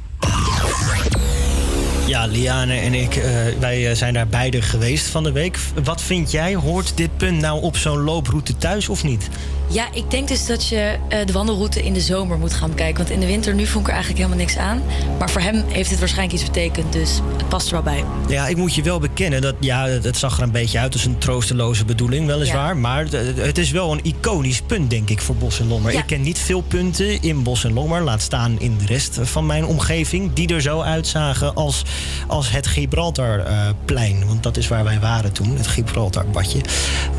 Ja, 2.08 2.26
Liane 2.26 2.74
en 2.74 2.94
ik, 2.94 3.16
eh, 3.16 3.32
wij 3.60 3.90
eh, 3.90 3.96
zijn 3.96 4.14
daar 4.14 4.28
beide 4.28 4.62
geweest 4.62 5.08
van 5.08 5.24
de 5.24 5.32
week. 5.32 5.60
Wat 5.84 6.02
vind 6.02 6.32
jij? 6.32 6.56
Hoort 6.56 6.98
dit 6.98 7.18
punt 7.18 7.42
nou 7.42 7.62
op 7.62 7.78
zo'n 7.78 8.00
looproute 8.04 8.58
thuis 8.58 8.90
of 8.90 9.04
niet? 9.04 9.30
Ja, 9.72 9.88
ik 9.94 10.12
denk 10.12 10.28
dus 10.28 10.46
dat 10.46 10.68
je 10.68 10.98
eh, 11.10 11.26
de 11.26 11.34
wandelroute 11.34 11.84
in 11.84 11.94
de 11.94 12.02
zomer 12.02 12.38
moet 12.38 12.54
gaan 12.54 12.70
bekijken. 12.70 12.98
Want 12.98 13.10
in 13.10 13.20
de 13.20 13.26
winter, 13.26 13.54
nu 13.54 13.66
vond 13.66 13.80
ik 13.80 13.88
er 13.88 13.94
eigenlijk 13.94 14.24
helemaal 14.26 14.46
niks 14.46 14.58
aan. 14.58 14.82
Maar 15.20 15.30
voor 15.30 15.42
hem 15.42 15.64
heeft 15.68 15.90
het 15.90 16.00
waarschijnlijk 16.00 16.40
iets 16.40 16.50
betekend. 16.50 16.94
Dus 16.94 17.20
het 17.38 17.50
past 17.50 17.68
er 17.68 17.74
wel 17.74 17.82
bij. 17.82 18.04
Ja, 18.28 18.48
ik 18.48 18.58
moet 18.58 18.76
je 18.76 18.82
wel 18.82 19.00
bekennen 19.00 19.42
dat 19.42 19.56
ja, 19.60 19.86
het 19.88 20.18
zag 20.18 20.38
er 20.38 20.44
een 20.44 20.52
beetje 20.52 20.80
uit 20.80 20.94
als 20.94 21.06
een 21.06 21.18
troosteloze 21.18 21.86
bedoeling, 21.86 22.26
weliswaar. 22.28 22.78
Maar 22.78 23.06
het- 23.12 23.58
is 23.58 23.72
wel 23.72 23.92
een 23.92 24.00
iconisch 24.04 24.62
punt, 24.62 24.90
denk 24.90 25.10
ik, 25.10 25.22
voor 25.22 25.36
Bos 25.36 25.60
en 25.60 25.68
Lommer. 25.68 25.92
Ja. 25.92 26.00
Ik 26.00 26.06
ken 26.06 26.22
niet 26.22 26.40
veel 26.40 26.62
punten 26.62 27.22
in 27.22 27.44
Bos 27.44 27.64
en 27.64 27.74
Lommer, 27.74 28.02
laat 28.04 28.22
staan 28.22 28.60
in 28.60 28.78
de 28.78 28.86
rest 28.86 29.18
van 29.22 29.46
mijn 29.46 29.66
omgeving, 29.66 30.34
die 30.34 30.48
er 30.54 30.62
zo 30.62 30.82
uitzagen 30.82 31.56
als, 31.56 31.84
als 32.28 32.52
het 32.52 32.68
Gibraltarplein. 32.68 34.24
Want 34.28 34.44
dat 34.44 34.58
is 34.58 34.68
waar 34.68 34.84
wij 34.84 35.00
waren 35.00 35.32
toen, 35.32 35.58
het 35.58 35.68
Gibraltarbadje. 35.68 36.62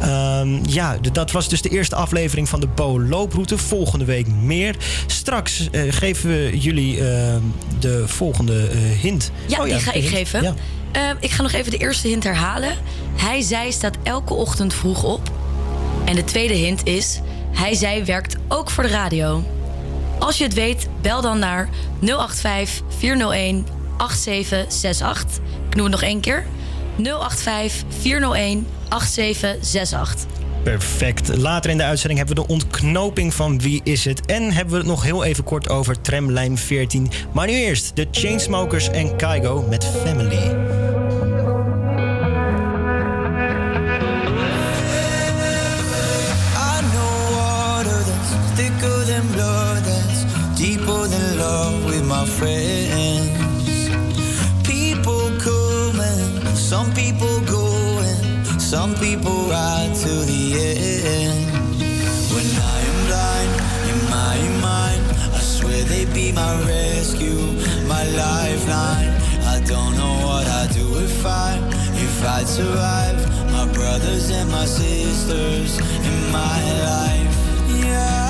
Ehm, 0.01 0.59
ja, 0.67 0.97
dat 1.13 1.31
was 1.31 1.49
dus 1.49 1.63
de 1.63 1.69
eerste 1.69 1.95
aflevering 1.95 2.40
van 2.47 2.61
de 2.61 2.67
Bo 2.67 3.01
Looproute. 3.01 3.59
Volgende 3.59 4.05
week 4.05 4.27
meer. 4.27 4.77
Straks 5.07 5.71
eh, 5.71 5.83
geven 5.89 6.29
we 6.31 6.59
jullie 6.59 6.97
eh, 7.09 7.35
de 7.79 8.09
volgende 8.09 8.69
eh, 8.69 8.79
hint. 9.01 9.31
Ja, 9.47 9.59
Oh 9.59 9.65
die 9.65 9.75
ga 9.75 9.93
ik 9.93 10.03
hint. 10.03 10.15
geven. 10.15 10.43
Ja. 10.43 10.55
Ik 11.21 11.31
ga 11.31 11.43
nog 11.43 11.53
even 11.53 11.71
de 11.71 11.77
eerste 11.77 12.09
hint 12.09 12.25
herhalen. 12.25 12.73
Hij, 13.17 13.41
zij 13.41 13.71
staat 13.71 13.97
elke 14.03 14.35
ochtend 14.35 14.75
vroeg 14.75 15.03
op. 15.05 15.31
En 16.05 16.15
de 16.15 16.25
tweede 16.25 16.55
hint 16.55 16.87
is... 16.87 17.21
Hij, 17.53 17.75
zij 17.75 18.05
werkt 18.05 18.37
ook 18.49 18.71
voor 18.71 18.83
de 18.83 18.91
radio. 18.91 19.45
Als 20.19 20.39
je 20.39 20.45
het 20.45 20.55
weet, 20.55 20.89
bel 21.01 21.21
dan 21.21 21.39
naar 21.39 21.69
085 22.01 22.83
401 22.99 23.67
8768. 23.97 25.39
Ik 25.69 25.75
noem 25.75 25.85
het 25.85 25.93
nog 25.93 26.03
één 26.03 26.21
keer. 26.21 26.47
085 26.97 27.85
401 28.01 28.67
8768. 28.89 30.27
Perfect. 30.63 31.37
Later 31.37 31.71
in 31.71 31.77
de 31.77 31.83
uitzending 31.83 32.19
hebben 32.19 32.37
we 32.37 32.43
de 32.47 32.53
ontknoping 32.53 33.35
van 33.35 33.61
Wie 33.61 33.81
is 33.85 34.05
het? 34.05 34.27
En 34.27 34.53
hebben 34.53 34.73
we 34.73 34.79
het 34.79 34.87
nog 34.87 35.03
heel 35.03 35.25
even 35.25 35.45
kort 35.45 35.69
over 35.69 36.01
tramlijn 36.01 36.59
14. 36.59 37.11
Maar 37.33 37.47
nu 37.47 37.53
eerst 37.53 37.97
de 37.97 38.07
Chainsmokers 38.11 38.91
en 38.91 39.17
Kygo 39.17 39.67
met 39.69 39.85
Family. 39.85 40.69
I 52.23 52.80
lifeline. 68.17 69.13
I 69.55 69.61
don't 69.65 69.97
know 69.97 70.15
what 70.27 70.47
I'd 70.47 70.71
do 70.73 70.99
if 70.99 71.25
I, 71.25 71.59
if 71.95 72.25
I'd 72.25 72.49
survive. 72.49 73.19
My 73.53 73.67
brothers 73.73 74.31
and 74.31 74.51
my 74.51 74.65
sisters 74.65 75.79
in 75.79 76.33
my 76.33 76.61
life. 76.91 77.35
Yeah, 77.85 78.30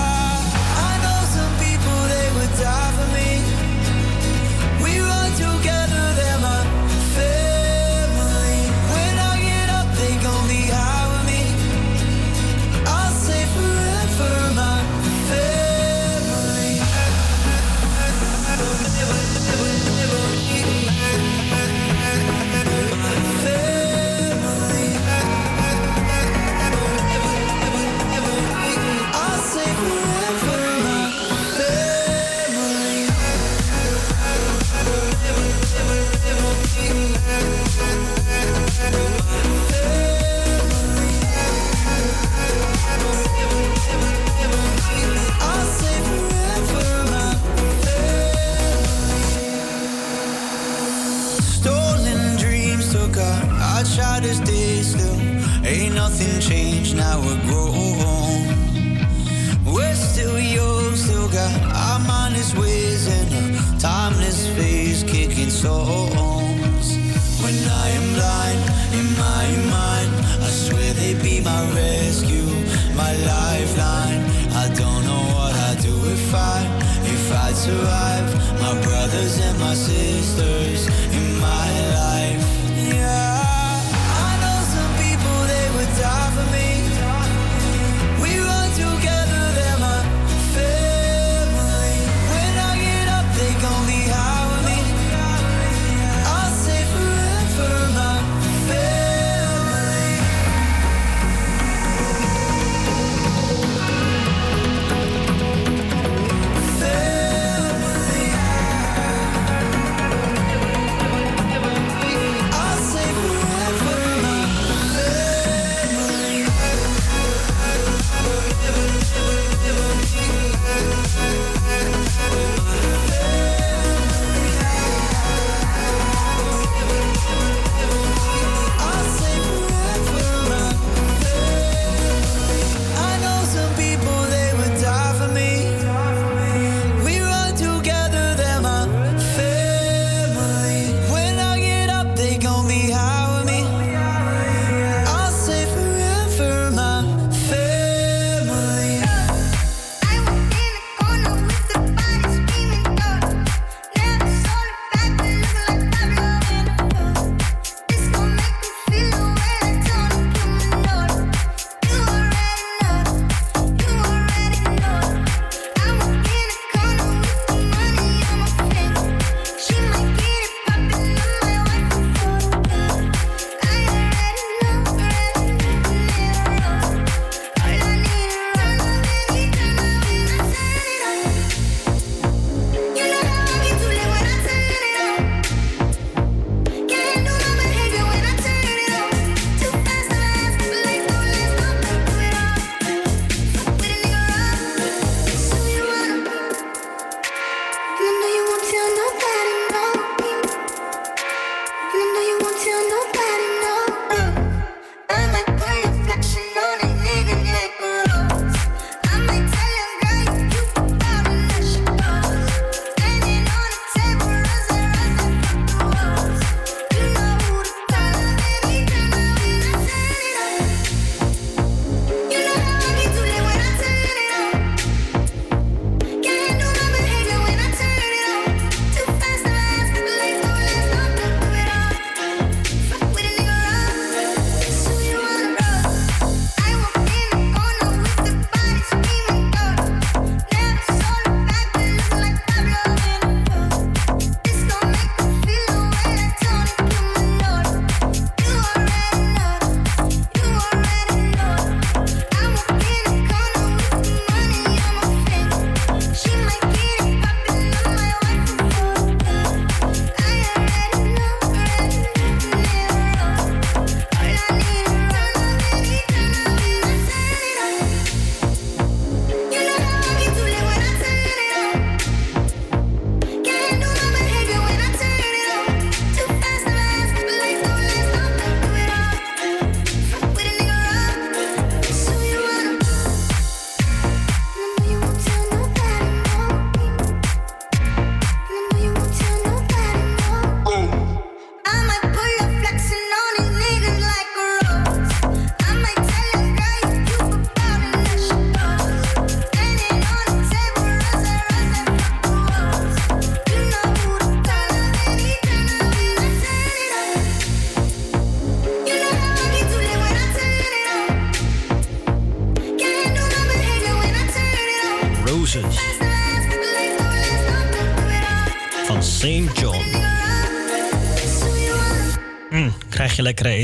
so 65.60 65.99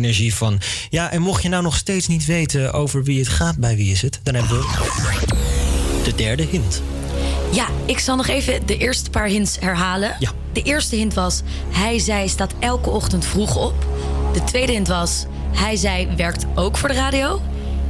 energie 0.07 0.35
van. 0.35 0.61
Ja, 0.91 1.11
en 1.11 1.23
mocht 1.23 1.43
je 1.43 1.49
nou 1.49 1.63
nog 1.63 1.77
steeds 1.77 2.07
niet 2.07 2.25
weten 2.25 2.73
over 2.73 3.05
wie 3.05 3.19
het 3.19 3.29
gaat, 3.29 3.57
bij 3.57 3.77
wie 3.77 3.91
is 3.91 4.03
het, 4.03 4.21
dan 4.23 4.35
hebben 4.35 4.59
we 4.59 4.67
de 6.05 6.15
derde 6.15 6.43
hint. 6.51 6.83
Ja, 7.53 7.67
ik 7.85 7.99
zal 7.99 8.17
nog 8.17 8.27
even 8.27 8.67
de 8.67 8.77
eerste 8.77 9.11
paar 9.11 9.27
hints 9.27 9.57
herhalen. 9.61 10.17
Ja. 10.19 10.31
De 10.53 10.63
eerste 10.63 10.97
hint 10.97 11.15
was: 11.15 11.43
hij, 11.71 11.99
zij 11.99 12.29
staat 12.29 12.55
elke 12.59 12.91
ochtend 12.91 13.25
vroeg 13.25 13.57
op. 13.57 13.87
De 14.33 14.45
tweede 14.45 14.73
hint 14.73 14.89
was: 14.89 15.25
hij, 15.53 15.77
zij 15.77 16.09
werkt 16.17 16.47
ook 16.55 16.77
voor 16.77 16.89
de 16.89 16.95
radio. 16.95 17.43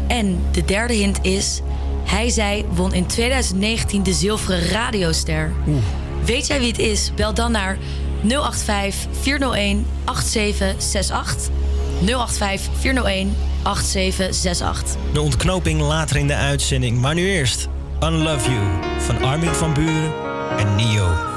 En 0.06 0.40
de 0.52 0.64
derde 0.64 0.94
hint 0.94 1.18
is: 1.22 1.60
hij, 2.04 2.28
zij 2.28 2.64
won 2.74 2.94
in 2.94 3.06
2019 3.06 4.02
de 4.02 4.12
Zilveren 4.12 4.68
Radioster. 4.68 5.52
Oeh. 5.68 5.82
Weet 6.24 6.46
jij 6.46 6.58
wie 6.58 6.68
het 6.68 6.78
is? 6.78 7.10
Bel 7.14 7.34
dan 7.34 7.52
naar 7.52 7.78
085 8.22 9.06
401 9.20 9.86
8768. 10.04 11.55
085 12.04 12.68
401 12.80 13.36
8768. 13.62 14.96
De 15.12 15.20
ontknoping 15.20 15.80
later 15.80 16.16
in 16.16 16.26
de 16.26 16.34
uitzending, 16.34 17.00
maar 17.00 17.14
nu 17.14 17.28
eerst 17.28 17.68
Unlove 18.00 18.50
You 18.50 18.64
van 18.98 19.22
Armin 19.24 19.54
van 19.54 19.74
Buren 19.74 20.12
en 20.58 20.74
Nio. 20.76 21.35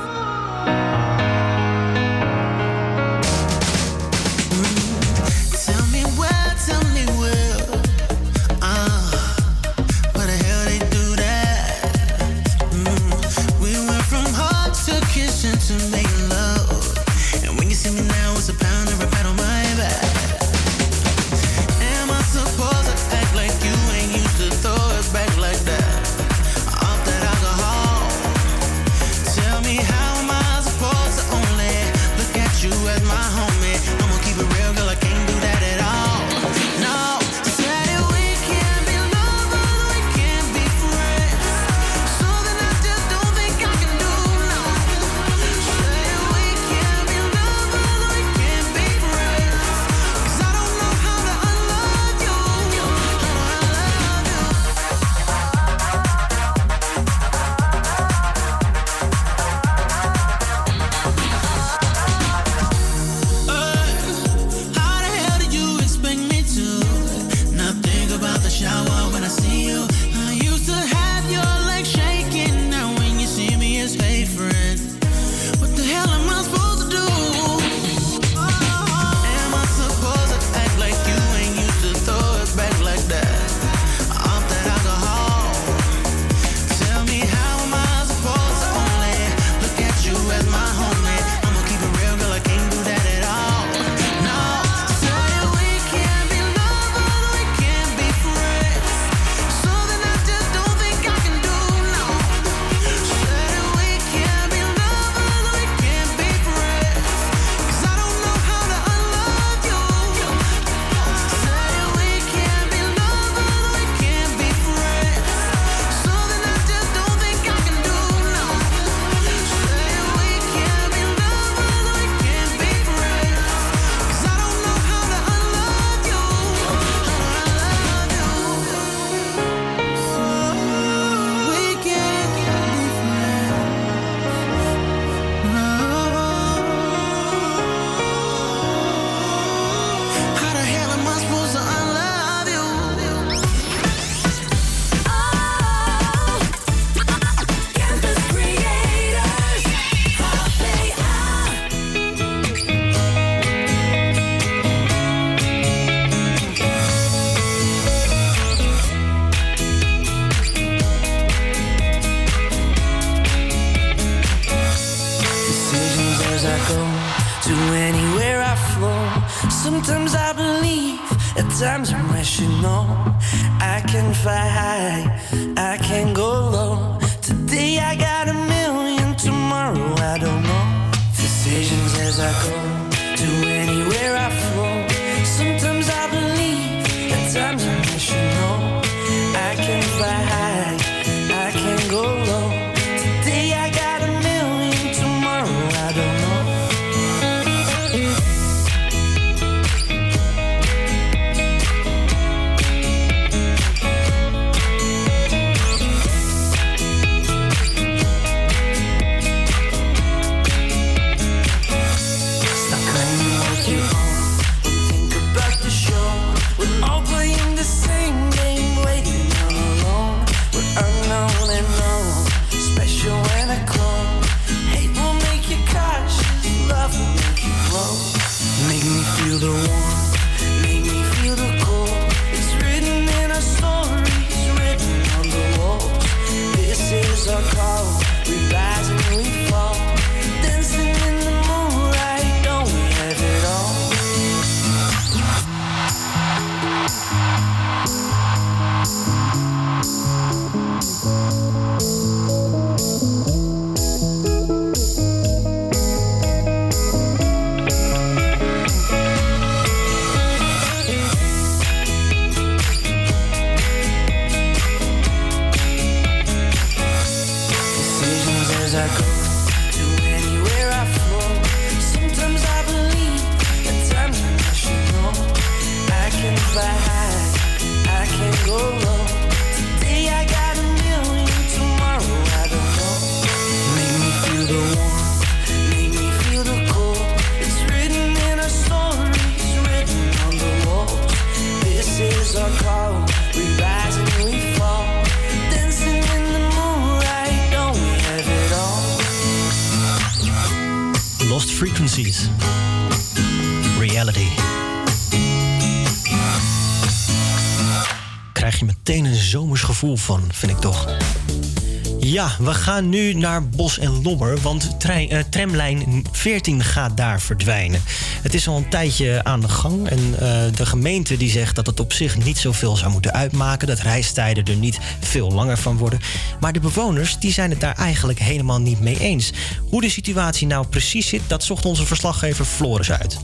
Gaan 312.70 312.90
nu 312.90 313.14
naar 313.14 313.50
Bos 313.50 313.80
en 313.80 314.02
Lommer, 314.04 314.41
want 314.41 314.80
trein, 314.80 315.10
eh, 315.10 315.20
tramlijn 315.30 316.06
14 316.12 316.64
gaat 316.64 316.98
daar 316.98 317.22
verdwijnen. 317.22 317.82
Het 318.22 318.34
is 318.34 318.48
al 318.48 318.58
een 318.58 318.70
tijdje 318.70 319.24
aan 319.24 319.40
de 319.40 319.48
gang 319.48 319.88
en 319.88 320.00
eh, 320.20 320.41
de 320.56 320.66
gemeente 320.66 321.18
die 321.18 321.30
zegt 321.30 321.56
dat 321.56 321.66
het 321.66 321.80
op 321.80 321.94
zich 321.94 322.24
niet 322.24 322.38
zoveel 322.38 322.76
zou 322.76 322.91
moeten 322.91 323.14
uitmaken, 323.14 323.68
dat 323.68 323.80
reistijden 323.80 324.46
er 324.46 324.56
niet 324.56 324.80
veel 325.00 325.32
langer 325.32 325.58
van 325.58 325.78
worden. 325.78 326.00
Maar 326.40 326.54
de 326.54 326.60
bewoners 326.60 327.18
die 327.18 327.32
zijn 327.32 327.50
het 327.50 327.60
daar 327.60 327.76
eigenlijk 327.76 328.20
helemaal 328.20 328.62
niet 328.62 328.80
mee 328.80 329.00
eens. 329.00 329.32
Hoe 329.70 329.82
de 329.82 329.90
situatie 329.90 330.48
nou 330.48 330.68
precies 330.68 331.08
zit, 331.08 331.22
dat 331.28 331.44
zocht 331.44 331.66
onze 331.66 331.86
verslaggever 331.86 332.46
Floris 332.46 332.91
uit. 332.91 333.20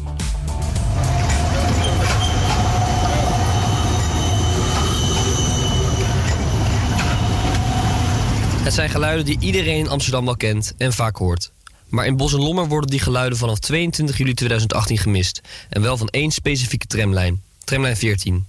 Het 8.65 8.73
zijn 8.73 8.89
geluiden 8.89 9.25
die 9.25 9.37
iedereen 9.39 9.77
in 9.77 9.87
Amsterdam 9.87 10.25
wel 10.25 10.35
kent 10.35 10.73
en 10.77 10.93
vaak 10.93 11.15
hoort. 11.15 11.51
Maar 11.87 12.05
in 12.05 12.17
Bos 12.17 12.33
en 12.33 12.39
Lommer 12.39 12.67
worden 12.67 12.89
die 12.89 12.99
geluiden 12.99 13.37
vanaf 13.37 13.59
22 13.59 14.17
juli 14.17 14.33
2018 14.33 14.97
gemist. 14.97 15.41
En 15.69 15.81
wel 15.81 15.97
van 15.97 16.07
één 16.07 16.31
specifieke 16.31 16.87
tramlijn, 16.87 17.41
tramlijn 17.63 17.97
14. 17.97 18.45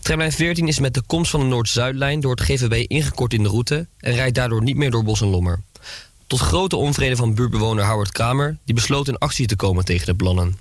Tramlijn 0.00 0.32
14 0.32 0.68
is 0.68 0.78
met 0.78 0.94
de 0.94 1.02
komst 1.06 1.30
van 1.30 1.40
de 1.40 1.46
Noord-Zuidlijn 1.46 2.20
door 2.20 2.30
het 2.30 2.40
GVB 2.40 2.90
ingekort 2.90 3.32
in 3.32 3.42
de 3.42 3.48
route... 3.48 3.86
en 3.98 4.14
rijdt 4.14 4.34
daardoor 4.34 4.62
niet 4.62 4.76
meer 4.76 4.90
door 4.90 5.04
Bos 5.04 5.20
en 5.20 5.28
Lommer. 5.28 5.60
Tot 6.26 6.40
grote 6.40 6.76
onvrede 6.76 7.16
van 7.16 7.34
buurtbewoner 7.34 7.84
Howard 7.84 8.12
Kramer... 8.12 8.56
die 8.64 8.74
besloot 8.74 9.08
in 9.08 9.18
actie 9.18 9.46
te 9.46 9.56
komen 9.56 9.84
tegen 9.84 10.06
de 10.06 10.14
plannen. 10.14 10.56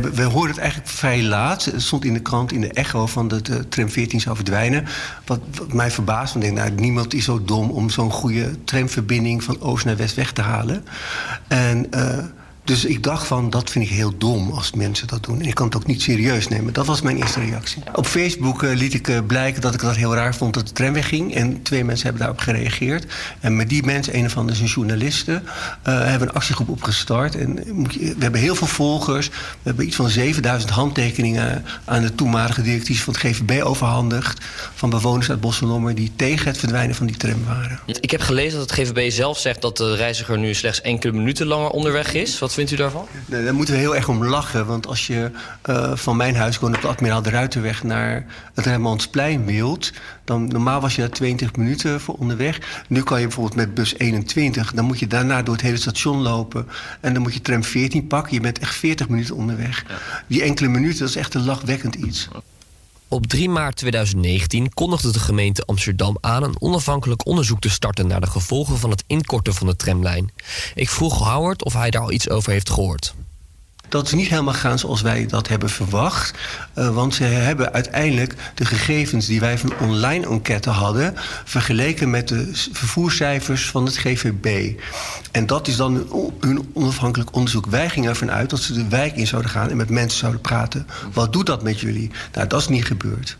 We, 0.00 0.22
hoorden 0.22 0.50
het 0.50 0.58
eigenlijk 0.58 0.90
vrij 0.90 1.22
laat. 1.22 1.64
Het 1.64 1.82
stond 1.82 2.04
in 2.04 2.14
de 2.14 2.20
krant, 2.20 2.52
in 2.52 2.60
de 2.60 2.72
echo, 2.72 3.06
van 3.06 3.28
dat 3.28 3.46
de 3.46 3.68
tram 3.68 3.88
14 3.88 4.20
zou 4.20 4.36
verdwijnen. 4.36 4.86
Wat, 5.26 5.40
mij 5.72 5.90
verbaast, 5.90 6.32
want 6.32 6.44
ik 6.44 6.54
denk, 6.54 6.66
nou, 6.66 6.80
niemand 6.80 7.14
is 7.14 7.24
zo 7.24 7.44
dom... 7.44 7.70
om 7.70 7.90
zo'n 7.90 8.10
goede 8.10 8.64
tramverbinding 8.64 9.44
van 9.44 9.60
oost 9.60 9.84
naar 9.84 9.96
west 9.96 10.14
weg 10.14 10.32
te 10.32 10.42
halen. 10.42 10.84
En... 11.48 11.86
dus 12.68 12.84
ik 12.84 13.02
dacht 13.02 13.26
van, 13.26 13.50
dat 13.50 13.70
vind 13.70 13.84
ik 13.84 13.90
heel 13.90 14.18
dom 14.18 14.50
als 14.50 14.72
mensen 14.72 15.06
dat 15.06 15.24
doen. 15.24 15.40
En 15.40 15.46
ik 15.46 15.54
kan 15.54 15.66
het 15.66 15.76
ook 15.76 15.86
niet 15.86 16.02
serieus 16.02 16.48
nemen. 16.48 16.72
Dat 16.72 16.86
was 16.86 17.00
mijn 17.00 17.16
eerste 17.16 17.40
reactie. 17.40 17.82
Op 17.92 18.06
Facebook 18.06 18.62
eh, 18.62 18.74
liet 18.74 18.94
ik 18.94 19.08
eh, 19.08 19.18
blijken 19.26 19.60
dat 19.60 19.74
ik 19.74 19.80
dat 19.80 19.96
heel 19.96 20.14
raar 20.14 20.34
vond 20.34 20.54
dat 20.54 20.66
de 20.66 20.72
tram 20.72 20.92
wegging. 20.92 21.34
En 21.34 21.62
twee 21.62 21.84
mensen 21.84 22.04
hebben 22.04 22.22
daarop 22.22 22.40
gereageerd. 22.40 23.06
En 23.40 23.56
met 23.56 23.68
die 23.68 23.84
mensen, 23.84 24.16
een 24.16 24.30
van 24.30 24.46
de 24.46 24.52
journalisten... 24.52 25.42
eh, 25.82 26.04
hebben 26.04 26.28
een 26.28 26.34
actiegroep 26.34 26.68
opgestart. 26.68 27.36
En 27.36 27.54
we 27.54 28.14
hebben 28.18 28.40
heel 28.40 28.54
veel 28.54 28.66
volgers. 28.66 29.28
We 29.28 29.34
hebben 29.62 29.86
iets 29.86 29.96
van 29.96 30.08
7000 30.08 30.70
handtekeningen 30.70 31.64
aan 31.84 32.02
de 32.02 32.14
toenmalige 32.14 32.62
directies 32.62 33.02
van 33.02 33.14
het 33.14 33.22
GVB 33.22 33.62
overhandigd. 33.62 34.44
Van 34.74 34.90
bewoners 34.90 35.30
uit 35.30 35.40
Bos 35.40 35.60
en 35.60 35.66
Lommer 35.66 35.94
die 35.94 36.12
tegen 36.16 36.46
het 36.46 36.58
verdwijnen 36.58 36.94
van 36.94 37.06
die 37.06 37.16
tram 37.16 37.44
waren. 37.44 37.80
Ik 37.86 38.10
heb 38.10 38.20
gelezen 38.20 38.58
dat 38.58 38.70
het 38.70 38.78
GVB 38.78 39.10
zelf 39.10 39.38
zegt 39.38 39.62
dat 39.62 39.76
de 39.76 39.94
reiziger 39.94 40.38
nu 40.38 40.54
slechts 40.54 40.80
enkele 40.80 41.12
minuten 41.12 41.46
langer 41.46 41.70
onderweg 41.70 42.14
is. 42.14 42.38
Wat 42.38 42.56
vindt 42.58 42.72
u 42.72 42.76
daarvan? 42.76 43.06
Nee, 43.26 43.44
daar 43.44 43.54
moeten 43.54 43.74
we 43.74 43.80
heel 43.80 43.96
erg 43.96 44.08
om 44.08 44.24
lachen. 44.24 44.66
Want 44.66 44.86
als 44.86 45.06
je 45.06 45.30
eh, 45.62 45.96
van 45.96 46.16
mijn 46.16 46.36
huis 46.36 46.56
gewoon 46.56 46.74
op 46.74 46.82
de 46.82 46.88
Admiraal 46.88 47.22
de 47.22 47.30
Ruitenweg 47.30 47.82
naar 47.82 48.26
het 48.54 48.66
Rembrandtsplein 48.66 49.44
wilt... 49.44 49.92
dan 50.24 50.48
normaal 50.48 50.80
was 50.80 50.94
je 50.94 51.00
daar 51.00 51.10
20 51.10 51.56
minuten 51.56 52.00
voor 52.00 52.14
onderweg. 52.14 52.84
Nu 52.88 53.02
kan 53.02 53.20
je 53.20 53.26
bijvoorbeeld 53.26 53.56
met 53.56 53.74
bus 53.74 53.98
21... 53.98 54.72
dan 54.72 54.84
moet 54.84 54.98
je 54.98 55.06
daarna 55.06 55.42
door 55.42 55.54
het 55.54 55.62
hele 55.62 55.76
station 55.76 56.22
lopen. 56.22 56.66
En 57.00 57.12
dan 57.12 57.22
moet 57.22 57.34
je 57.34 57.40
tram 57.40 57.64
14 57.64 58.06
pakken. 58.06 58.34
Je 58.34 58.40
bent 58.40 58.58
echt 58.58 58.74
40 58.74 59.08
minuten 59.08 59.34
onderweg. 59.34 59.84
Die 60.26 60.42
enkele 60.42 60.68
minuten, 60.68 60.98
dat 60.98 61.08
is 61.08 61.16
echt 61.16 61.34
een 61.34 61.44
lachwekkend 61.44 61.94
iets. 61.94 62.28
Op 63.10 63.26
3 63.26 63.48
maart 63.48 63.76
2019 63.76 64.74
kondigde 64.74 65.12
de 65.12 65.20
gemeente 65.20 65.62
Amsterdam 65.64 66.16
aan 66.20 66.42
een 66.42 66.60
onafhankelijk 66.60 67.26
onderzoek 67.26 67.60
te 67.60 67.70
starten 67.70 68.06
naar 68.06 68.20
de 68.20 68.26
gevolgen 68.26 68.78
van 68.78 68.90
het 68.90 69.04
inkorten 69.06 69.54
van 69.54 69.66
de 69.66 69.76
tramlijn. 69.76 70.32
Ik 70.74 70.88
vroeg 70.88 71.18
Howard 71.18 71.64
of 71.64 71.72
hij 71.72 71.90
daar 71.90 72.02
al 72.02 72.12
iets 72.12 72.28
over 72.28 72.52
heeft 72.52 72.70
gehoord. 72.70 73.14
Dat 73.88 74.06
is 74.06 74.12
niet 74.12 74.28
helemaal 74.28 74.54
gegaan 74.54 74.78
zoals 74.78 75.00
wij 75.00 75.26
dat 75.26 75.48
hebben 75.48 75.70
verwacht. 75.70 76.38
Eh, 76.74 76.94
want 76.94 77.14
ze 77.14 77.24
hebben 77.24 77.72
uiteindelijk 77.72 78.34
de 78.54 78.64
gegevens 78.64 79.26
die 79.26 79.40
wij 79.40 79.58
van 79.58 79.72
online 79.80 80.26
enquête 80.26 80.70
hadden... 80.70 81.14
vergeleken 81.44 82.10
met 82.10 82.28
de 82.28 82.50
vervoerscijfers 82.72 83.70
van 83.70 83.84
het 83.84 83.96
GVB. 83.96 84.78
En 85.32 85.46
dat 85.46 85.68
is 85.68 85.76
dan 85.76 86.06
hun 86.40 86.70
onafhankelijk 86.72 87.34
onderzoek. 87.34 87.66
Wij 87.66 87.90
gingen 87.90 88.08
ervan 88.08 88.30
uit 88.30 88.50
dat 88.50 88.60
ze 88.60 88.72
de 88.72 88.88
wijk 88.88 89.16
in 89.16 89.26
zouden 89.26 89.50
gaan... 89.50 89.70
en 89.70 89.76
met 89.76 89.90
mensen 89.90 90.18
zouden 90.18 90.40
praten. 90.40 90.86
Wat 91.12 91.32
doet 91.32 91.46
dat 91.46 91.62
met 91.62 91.80
jullie? 91.80 92.10
Nou, 92.32 92.46
dat 92.46 92.60
is 92.60 92.68
niet 92.68 92.84
gebeurd. 92.84 93.36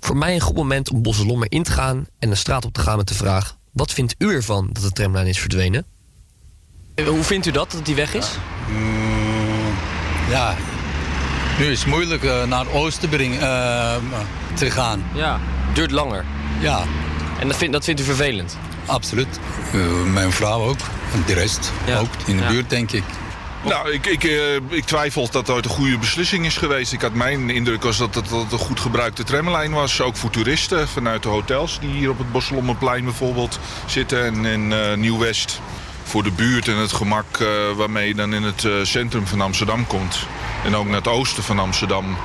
Voor 0.00 0.16
mij 0.16 0.34
een 0.34 0.40
goed 0.40 0.56
moment 0.56 0.90
om 0.90 1.02
Bosselommer 1.02 1.52
in 1.52 1.62
te 1.62 1.70
gaan 1.70 2.06
en 2.18 2.28
de 2.28 2.34
straat 2.34 2.64
op 2.64 2.72
te 2.72 2.80
gaan 2.80 2.96
met 2.96 3.08
de 3.08 3.14
vraag: 3.14 3.56
wat 3.72 3.92
vindt 3.92 4.14
u 4.18 4.34
ervan 4.34 4.68
dat 4.72 4.82
de 4.82 4.90
tramlijn 4.90 5.26
is 5.26 5.38
verdwenen? 5.38 5.84
Eh, 6.98 7.06
Hoe 7.06 7.22
vindt 7.24 7.46
u 7.46 7.50
dat, 7.50 7.72
dat 7.72 7.84
die 7.86 7.94
weg 7.94 8.14
is? 8.14 8.28
Ja, 10.30 10.54
nu 11.58 11.64
is 11.66 11.78
het 11.78 11.88
moeilijk 11.88 12.24
eh, 12.24 12.44
naar 12.44 12.58
het 12.64 12.72
oosten 12.72 13.08
brengen, 13.08 13.40
eh, 13.40 13.96
te 14.54 14.70
gaan. 14.70 15.04
Ja, 15.14 15.40
duurt 15.72 15.90
langer. 15.90 16.24
Ja. 16.60 16.82
En 17.40 17.48
dat, 17.48 17.56
vind, 17.56 17.72
dat 17.72 17.84
vindt 17.84 18.00
u 18.00 18.04
vervelend? 18.04 18.56
Absoluut. 18.86 19.38
Eh, 19.72 19.80
mijn 20.12 20.32
vrouw 20.32 20.60
ook. 20.62 20.78
En 21.14 21.22
de 21.26 21.34
rest 21.34 21.72
ook. 21.98 22.08
In 22.26 22.36
de 22.36 22.42
Ja. 22.42 22.48
buurt, 22.48 22.70
denk 22.70 22.92
ik. 22.92 23.02
Nou, 23.64 23.92
ik, 23.92 24.06
ik, 24.06 24.24
eh, 24.24 24.54
ik 24.68 24.84
twijfel 24.84 25.28
dat 25.30 25.50
ooit 25.50 25.64
een 25.64 25.70
goede 25.70 25.98
beslissing 25.98 26.46
is 26.46 26.56
geweest. 26.56 26.92
Ik 26.92 27.00
had 27.00 27.12
mijn 27.14 27.50
indruk 27.50 27.82
was 27.82 27.96
dat 27.98 28.14
het, 28.14 28.28
dat 28.28 28.42
het 28.42 28.52
een 28.52 28.58
goed 28.58 28.80
gebruikte 28.80 29.22
tramlijn 29.24 29.72
was. 29.72 30.00
Ook 30.00 30.16
voor 30.16 30.30
toeristen 30.30 30.88
vanuit 30.88 31.22
de 31.22 31.28
hotels 31.28 31.78
die 31.80 31.90
hier 31.90 32.10
op 32.10 32.18
het 32.18 32.32
Bosselommerplein 32.32 33.04
bijvoorbeeld 33.04 33.58
zitten. 33.86 34.24
En 34.24 34.44
in 34.44 34.72
eh, 34.72 34.94
Nieuw-West 34.96 35.60
voor 36.08 36.22
de 36.22 36.30
buurt 36.30 36.68
en 36.68 36.76
het 36.76 36.92
gemak 36.92 37.38
eh, 37.40 37.48
waarmee 37.76 38.08
je 38.08 38.14
dan 38.14 38.34
in 38.34 38.42
het 38.42 38.64
eh, 38.64 38.72
centrum 38.82 39.26
van 39.26 39.40
Amsterdam 39.40 39.86
komt. 39.86 40.26
En 40.64 40.74
ook 40.74 40.86
naar 40.86 40.94
het 40.94 41.08
oosten 41.08 41.42
van 41.42 41.58
Amsterdam 41.58 42.16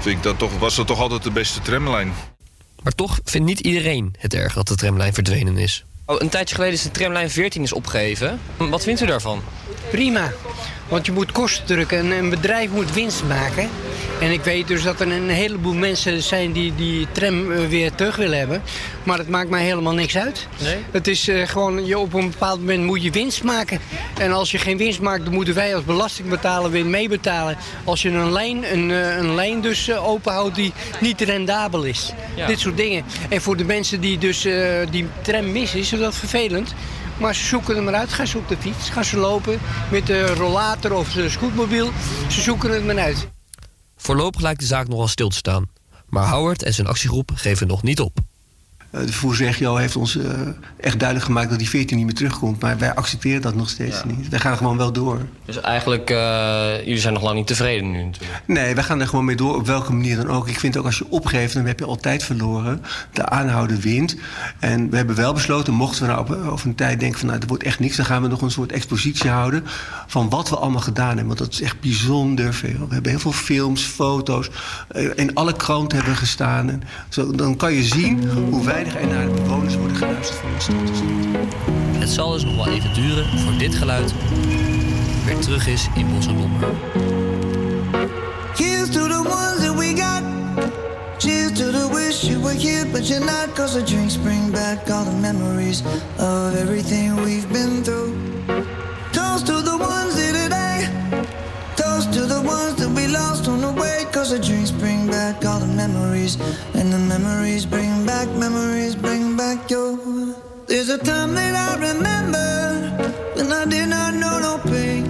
vind 0.00 0.16
ik 0.16 0.22
dat 0.22 0.38
toch, 0.38 0.58
was 0.58 0.76
dat 0.76 0.86
toch 0.86 1.00
altijd 1.00 1.22
de 1.22 1.30
beste 1.30 1.60
tramlijn. 1.60 2.12
Maar 2.82 2.92
toch 2.92 3.20
vindt 3.24 3.46
niet 3.46 3.60
iedereen 3.60 4.14
het 4.18 4.34
erg 4.34 4.54
dat 4.54 4.68
de 4.68 4.74
tramlijn 4.74 5.14
verdwenen 5.14 5.56
is. 5.56 5.84
Oh, 6.04 6.16
een 6.20 6.28
tijdje 6.28 6.54
geleden 6.54 6.74
is 6.74 6.82
de 6.82 6.90
tramlijn 6.90 7.30
14 7.30 7.62
is 7.62 7.72
opgegeven. 7.72 8.40
Wat 8.56 8.82
vindt 8.82 9.00
u 9.00 9.06
daarvan? 9.06 9.42
Prima, 9.90 10.32
want 10.92 11.06
je 11.06 11.12
moet 11.12 11.32
kosten 11.32 11.64
drukken 11.64 11.98
en 11.98 12.10
een 12.10 12.30
bedrijf 12.30 12.70
moet 12.70 12.92
winst 12.92 13.24
maken. 13.24 13.68
En 14.20 14.30
ik 14.30 14.44
weet 14.44 14.68
dus 14.68 14.82
dat 14.82 15.00
er 15.00 15.12
een 15.12 15.28
heleboel 15.28 15.74
mensen 15.74 16.22
zijn 16.22 16.52
die 16.52 16.74
die 16.74 17.06
tram 17.12 17.52
eh, 17.52 17.66
weer 17.66 17.94
terug 17.94 18.16
willen 18.16 18.38
hebben. 18.38 18.62
Maar 19.02 19.16
dat 19.16 19.28
maakt 19.28 19.50
mij 19.50 19.64
helemaal 19.64 19.92
niks 19.92 20.16
uit. 20.16 20.46
Nee? 20.62 20.76
Het 20.90 21.06
is 21.08 21.28
eh, 21.28 21.46
gewoon, 21.46 21.86
je, 21.86 21.98
op 21.98 22.14
een 22.14 22.30
bepaald 22.30 22.58
moment 22.58 22.84
moet 22.84 23.02
je 23.02 23.10
winst 23.10 23.42
maken. 23.42 23.78
En 24.18 24.32
als 24.32 24.50
je 24.50 24.58
geen 24.58 24.76
winst 24.76 25.00
maakt, 25.00 25.24
dan 25.24 25.34
moeten 25.34 25.54
wij 25.54 25.74
als 25.74 25.84
belastingbetaler 25.84 26.70
weer 26.70 26.86
meebetalen. 26.86 27.56
Als 27.84 28.02
je 28.02 28.10
een 28.10 28.32
lijn, 28.32 28.72
een, 28.72 28.90
eh, 28.90 29.16
een 29.16 29.34
lijn 29.34 29.60
dus 29.60 29.92
openhoudt 29.92 30.54
die 30.54 30.72
niet 31.00 31.20
rendabel 31.20 31.82
is. 31.82 32.12
Ja. 32.34 32.46
Dit 32.46 32.60
soort 32.60 32.76
dingen. 32.76 33.04
En 33.28 33.40
voor 33.40 33.56
de 33.56 33.64
mensen 33.64 34.00
die 34.00 34.18
dus 34.18 34.46
die 34.90 35.06
tram 35.22 35.52
missen, 35.52 35.78
is 35.78 35.90
dat 35.90 36.16
vervelend. 36.16 36.74
Maar 37.22 37.34
ze 37.34 37.44
zoeken 37.44 37.76
er 37.76 37.82
maar 37.82 37.94
uit. 37.94 38.12
Gaan 38.12 38.26
ze 38.26 38.38
op 38.38 38.48
de 38.48 38.56
fiets, 38.56 38.90
gaan 38.90 39.04
ze 39.04 39.16
lopen 39.16 39.60
met 39.90 40.06
de 40.06 40.26
rollator 40.26 40.92
of 40.94 41.12
de 41.12 41.30
scootmobiel. 41.30 41.90
Ze 42.28 42.40
zoeken 42.40 42.70
het 42.70 42.84
maar 42.84 42.98
uit. 42.98 43.28
Voorlopig 43.96 44.40
lijkt 44.40 44.60
de 44.60 44.66
zaak 44.66 44.88
nogal 44.88 45.08
stil 45.08 45.28
te 45.28 45.36
staan. 45.36 45.70
Maar 46.06 46.28
Howard 46.28 46.62
en 46.62 46.74
zijn 46.74 46.86
actiegroep 46.86 47.30
geven 47.34 47.66
nog 47.66 47.82
niet 47.82 48.00
op. 48.00 48.18
Eh, 48.92 49.00
de 49.00 49.06
vervoersregio 49.12 49.76
heeft 49.76 49.96
ons 49.96 50.16
eh, 50.16 50.24
echt 50.76 50.98
duidelijk 50.98 51.24
gemaakt 51.28 51.50
dat 51.50 51.58
die 51.58 51.68
14 51.68 51.96
niet 51.96 52.06
meer 52.06 52.14
terugkomt. 52.14 52.60
Maar 52.60 52.78
wij 52.78 52.94
accepteren 52.94 53.42
dat 53.42 53.54
nog 53.54 53.68
steeds 53.68 54.04
niet. 54.04 54.28
Wij 54.28 54.38
gaan 54.38 54.56
gewoon 54.56 54.76
wel 54.76 54.92
door. 54.92 55.20
Dus 55.44 55.60
eigenlijk, 55.60 56.10
uh, 56.10 56.76
jullie 56.78 56.98
zijn 56.98 57.12
nog 57.14 57.22
lang 57.22 57.36
niet 57.36 57.46
tevreden 57.46 57.90
nu 57.90 58.04
natuurlijk. 58.04 58.42
Nee, 58.46 58.74
wij 58.74 58.84
gaan 58.84 59.00
er 59.00 59.08
gewoon 59.08 59.24
mee 59.24 59.36
door, 59.36 59.56
op 59.56 59.66
welke 59.66 59.92
manier 59.92 60.16
dan 60.16 60.28
ook. 60.28 60.48
Ik 60.48 60.58
vind 60.58 60.76
ook 60.76 60.84
als 60.84 60.98
je 60.98 61.06
opgeeft, 61.08 61.54
dan 61.54 61.66
heb 61.66 61.78
je 61.78 61.84
altijd 61.84 62.22
verloren. 62.22 62.82
De 63.12 63.28
aanhouden 63.28 63.80
wint. 63.80 64.16
En 64.58 64.90
we 64.90 64.96
hebben 64.96 65.16
wel 65.16 65.32
besloten, 65.32 65.72
mochten 65.74 66.06
we 66.06 66.12
nou 66.12 66.46
over 66.46 66.66
een 66.66 66.74
tijd 66.74 67.00
denken 67.00 67.18
van... 67.18 67.28
nou, 67.28 67.40
er 67.40 67.46
wordt 67.46 67.62
echt 67.62 67.80
niks, 67.80 67.96
dan 67.96 68.04
gaan 68.06 68.22
we 68.22 68.28
nog 68.28 68.42
een 68.42 68.50
soort 68.50 68.72
expositie 68.72 69.30
houden... 69.30 69.64
van 70.06 70.28
wat 70.28 70.48
we 70.48 70.56
allemaal 70.56 70.80
gedaan 70.80 71.06
hebben. 71.06 71.26
Want 71.26 71.38
dat 71.38 71.52
is 71.52 71.62
echt 71.62 71.80
bijzonder 71.80 72.54
veel. 72.54 72.86
We 72.88 72.94
hebben 72.94 73.10
heel 73.10 73.20
veel 73.20 73.32
films, 73.32 73.82
foto's. 73.82 74.50
eh, 74.88 75.10
in 75.14 75.34
alle 75.34 75.52
kranten 75.56 75.96
hebben 75.96 76.14
we 76.14 76.20
gestaan. 76.20 76.70
En 76.70 76.82
zo, 77.08 77.30
dan 77.30 77.56
kan 77.56 77.72
je 77.72 77.82
zien 77.82 78.30
hoe 78.30 78.64
er 78.86 79.06
naar 79.06 79.26
de 79.26 79.32
bewoners 79.32 79.76
worden 79.76 79.96
geluisterd 79.96 80.38
van 80.38 80.50
de 80.54 80.60
stad. 80.60 81.02
Het 81.98 82.10
zal 82.10 82.32
dus 82.32 82.44
nog 82.44 82.56
wel 82.56 82.68
even 82.68 82.94
duren 82.94 83.38
voor 83.38 83.58
dit 83.58 83.74
geluid 83.74 84.14
weer 85.24 85.38
terug 85.38 85.66
is 85.66 85.88
in 85.94 86.14
Bos 86.14 86.26
en 86.26 86.38
Lommer. 86.38 86.68
Here's 88.54 88.90
to 88.90 89.08
the 89.08 89.18
ones 89.18 89.60
that 89.60 89.74
we 89.76 89.94
got. 89.96 90.22
Cheers 91.18 91.52
to 91.52 91.70
the 91.70 91.88
wish 91.92 92.24
you 92.24 92.40
were 92.40 92.58
here, 92.58 92.86
but 92.86 93.08
you're 93.08 93.24
not. 93.24 93.54
Cause 93.54 93.78
the 93.78 93.82
drinks 93.82 94.16
bring 94.16 94.50
back 94.50 94.90
all 94.90 95.04
the 95.04 95.16
memories 95.20 95.82
of 96.18 96.54
everything 96.54 97.14
we've 97.24 97.48
been 97.52 97.82
through. 97.82 98.12
Toast 99.12 99.46
to 99.46 99.62
the 99.62 99.76
ones 99.76 100.16
here 100.16 100.32
today. 100.32 100.62
lost 103.12 103.48
on 103.48 103.60
the 103.60 103.72
way. 103.80 104.04
Cause 104.12 104.30
the 104.30 104.38
drinks 104.38 104.61
bring 104.82 105.06
back 105.06 105.44
all 105.44 105.60
the 105.60 105.72
memories. 105.82 106.34
And 106.78 106.92
the 106.92 107.02
memories 107.14 107.64
bring 107.64 108.04
back, 108.04 108.28
memories 108.46 108.94
bring 108.96 109.36
back 109.36 109.70
your. 109.70 109.90
There's 110.66 110.90
a 110.98 110.98
time 110.98 111.30
that 111.38 111.54
I 111.66 111.70
remember 111.88 112.50
when 113.36 113.48
I 113.60 113.64
did 113.74 113.88
not 113.96 114.12
know 114.22 114.36
no 114.46 114.54
pain. 114.72 115.04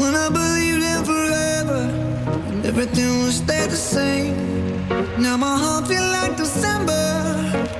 When 0.00 0.12
I 0.24 0.26
believed 0.38 0.82
in 0.92 1.00
forever 1.12 1.82
and 2.50 2.66
everything 2.70 3.10
would 3.20 3.36
stay 3.44 3.64
the 3.74 3.80
same. 3.94 4.34
Now 5.24 5.36
my 5.36 5.56
heart 5.62 5.86
feels 5.90 6.10
like 6.18 6.34
December 6.44 7.04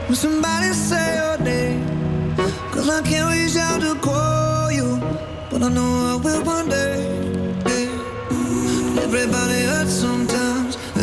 when 0.06 0.18
somebody 0.26 0.70
say 0.88 1.06
your 1.20 1.38
name. 1.50 1.80
Cause 2.74 2.88
I 2.98 3.00
can't 3.10 3.28
reach 3.34 3.56
out 3.56 3.80
to 3.86 3.92
call 4.08 4.70
you, 4.78 4.88
but 5.50 5.60
I 5.66 5.68
know 5.76 5.90
I 6.12 6.14
will 6.24 6.42
one 6.56 6.68
day. 6.68 6.92
Everybody 9.06 9.60
hurts 9.72 9.94
sometimes, 10.04 10.51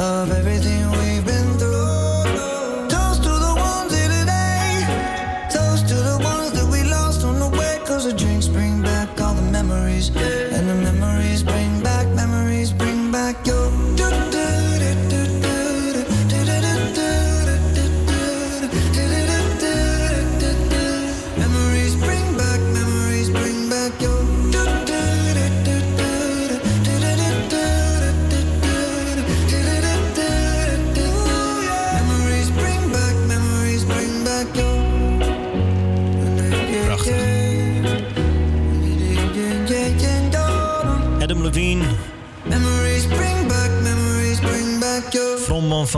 Of 0.00 0.32
everything 0.32 0.79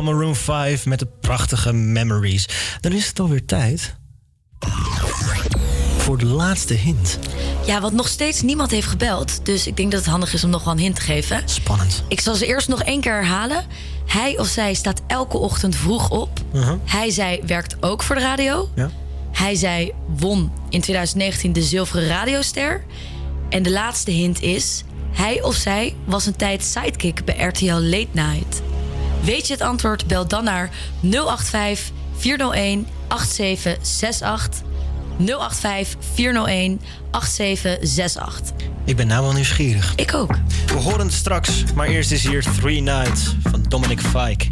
van 0.05 0.15
Maroon 0.15 0.37
5 0.37 0.87
met 0.87 0.99
de 0.99 1.09
prachtige 1.20 1.73
Memories. 1.73 2.49
Dan 2.81 2.93
is 2.93 3.09
het 3.09 3.20
alweer 3.20 3.45
tijd 3.45 3.97
voor 5.97 6.19
de 6.19 6.27
laatste 6.27 6.74
hint. 6.74 7.19
Ja, 7.66 7.81
wat 7.81 7.93
nog 7.93 8.09
steeds 8.09 8.43
niemand 8.43 8.70
heeft 8.70 8.87
gebeld. 8.87 9.47
Dus 9.47 9.66
ik 9.66 9.77
denk 9.77 9.91
dat 9.91 10.01
het 10.01 10.11
handig 10.11 10.33
is 10.33 10.45
om 10.45 10.51
nog 10.51 10.65
wel 10.65 10.73
een 10.73 10.79
hint 10.79 10.95
te 10.95 11.01
geven. 11.01 11.43
Spannend. 11.45 12.05
Ik 12.09 12.20
zal 12.20 12.35
ze 12.35 12.47
eerst 12.47 12.69
nog 12.69 12.83
één 12.83 13.01
keer 13.01 13.12
herhalen. 13.12 13.65
Hij 14.07 14.39
of 14.39 14.47
zij 14.47 14.74
staat 14.74 15.03
elke 15.07 15.37
ochtend 15.37 15.77
vroeg 15.77 16.11
op. 16.11 16.41
Hij, 16.85 17.11
zij 17.11 17.43
werkt 17.47 17.77
ook 17.83 18.03
voor 18.03 18.16
de 18.16 18.23
radio. 18.23 18.69
Ja. 18.74 18.91
Hij, 19.33 19.55
zij 19.55 19.95
won 20.19 20.53
in 20.69 20.81
2019 20.81 21.53
de 21.53 21.62
Zilveren 21.62 22.07
Radioster. 22.07 22.85
En 23.49 23.62
de 23.62 23.70
laatste 23.70 24.11
hint 24.11 24.41
is... 24.41 24.85
Hij 25.12 25.43
of 25.43 25.55
zij 25.55 25.95
was 26.05 26.27
een 26.27 26.37
tijd 26.37 26.65
sidekick 26.65 27.24
bij 27.24 27.37
RTL 27.37 27.73
Late 27.73 28.09
Night. 28.12 28.62
Weet 29.23 29.47
je 29.47 29.53
het 29.53 29.62
antwoord? 29.62 30.07
Bel 30.07 30.28
dan 30.28 30.44
naar 30.44 30.70
085 31.01 31.90
401 32.16 32.86
8768. 33.09 34.62
085 35.19 35.99
401 36.15 36.81
8768. 37.11 38.66
Ik 38.85 38.97
ben 38.97 39.07
nou 39.07 39.23
wel 39.23 39.32
nieuwsgierig. 39.32 39.93
Ik 39.97 40.15
ook. 40.15 40.35
We 40.66 40.74
horen 40.74 41.01
het 41.01 41.12
straks, 41.12 41.62
maar 41.74 41.86
eerst 41.86 42.12
is 42.12 42.27
hier 42.27 42.43
Three 42.61 42.81
Nights 42.81 43.35
van 43.43 43.65
Dominic 43.69 44.01
Fike. 44.01 44.47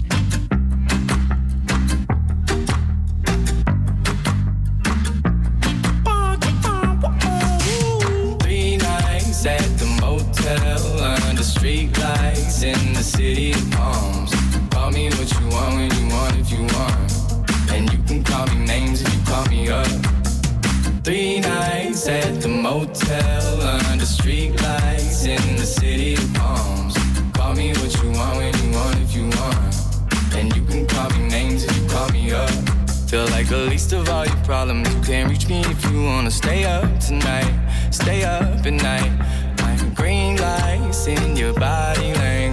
Motel 23.10 23.60
under 23.90 24.04
street 24.04 24.60
lights 24.62 25.24
in 25.24 25.56
the 25.56 25.66
city 25.66 26.14
of 26.14 26.34
palms. 26.34 26.94
Call 27.32 27.54
me 27.54 27.70
what 27.72 27.92
you 28.02 28.10
want 28.12 28.36
when 28.36 28.54
you 28.62 28.70
want 28.76 28.96
if 29.00 29.14
you 29.14 29.24
want. 29.24 29.74
And 30.34 30.54
you 30.54 30.62
can 30.64 30.86
call 30.86 31.10
me 31.10 31.28
names 31.28 31.64
if 31.64 31.76
you 31.76 31.88
call 31.88 32.08
me 32.10 32.32
up. 32.32 32.50
Feel 33.08 33.26
like 33.26 33.48
the 33.48 33.58
least 33.58 33.92
of 33.92 34.08
all 34.08 34.24
your 34.24 34.44
problems. 34.44 34.92
You 34.94 35.00
can't 35.02 35.28
reach 35.28 35.48
me 35.48 35.60
if 35.60 35.90
you 35.90 36.04
wanna 36.04 36.30
stay 36.30 36.64
up 36.64 37.00
tonight. 37.00 37.52
Stay 37.90 38.22
up 38.24 38.64
at 38.66 38.72
night. 38.72 39.12
Like 39.62 39.94
green 39.94 40.36
lights 40.36 41.06
in 41.06 41.36
your 41.36 41.52
body 41.54 42.14
language. 42.14 42.49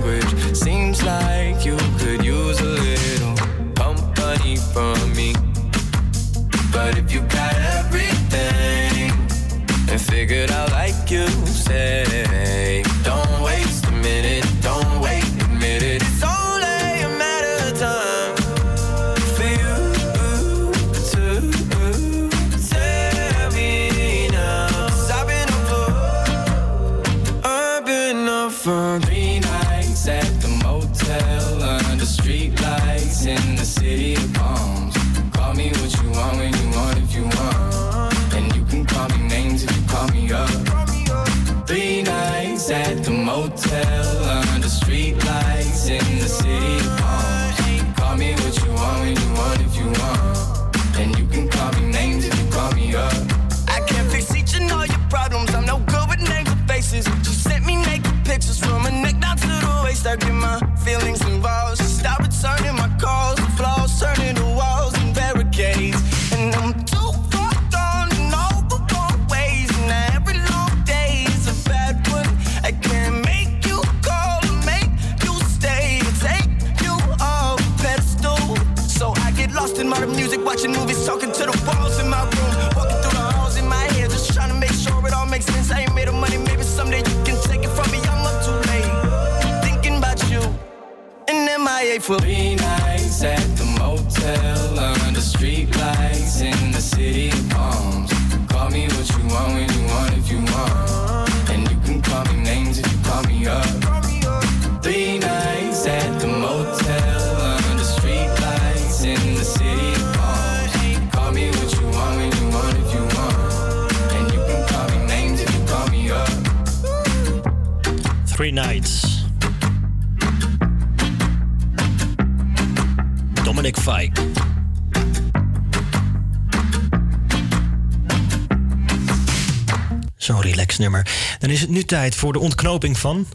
Dan 131.48 131.56
is 131.56 131.62
het 131.62 131.72
nu 131.72 131.84
tijd 131.84 132.16
voor 132.16 132.34
de 132.34 132.40
ontknoping 132.40 132.98
van... 132.98 133.26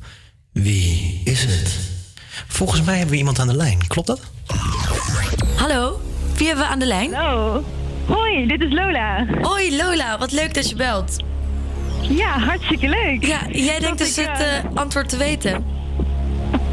Wie 0.52 1.20
is 1.24 1.44
het? 1.44 1.78
Volgens 2.47 2.82
mij 2.82 2.94
hebben 2.94 3.10
we 3.12 3.16
iemand 3.16 3.39
aan 3.39 3.47
de 3.47 3.56
lijn. 3.56 3.86
Klopt 3.86 4.06
dat? 4.06 4.20
Hallo, 5.56 6.01
wie 6.36 6.47
hebben 6.47 6.64
we 6.64 6.70
aan 6.70 6.78
de 6.78 6.86
lijn? 6.86 7.14
Hallo. 7.14 7.64
Hoi, 8.06 8.47
dit 8.47 8.60
is 8.60 8.72
Lola. 8.72 9.26
Hoi 9.40 9.76
Lola, 9.76 10.18
wat 10.18 10.32
leuk 10.32 10.55
dat 10.55 10.68
je 10.68 10.76
belt. 10.76 11.16
Ja, 12.01 12.39
hartstikke 12.39 12.89
leuk. 12.89 13.26
Ja, 13.26 13.40
jij 13.51 13.78
denkt 13.78 13.98
Dat 13.98 13.98
dus 13.98 14.18
ik, 14.18 14.28
het 14.28 14.40
eh, 14.40 14.59
eh, 14.59 14.64
antwoord 14.74 15.09
te 15.09 15.16
weten. 15.16 15.64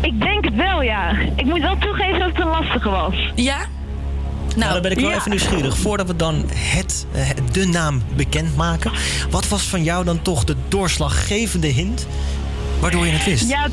Ik 0.01 0.21
denk 0.21 0.45
het 0.45 0.55
wel, 0.55 0.81
ja. 0.81 1.17
Ik 1.35 1.45
moet 1.45 1.61
wel 1.61 1.77
toegeven 1.77 2.19
dat 2.19 2.29
het 2.29 2.39
een 2.39 2.47
lastige 2.47 2.89
was. 2.89 3.31
Ja? 3.35 3.65
Nou, 4.55 4.73
dan 4.73 4.81
ben 4.81 4.91
ik 4.91 4.99
wel 4.99 5.09
ja. 5.09 5.15
even 5.15 5.29
nieuwsgierig. 5.29 5.77
Voordat 5.77 6.07
we 6.07 6.15
dan 6.15 6.45
het, 6.53 7.05
eh, 7.11 7.29
de 7.51 7.67
naam 7.67 8.03
bekendmaken... 8.15 8.91
wat 9.29 9.47
was 9.47 9.61
van 9.63 9.83
jou 9.83 10.05
dan 10.05 10.21
toch 10.21 10.43
de 10.43 10.55
doorslaggevende 10.67 11.67
hint... 11.67 12.07
waardoor 12.79 13.05
je 13.05 13.11
het 13.11 13.25
wist? 13.25 13.49
Ja, 13.49 13.67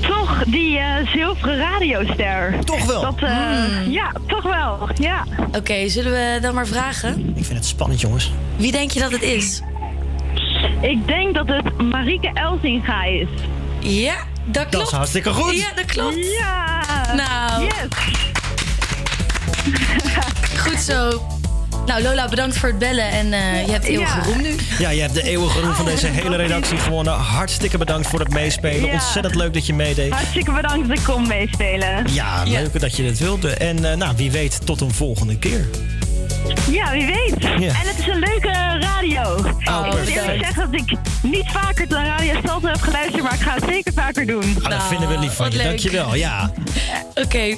toch 0.00 0.44
die 0.46 0.78
eh, 0.78 1.06
zilveren 1.06 1.56
radioster. 1.56 2.54
Toch 2.64 2.84
wel? 2.84 3.00
Dat, 3.00 3.18
eh, 3.18 3.34
Hmm. 3.36 3.90
Ja, 3.90 4.12
toch 4.26 4.42
wel. 4.42 4.88
Ja. 4.94 5.24
Oké, 5.56 5.88
zullen 5.88 6.12
we 6.12 6.38
dan 6.40 6.54
maar 6.54 6.66
vragen? 6.66 7.32
Ik 7.34 7.44
vind 7.44 7.58
het 7.58 7.66
spannend, 7.66 8.00
jongens. 8.00 8.32
Wie 8.56 8.72
denk 8.72 8.90
je 8.90 9.00
dat 9.00 9.12
het 9.12 9.22
is? 9.22 9.62
Ik 10.80 11.06
denk 11.06 11.34
dat 11.34 11.46
het 11.48 11.82
Marieke 11.82 12.30
Elzinga 12.34 13.04
is. 13.04 13.28
Ja, 13.80 14.16
dat 14.44 14.68
klopt. 14.68 14.86
is 14.86 14.92
hartstikke 14.92 15.32
goed. 15.32 15.56
Ja, 15.56 15.72
dat 15.74 15.84
klopt. 15.84 16.36
Ja. 16.38 16.82
Nou. 17.14 17.64
Yes. 17.64 18.35
Goed 20.58 20.80
zo. 20.80 21.22
Nou, 21.86 22.02
Lola, 22.02 22.28
bedankt 22.28 22.56
voor 22.58 22.68
het 22.68 22.78
bellen 22.78 23.10
en 23.10 23.32
eh, 23.32 23.66
je 23.66 23.72
hebt 23.72 23.84
eeuwige 23.84 24.16
Ja. 24.18 24.24
roem 24.24 24.42
nu. 24.42 24.54
Ja, 24.78 24.90
je 24.90 25.00
hebt 25.00 25.14
de 25.14 25.22
eeuwige 25.22 25.60
roem 25.60 25.74
van 25.74 25.84
deze 25.84 26.06
hele 26.06 26.36
redactie 26.36 26.76
gewonnen. 26.78 27.12
Hartstikke 27.14 27.78
bedankt 27.78 28.08
voor 28.08 28.18
het 28.20 28.30
meespelen. 28.30 28.86
Ja. 28.86 28.92
Ontzettend 28.92 29.34
leuk 29.34 29.52
dat 29.54 29.66
je 29.66 29.74
meedeed. 29.74 30.12
Hartstikke 30.12 30.52
bedankt 30.52 30.88
dat 30.88 30.98
ik 30.98 31.04
kon 31.04 31.26
meespelen. 31.26 32.04
Ja, 32.12 32.42
leuk 32.42 32.80
dat 32.80 32.96
je 32.96 33.02
het 33.02 33.18
wilde. 33.18 33.50
En 33.50 33.90
eh, 33.90 33.96
nou, 33.96 34.16
wie 34.16 34.30
weet, 34.30 34.66
tot 34.66 34.80
een 34.80 34.94
volgende 34.94 35.38
keer. 35.38 35.66
Ja, 36.70 36.90
wie 36.92 37.06
weet. 37.06 37.34
Ja. 37.42 37.68
En 37.68 37.86
het 37.88 37.98
is 37.98 38.06
een 38.06 38.18
leuke 38.18 38.48
radio. 38.80 39.36
ik 39.36 39.44
moet 39.96 40.06
eerlijk 40.06 40.44
zeggen 40.44 40.70
dat 40.70 40.80
ik 40.80 40.98
niet 41.22 41.50
vaker 41.50 41.86
naar 41.88 42.06
Radio 42.06 42.40
Salto 42.44 42.68
heb 42.68 42.80
geluisterd, 42.80 43.22
maar 43.22 43.34
ik 43.34 43.40
ga 43.40 43.54
het 43.54 43.64
zeker 43.68 43.92
vaker 43.92 44.26
doen. 44.26 44.56
Ah, 44.62 44.70
dat 44.70 44.82
vinden 44.82 45.08
we 45.08 45.18
lief 45.18 45.32
van 45.32 45.44
wat 45.44 45.54
je. 45.54 45.58
leuk. 45.58 45.66
Dankjewel. 45.68 46.14
Ja. 46.14 46.52
Oké. 47.14 47.56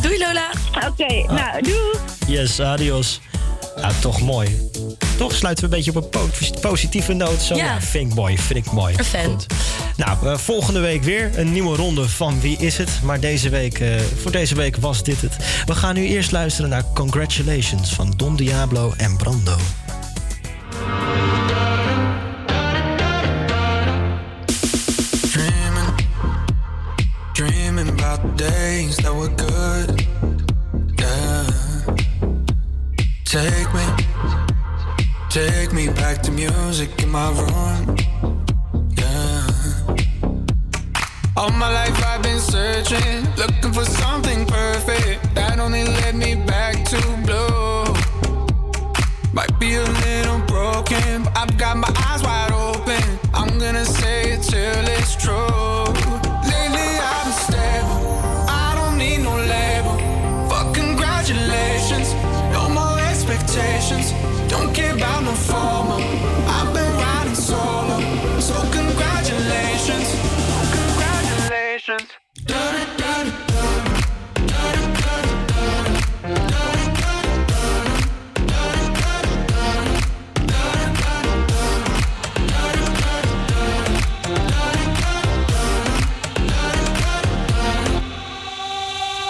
Doei 0.00 0.18
Lola. 0.18 0.50
Oké, 0.88 1.32
nou, 1.32 1.62
doei. 1.62 1.96
Yes, 2.26 2.60
adios. 2.60 3.20
Ja, 3.76 3.90
toch 4.00 4.20
mooi. 4.20 4.68
Toch 5.18 5.32
sluiten 5.34 5.68
we 5.68 5.76
een 5.76 5.82
beetje 5.84 5.98
op 5.98 6.04
een 6.04 6.10
po- 6.10 6.58
positieve 6.60 7.12
noot. 7.12 7.42
Zo, 7.42 7.54
Ja. 7.54 7.80
vind 7.80 8.10
ik 8.10 8.14
mooi, 8.16 8.38
vind 8.38 8.66
ik 8.66 8.72
mooi. 8.72 8.94
Een 8.96 9.04
fan. 9.04 9.24
Goed. 9.24 9.46
Nou, 9.96 10.26
eh, 10.26 10.36
volgende 10.38 10.80
week 10.80 11.02
weer 11.02 11.30
een 11.38 11.52
nieuwe 11.52 11.76
ronde 11.76 12.08
van 12.08 12.40
Wie 12.40 12.56
is 12.58 12.76
het? 12.78 12.90
Maar 13.02 13.20
deze 13.20 13.48
week, 13.48 13.78
eh, 13.80 13.88
voor 14.22 14.30
deze 14.32 14.54
week 14.54 14.76
was 14.76 15.02
dit 15.02 15.20
het. 15.20 15.36
We 15.66 15.74
gaan 15.74 15.94
nu 15.94 16.06
eerst 16.06 16.32
luisteren 16.32 16.70
naar 16.70 16.84
Congratulations 16.94 17.90
van 17.94 18.12
Don 18.16 18.36
Diablo 18.36 18.94
en 18.96 19.16
Brando. 19.16 19.56
Dreaming, 25.32 25.94
dreaming 27.32 27.88
about 27.88 28.20
the 28.22 28.44
days 28.44 28.96
that 28.96 29.14
were 29.14 29.30
good. 29.36 29.47
Back 36.14 36.22
to 36.22 36.30
music 36.30 36.88
in 37.02 37.10
my 37.10 37.28
room. 37.38 37.94
Yeah. 38.96 39.46
All 41.36 41.50
my 41.50 41.70
life 41.80 42.02
I've 42.02 42.22
been 42.22 42.40
searching, 42.40 43.26
looking 43.36 43.74
for 43.74 43.84
something 43.84 44.46
perfect 44.46 45.34
that 45.34 45.58
only 45.58 45.84
led 45.84 46.14
me 46.14 46.34
back 46.34 46.76
to 46.92 47.00
blue. 47.26 47.92
Might 49.34 49.54
be 49.60 49.74
a 49.74 49.84
little 50.06 50.40
broken, 50.46 51.24
but 51.24 51.36
I've 51.36 51.58
got 51.58 51.76
my 51.76 51.92
eyes 52.08 52.22
wide 52.22 52.52
open. 52.52 53.04
I'm 53.34 53.58
gonna 53.58 53.84
say 53.84 54.32
it 54.32 54.42
till 54.42 54.84
it's 54.96 55.14
true. 55.14 55.77
About. 64.98 66.00
I've 66.48 66.74
been 66.74 66.92
riding 66.96 67.34
solo, 67.34 68.00
so 68.40 68.54
congratulations, 68.72 70.08
congratulations. 70.72 72.08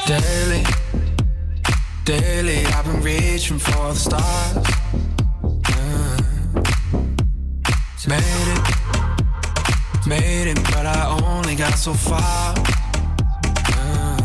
Daily, 0.07 0.65
daily, 2.05 2.65
I've 2.66 2.85
been 2.86 3.03
reaching 3.03 3.59
for 3.59 3.93
the 3.93 3.95
stars. 3.95 4.77
Made 8.09 8.22
it, 8.22 10.06
made 10.06 10.48
it, 10.48 10.56
but 10.72 10.86
I 10.86 11.18
only 11.22 11.55
got 11.55 11.74
so 11.74 11.93
far. 11.93 12.55
Yeah. 13.68 14.16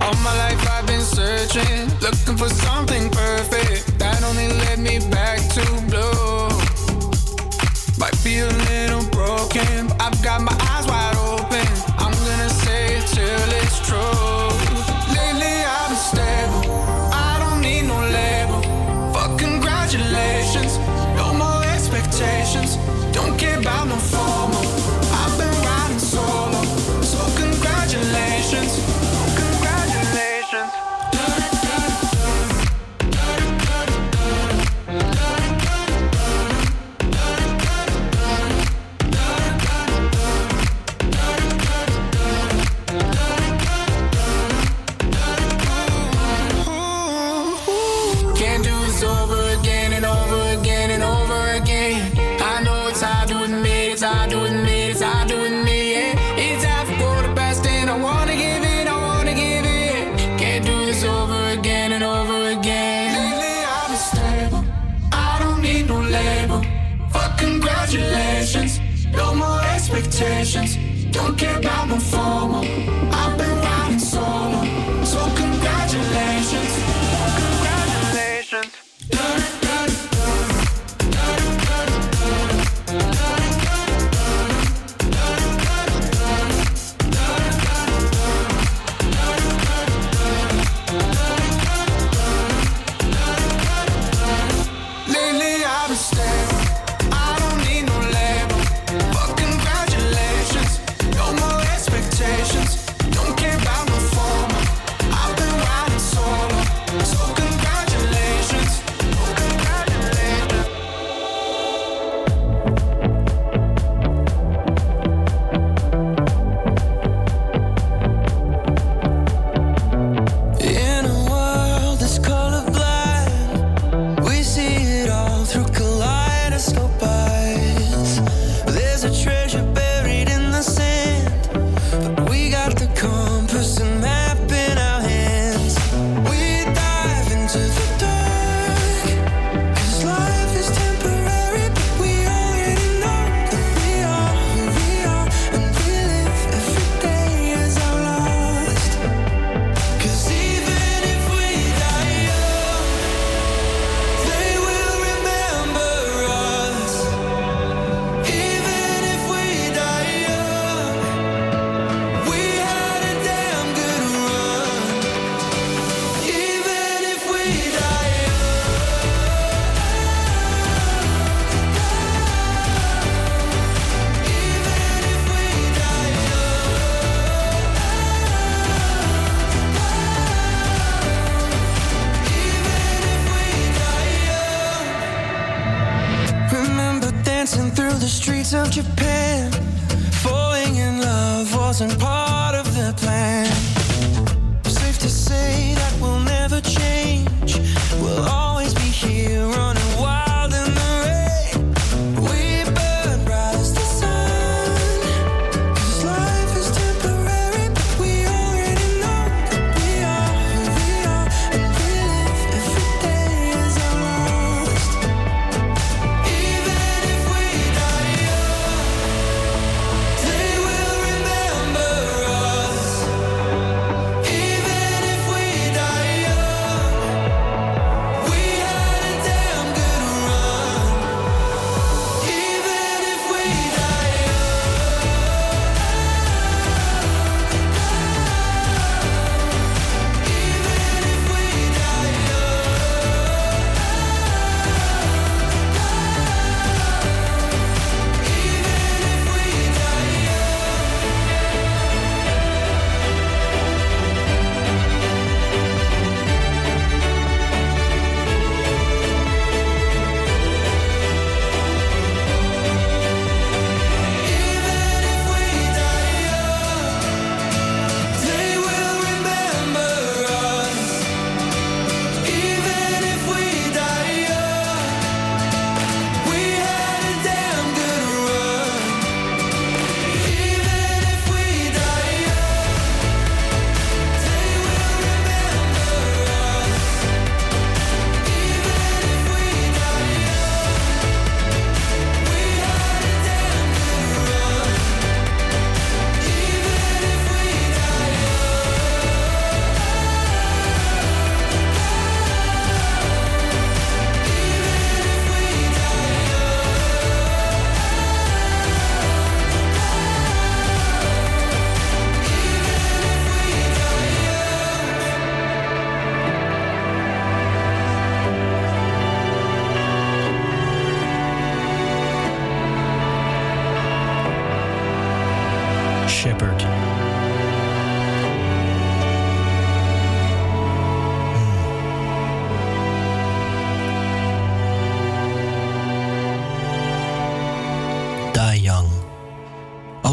All 0.00 0.14
my 0.16 0.36
life 0.36 0.68
I've 0.68 0.84
been 0.84 1.00
searching, 1.00 1.88
looking 2.00 2.36
for 2.36 2.48
something 2.48 3.08
perfect 3.08 4.00
that 4.00 4.20
only 4.24 4.48
led 4.48 4.80
me 4.80 4.98
back 5.10 5.38
to 5.54 5.64
blue. 5.86 6.48
Might 7.98 8.18
be 8.24 8.40
a 8.40 8.48
little 8.48 9.08
broken, 9.10 9.86
but 9.86 10.02
I've 10.02 10.20
got 10.24 10.42
my 10.42 10.56
eyes 10.58 10.86
wide 10.88 11.16
open. 11.16 11.41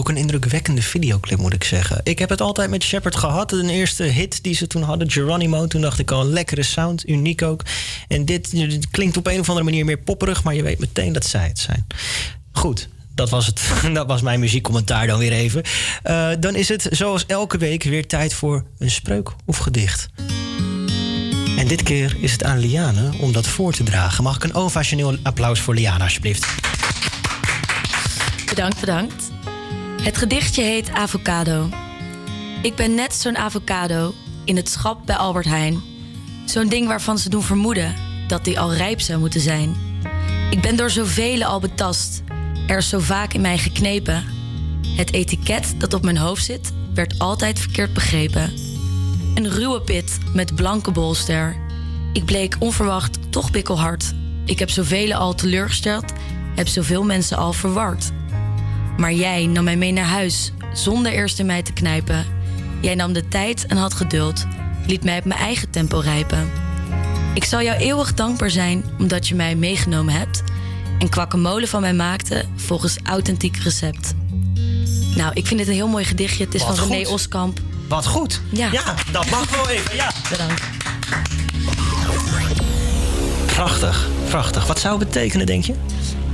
Een 0.09 0.17
indrukwekkende 0.17 0.81
videoclip, 0.81 1.39
moet 1.39 1.53
ik 1.53 1.63
zeggen. 1.63 2.01
Ik 2.03 2.19
heb 2.19 2.29
het 2.29 2.41
altijd 2.41 2.69
met 2.69 2.83
Shepard 2.83 3.15
gehad. 3.15 3.51
Een 3.51 3.69
eerste 3.69 4.03
hit 4.03 4.43
die 4.43 4.55
ze 4.55 4.67
toen 4.67 4.81
hadden, 4.81 5.11
Geronimo. 5.11 5.67
Toen 5.67 5.81
dacht 5.81 5.99
ik 5.99 6.11
al, 6.11 6.25
lekkere 6.25 6.63
sound, 6.63 7.09
uniek 7.09 7.41
ook. 7.41 7.63
En 8.07 8.25
dit, 8.25 8.51
dit 8.51 8.89
klinkt 8.89 9.17
op 9.17 9.27
een 9.27 9.39
of 9.39 9.47
andere 9.47 9.65
manier 9.65 9.85
meer 9.85 9.97
popperig... 9.97 10.43
maar 10.43 10.55
je 10.55 10.63
weet 10.63 10.79
meteen 10.79 11.13
dat 11.13 11.25
zij 11.25 11.47
het 11.47 11.59
zijn. 11.59 11.87
Goed, 12.51 12.89
dat 13.15 13.29
was, 13.29 13.45
het. 13.45 13.61
dat 13.93 14.07
was 14.07 14.21
mijn 14.21 14.39
muziekcommentaar 14.39 15.07
dan 15.07 15.19
weer 15.19 15.31
even. 15.31 15.63
Eh, 16.03 16.29
dan 16.39 16.55
is 16.55 16.69
het 16.69 16.87
zoals 16.89 17.25
elke 17.25 17.57
week 17.57 17.83
weer 17.83 18.07
tijd 18.07 18.33
voor 18.33 18.63
een 18.77 18.91
spreuk 18.91 19.31
of 19.45 19.57
gedicht. 19.57 20.07
En 21.57 21.67
dit 21.67 21.83
keer 21.83 22.17
is 22.19 22.31
het 22.31 22.43
aan 22.43 22.59
Liane 22.59 23.11
om 23.19 23.31
dat 23.31 23.47
voor 23.47 23.73
te 23.73 23.83
dragen. 23.83 24.23
Mag 24.23 24.35
ik 24.35 24.43
een 24.43 24.53
ovationeel 24.53 25.17
applaus 25.23 25.59
voor 25.59 25.73
Liane, 25.73 26.03
alsjeblieft? 26.03 26.47
Bedankt, 28.45 28.79
bedankt. 28.79 29.28
Het 29.99 30.17
gedichtje 30.17 30.61
heet 30.61 30.91
Avocado. 30.91 31.69
Ik 32.61 32.75
ben 32.75 32.95
net 32.95 33.13
zo'n 33.13 33.37
avocado 33.37 34.13
in 34.43 34.55
het 34.55 34.69
schap 34.69 35.05
bij 35.05 35.15
Albert 35.15 35.45
Heijn. 35.45 35.81
Zo'n 36.45 36.67
ding 36.67 36.87
waarvan 36.87 37.17
ze 37.17 37.29
doen 37.29 37.43
vermoeden 37.43 37.95
dat 38.27 38.43
die 38.43 38.59
al 38.59 38.73
rijp 38.73 39.01
zou 39.01 39.19
moeten 39.19 39.41
zijn. 39.41 39.75
Ik 40.49 40.61
ben 40.61 40.75
door 40.75 40.89
zoveel 40.89 41.43
al 41.43 41.59
betast. 41.59 42.21
Er 42.67 42.77
is 42.77 42.89
zo 42.89 42.99
vaak 42.99 43.33
in 43.33 43.41
mij 43.41 43.57
geknepen. 43.57 44.23
Het 44.95 45.13
etiket 45.13 45.73
dat 45.77 45.93
op 45.93 46.03
mijn 46.03 46.17
hoofd 46.17 46.45
zit, 46.45 46.71
werd 46.93 47.19
altijd 47.19 47.59
verkeerd 47.59 47.93
begrepen. 47.93 48.53
Een 49.35 49.49
ruwe 49.49 49.81
pit 49.81 50.17
met 50.33 50.55
blanke 50.55 50.91
bolster. 50.91 51.55
Ik 52.13 52.25
bleek 52.25 52.55
onverwacht 52.59 53.31
toch 53.31 53.51
bikkelhard. 53.51 54.13
Ik 54.45 54.59
heb 54.59 54.69
zoveel 54.69 55.13
al 55.13 55.35
teleurgesteld, 55.35 56.13
heb 56.55 56.67
zoveel 56.67 57.03
mensen 57.03 57.37
al 57.37 57.53
verward. 57.53 58.11
Maar 58.99 59.13
jij 59.13 59.45
nam 59.45 59.63
mij 59.63 59.77
mee 59.77 59.91
naar 59.91 60.05
huis, 60.05 60.51
zonder 60.73 61.11
eerst 61.11 61.39
in 61.39 61.45
mij 61.45 61.61
te 61.61 61.73
knijpen. 61.73 62.25
Jij 62.81 62.95
nam 62.95 63.13
de 63.13 63.27
tijd 63.27 63.65
en 63.65 63.77
had 63.77 63.93
geduld, 63.93 64.45
liet 64.85 65.03
mij 65.03 65.17
op 65.17 65.25
mijn 65.25 65.39
eigen 65.39 65.69
tempo 65.69 65.99
rijpen. 65.99 66.51
Ik 67.33 67.43
zal 67.43 67.61
jou 67.61 67.77
eeuwig 67.77 68.13
dankbaar 68.13 68.49
zijn 68.49 68.83
omdat 68.97 69.27
je 69.27 69.35
mij 69.35 69.55
meegenomen 69.55 70.13
hebt 70.13 70.43
en 70.99 71.09
kwakkemolen 71.09 71.67
van 71.67 71.81
mij 71.81 71.93
maakte 71.93 72.45
volgens 72.55 72.97
authentiek 73.03 73.57
recept. 73.57 74.13
Nou, 75.15 75.31
ik 75.33 75.47
vind 75.47 75.59
het 75.59 75.69
een 75.69 75.75
heel 75.75 75.87
mooi 75.87 76.05
gedichtje. 76.05 76.43
Het 76.43 76.53
is 76.53 76.65
Wat 76.65 76.79
van 76.79 76.87
René 76.87 77.03
goed. 77.03 77.13
Oskamp. 77.13 77.59
Wat 77.87 78.05
goed. 78.05 78.41
Ja. 78.49 78.69
Ja, 78.71 78.95
dat 79.11 79.29
mag 79.29 79.49
wel 79.55 79.69
even. 79.69 79.95
Ja. 79.95 80.11
Bedankt. 80.29 80.61
Prachtig, 83.45 84.07
prachtig. 84.29 84.67
Wat 84.67 84.79
zou 84.79 84.99
het 84.99 85.07
betekenen, 85.07 85.45
denk 85.45 85.63
je? 85.63 85.73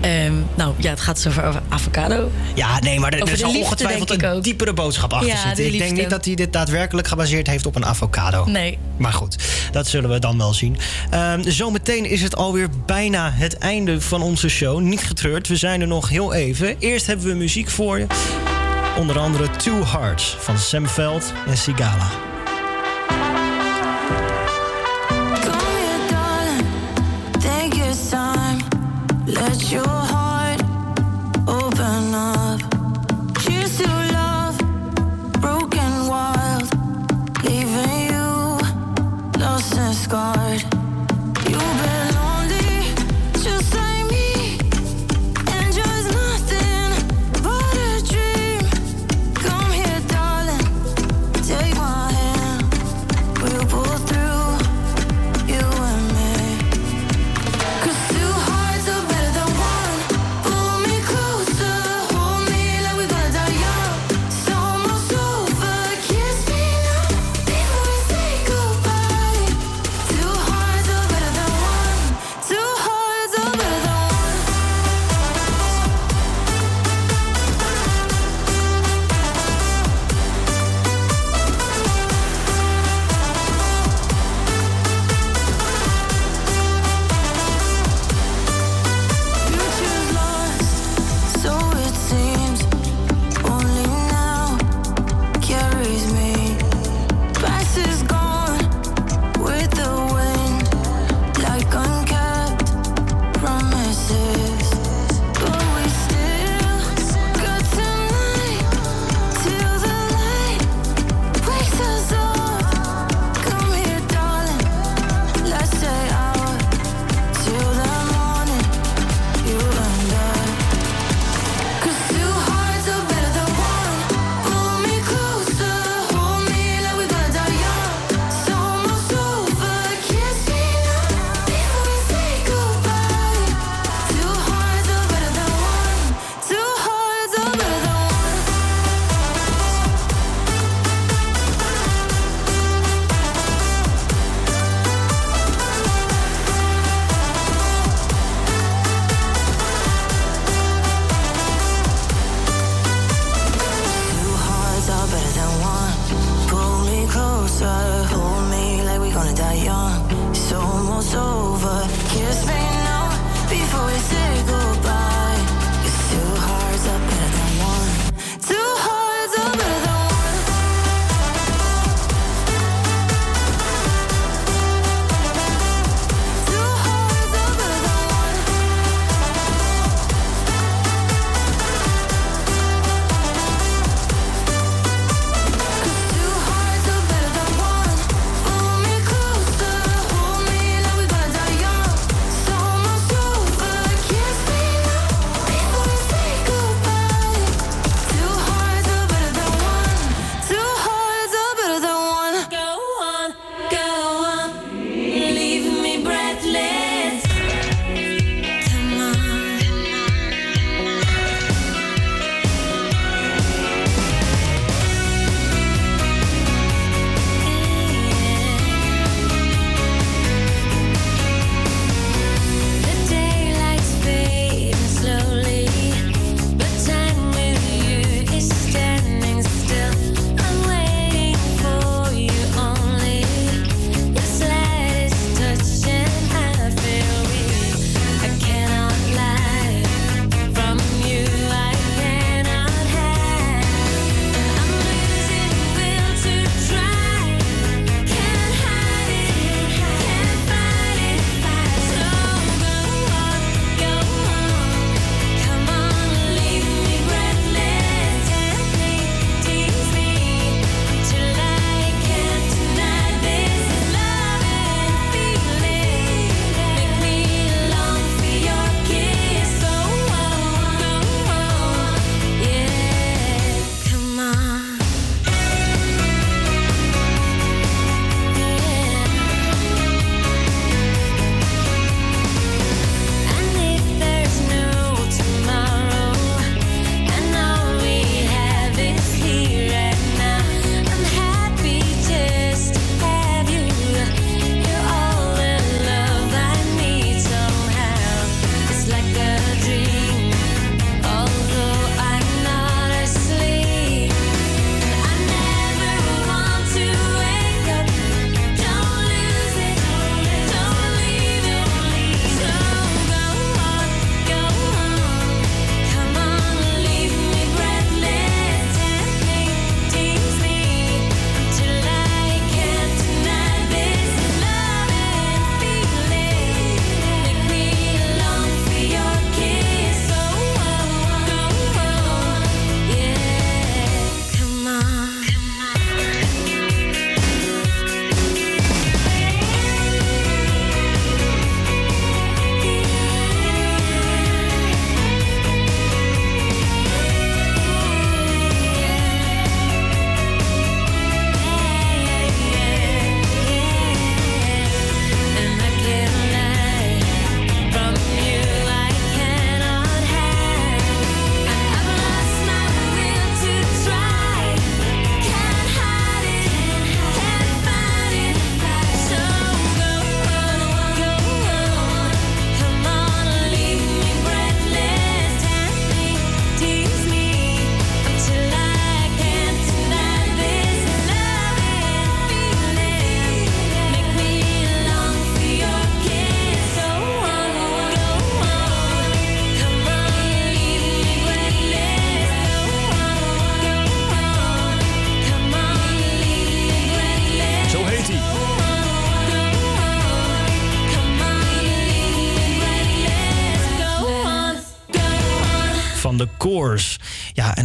Ehm, 0.06 0.34
nou 0.56 0.74
ja, 0.78 0.90
het 0.90 1.00
gaat 1.00 1.24
dus 1.24 1.26
over 1.26 1.62
avocado. 1.70 2.32
Ja, 2.56 2.80
nee, 2.80 3.00
maar 3.00 3.14
er, 3.14 3.22
Over 3.22 3.28
er 3.34 3.34
de 3.34 3.40
zal 3.40 3.52
liefde, 3.52 3.66
ongetwijfeld 3.66 4.10
een 4.24 4.30
ook. 4.30 4.44
diepere 4.44 4.74
boodschap 4.74 5.14
achter 5.14 5.28
Ja, 5.30 5.36
zitten. 5.38 5.56
de 5.66 5.72
Ik 5.72 5.78
denk 5.80 5.98
niet 5.98 6.10
dat 6.10 6.26
hij 6.26 6.36
dit 6.36 6.54
daadwerkelijk 6.54 7.08
gebaseerd 7.08 7.48
heeft 7.48 7.66
op 7.66 7.76
een 7.76 7.86
avocado. 7.86 8.46
Nee. 8.46 8.78
Maar 8.98 9.14
goed, 9.14 9.36
dat 9.72 9.88
zullen 9.88 10.10
we 10.10 10.20
dan 10.20 10.38
wel 10.38 10.54
zien. 10.54 10.78
Ehm, 11.10 11.42
zometeen 11.50 12.06
is 12.06 12.22
het 12.22 12.36
alweer 12.36 12.68
bijna 12.86 13.32
het 13.34 13.58
einde 13.58 14.02
van 14.02 14.22
onze 14.22 14.50
show. 14.50 14.80
Niet 14.80 15.04
getreurd, 15.04 15.48
we 15.48 15.56
zijn 15.56 15.82
er 15.82 15.88
nog 15.88 16.10
heel 16.10 16.34
even. 16.34 16.76
Eerst 16.80 17.08
hebben 17.08 17.26
we 17.28 17.34
muziek 17.34 17.70
voor 17.70 18.00
je. 18.00 18.06
Onder 18.98 19.20
andere 19.20 19.50
Two 19.52 19.86
Hearts 19.86 20.36
van 20.40 20.58
Sam 20.58 20.88
Veld 20.88 21.34
en 21.48 21.58
Sigala. 21.58 22.08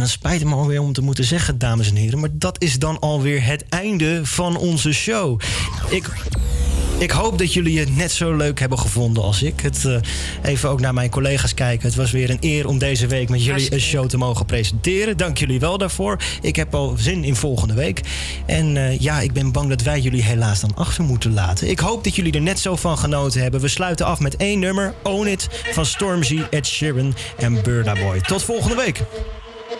spijt 0.07 0.43
me 0.43 0.55
alweer 0.55 0.81
om 0.81 0.93
te 0.93 1.01
moeten 1.01 1.23
zeggen, 1.23 1.57
dames 1.57 1.89
en 1.89 1.95
heren. 1.95 2.19
Maar 2.19 2.29
dat 2.33 2.61
is 2.61 2.79
dan 2.79 2.99
alweer 2.99 3.45
het 3.45 3.65
einde 3.69 4.25
van 4.25 4.57
onze 4.57 4.93
show. 4.93 5.39
Ik, 5.89 6.09
ik 7.01 7.11
hoop 7.11 7.37
dat 7.37 7.53
jullie 7.53 7.79
het 7.79 7.95
net 7.95 8.11
zo 8.11 8.35
leuk 8.35 8.59
hebben 8.59 8.79
gevonden 8.79 9.23
als 9.23 9.43
ik. 9.43 9.59
Het, 9.59 9.85
eh, 9.85 9.95
even 10.43 10.69
ook 10.69 10.79
naar 10.79 10.93
mijn 10.93 11.09
collega's 11.09 11.53
kijken. 11.53 11.87
Het 11.87 11.97
was 11.97 12.11
weer 12.11 12.29
een 12.29 12.37
eer 12.39 12.67
om 12.67 12.77
deze 12.77 13.07
week 13.07 13.29
met 13.29 13.43
jullie 13.43 13.73
een 13.73 13.79
show 13.79 14.07
te 14.07 14.17
mogen 14.17 14.45
presenteren. 14.45 15.17
Dank 15.17 15.37
jullie 15.37 15.59
wel 15.59 15.77
daarvoor. 15.77 16.17
Ik 16.41 16.55
heb 16.55 16.75
al 16.75 16.95
zin 16.97 17.23
in 17.23 17.35
volgende 17.35 17.73
week. 17.73 18.01
En 18.45 18.77
eh, 18.77 18.99
ja, 18.99 19.19
ik 19.19 19.33
ben 19.33 19.51
bang 19.51 19.69
dat 19.69 19.81
wij 19.81 19.99
jullie 19.99 20.23
helaas 20.23 20.59
dan 20.59 20.75
achter 20.75 21.03
moeten 21.03 21.33
laten. 21.33 21.69
Ik 21.69 21.79
hoop 21.79 22.03
dat 22.03 22.15
jullie 22.15 22.33
er 22.33 22.41
net 22.41 22.59
zo 22.59 22.75
van 22.75 22.97
genoten 22.97 23.41
hebben. 23.41 23.61
We 23.61 23.67
sluiten 23.67 24.05
af 24.05 24.19
met 24.19 24.35
één 24.35 24.59
nummer, 24.59 24.93
Own 25.03 25.27
It, 25.27 25.47
van 25.71 25.85
Stormzy, 25.85 26.41
Ed 26.49 26.67
Sheeran 26.67 27.15
en 27.37 27.61
Burna 27.63 27.93
Boy. 27.93 28.19
Tot 28.19 28.43
volgende 28.43 28.75
week. 28.75 29.03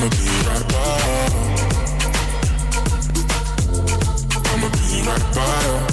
I'ma 0.00 0.08
be 0.08 0.24
right 0.48 0.66
by. 0.68 0.80
I'ma 4.50 4.68
be 4.70 5.02
right 5.06 5.34
by. 5.34 5.89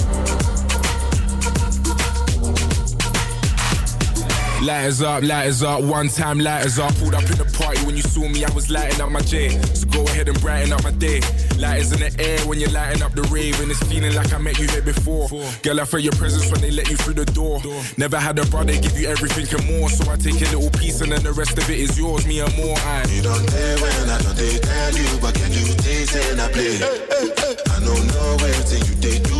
Lighters 4.68 5.00
up, 5.00 5.22
lighters 5.22 5.62
up, 5.62 5.82
one 5.82 6.08
time 6.08 6.38
lighters 6.40 6.78
up. 6.78 6.94
Pulled 6.96 7.14
up 7.14 7.24
in 7.24 7.38
the 7.38 7.48
party 7.56 7.80
when 7.86 7.96
you 7.96 8.02
saw 8.02 8.28
me, 8.28 8.44
I 8.44 8.52
was 8.52 8.68
lighting 8.68 9.00
up 9.00 9.10
my 9.10 9.22
J. 9.22 9.48
So 9.72 9.86
go 9.86 10.04
ahead 10.04 10.28
and 10.28 10.38
brighten 10.42 10.74
up 10.74 10.84
my 10.84 10.90
day. 10.90 11.22
Lighters 11.56 11.92
in 11.92 12.00
the 12.00 12.12
air 12.20 12.38
when 12.46 12.60
you're 12.60 12.68
lighting 12.68 13.00
up 13.00 13.14
the 13.14 13.22
rave, 13.32 13.58
and 13.62 13.70
it's 13.70 13.82
feeling 13.88 14.14
like 14.14 14.30
I 14.30 14.36
met 14.36 14.58
you 14.58 14.68
here 14.68 14.82
before. 14.82 15.26
Girl, 15.62 15.80
I 15.80 15.86
feel 15.86 16.00
your 16.00 16.12
presence 16.20 16.52
when 16.52 16.60
they 16.60 16.70
let 16.70 16.90
you 16.90 16.98
through 16.98 17.14
the 17.14 17.24
door. 17.24 17.62
Never 17.96 18.18
had 18.18 18.38
a 18.38 18.44
brother 18.44 18.76
give 18.76 18.92
you 19.00 19.08
everything 19.08 19.48
and 19.56 19.64
more, 19.72 19.88
so 19.88 20.04
I 20.12 20.16
take 20.16 20.36
a 20.36 20.52
little 20.52 20.68
piece 20.78 21.00
and 21.00 21.12
then 21.12 21.22
the 21.22 21.32
rest 21.32 21.56
of 21.56 21.64
it 21.70 21.78
is 21.78 21.98
yours, 21.98 22.26
me 22.26 22.40
and 22.40 22.54
more. 22.58 22.76
I. 22.76 23.08
You 23.08 23.22
don't 23.22 23.48
tell 23.48 23.80
when 23.80 24.10
I 24.10 24.20
don't 24.20 24.36
they 24.36 24.58
tell 24.58 24.92
you, 24.92 25.08
but 25.24 25.32
can 25.32 25.50
you 25.50 25.64
taste 25.80 26.12
and 26.12 26.42
I 26.42 26.52
play? 26.52 26.76
I 26.76 27.80
don't 27.80 28.04
know 28.04 28.36
where 28.36 28.62
till 28.68 28.84
you 28.84 28.94
they 29.00 29.18
do 29.24 29.37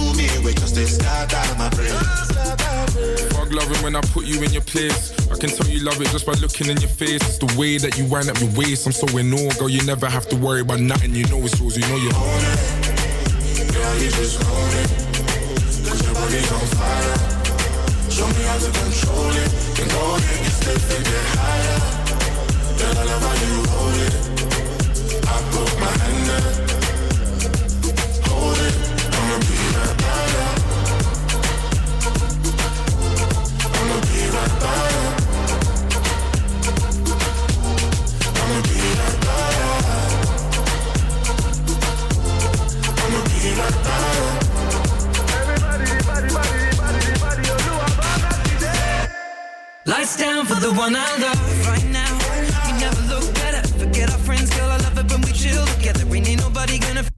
me, 0.48 0.54
just 0.54 1.00
start 1.00 1.34
out 1.34 1.58
my 1.58 1.68
brain. 1.70 1.92
Fuck 3.34 3.52
loving 3.52 3.82
when 3.82 3.96
I 3.96 4.00
put 4.12 4.24
you 4.24 4.42
in 4.42 4.52
your 4.52 4.62
place. 4.62 5.12
I 5.30 5.36
can 5.36 5.50
tell 5.50 5.68
you 5.68 5.80
love 5.84 6.00
it 6.00 6.08
just 6.08 6.26
by 6.26 6.32
looking 6.34 6.68
in 6.68 6.78
your 6.80 6.90
face. 6.90 7.22
It's 7.28 7.38
the 7.38 7.52
way 7.58 7.78
that 7.78 7.98
you 7.98 8.04
wind 8.06 8.30
up 8.30 8.40
your 8.40 8.50
waist. 8.56 8.86
I'm 8.86 8.92
so 8.92 9.06
in 9.18 9.32
awe, 9.32 9.52
girl. 9.58 9.68
You 9.68 9.84
never 9.84 10.08
have 10.08 10.26
to 10.28 10.36
worry 10.36 10.60
about 10.62 10.80
nothing. 10.80 11.14
You 11.14 11.26
know 11.28 11.40
it's 11.44 11.60
yours. 11.60 11.76
You 11.76 11.86
know 11.88 11.96
you 11.96 12.10
own 12.14 12.42
it. 12.52 12.58
Girl, 13.72 13.94
you 14.00 14.10
just 14.10 14.40
own 14.40 14.72
it. 14.82 14.90
Cause 15.84 16.00
your 16.04 16.14
body's 16.14 16.52
on 16.52 16.66
fire. 16.78 17.18
Show 18.10 18.26
me 18.26 18.42
how 18.48 18.58
to 18.58 18.70
control 18.72 19.30
it. 19.42 19.50
Then 19.76 19.88
go 19.88 20.16
ahead, 20.16 20.38
get 20.44 20.52
stiff 20.52 20.90
and 20.96 21.04
get 21.04 21.24
higher. 21.36 21.78
Girl, 22.78 22.96
I 22.96 23.04
love 23.04 23.22
how 23.28 23.36
you 23.44 23.54
hold 23.68 23.98
it. 24.06 24.14
I 25.28 25.36
put 25.52 25.70
my 25.82 25.92
hand 26.00 26.24
there. 26.30 26.52
Hold 28.28 28.58
it. 28.58 28.87
Lights 49.88 50.18
down 50.18 50.44
for 50.44 50.60
the 50.60 50.70
one 50.70 50.94
I 50.94 51.16
love 51.16 51.66
right 51.66 51.86
now. 51.86 52.12
We 52.66 52.78
never 52.78 53.00
look 53.08 53.24
better. 53.36 53.66
Forget 53.78 54.12
our 54.12 54.18
friends, 54.18 54.50
girl. 54.54 54.68
I 54.68 54.76
love 54.76 54.98
it 54.98 55.10
when 55.10 55.22
we 55.22 55.32
chill 55.32 55.64
together. 55.64 56.04
We 56.04 56.18
Ain't 56.18 56.42
nobody 56.42 56.78
gonna. 56.78 56.98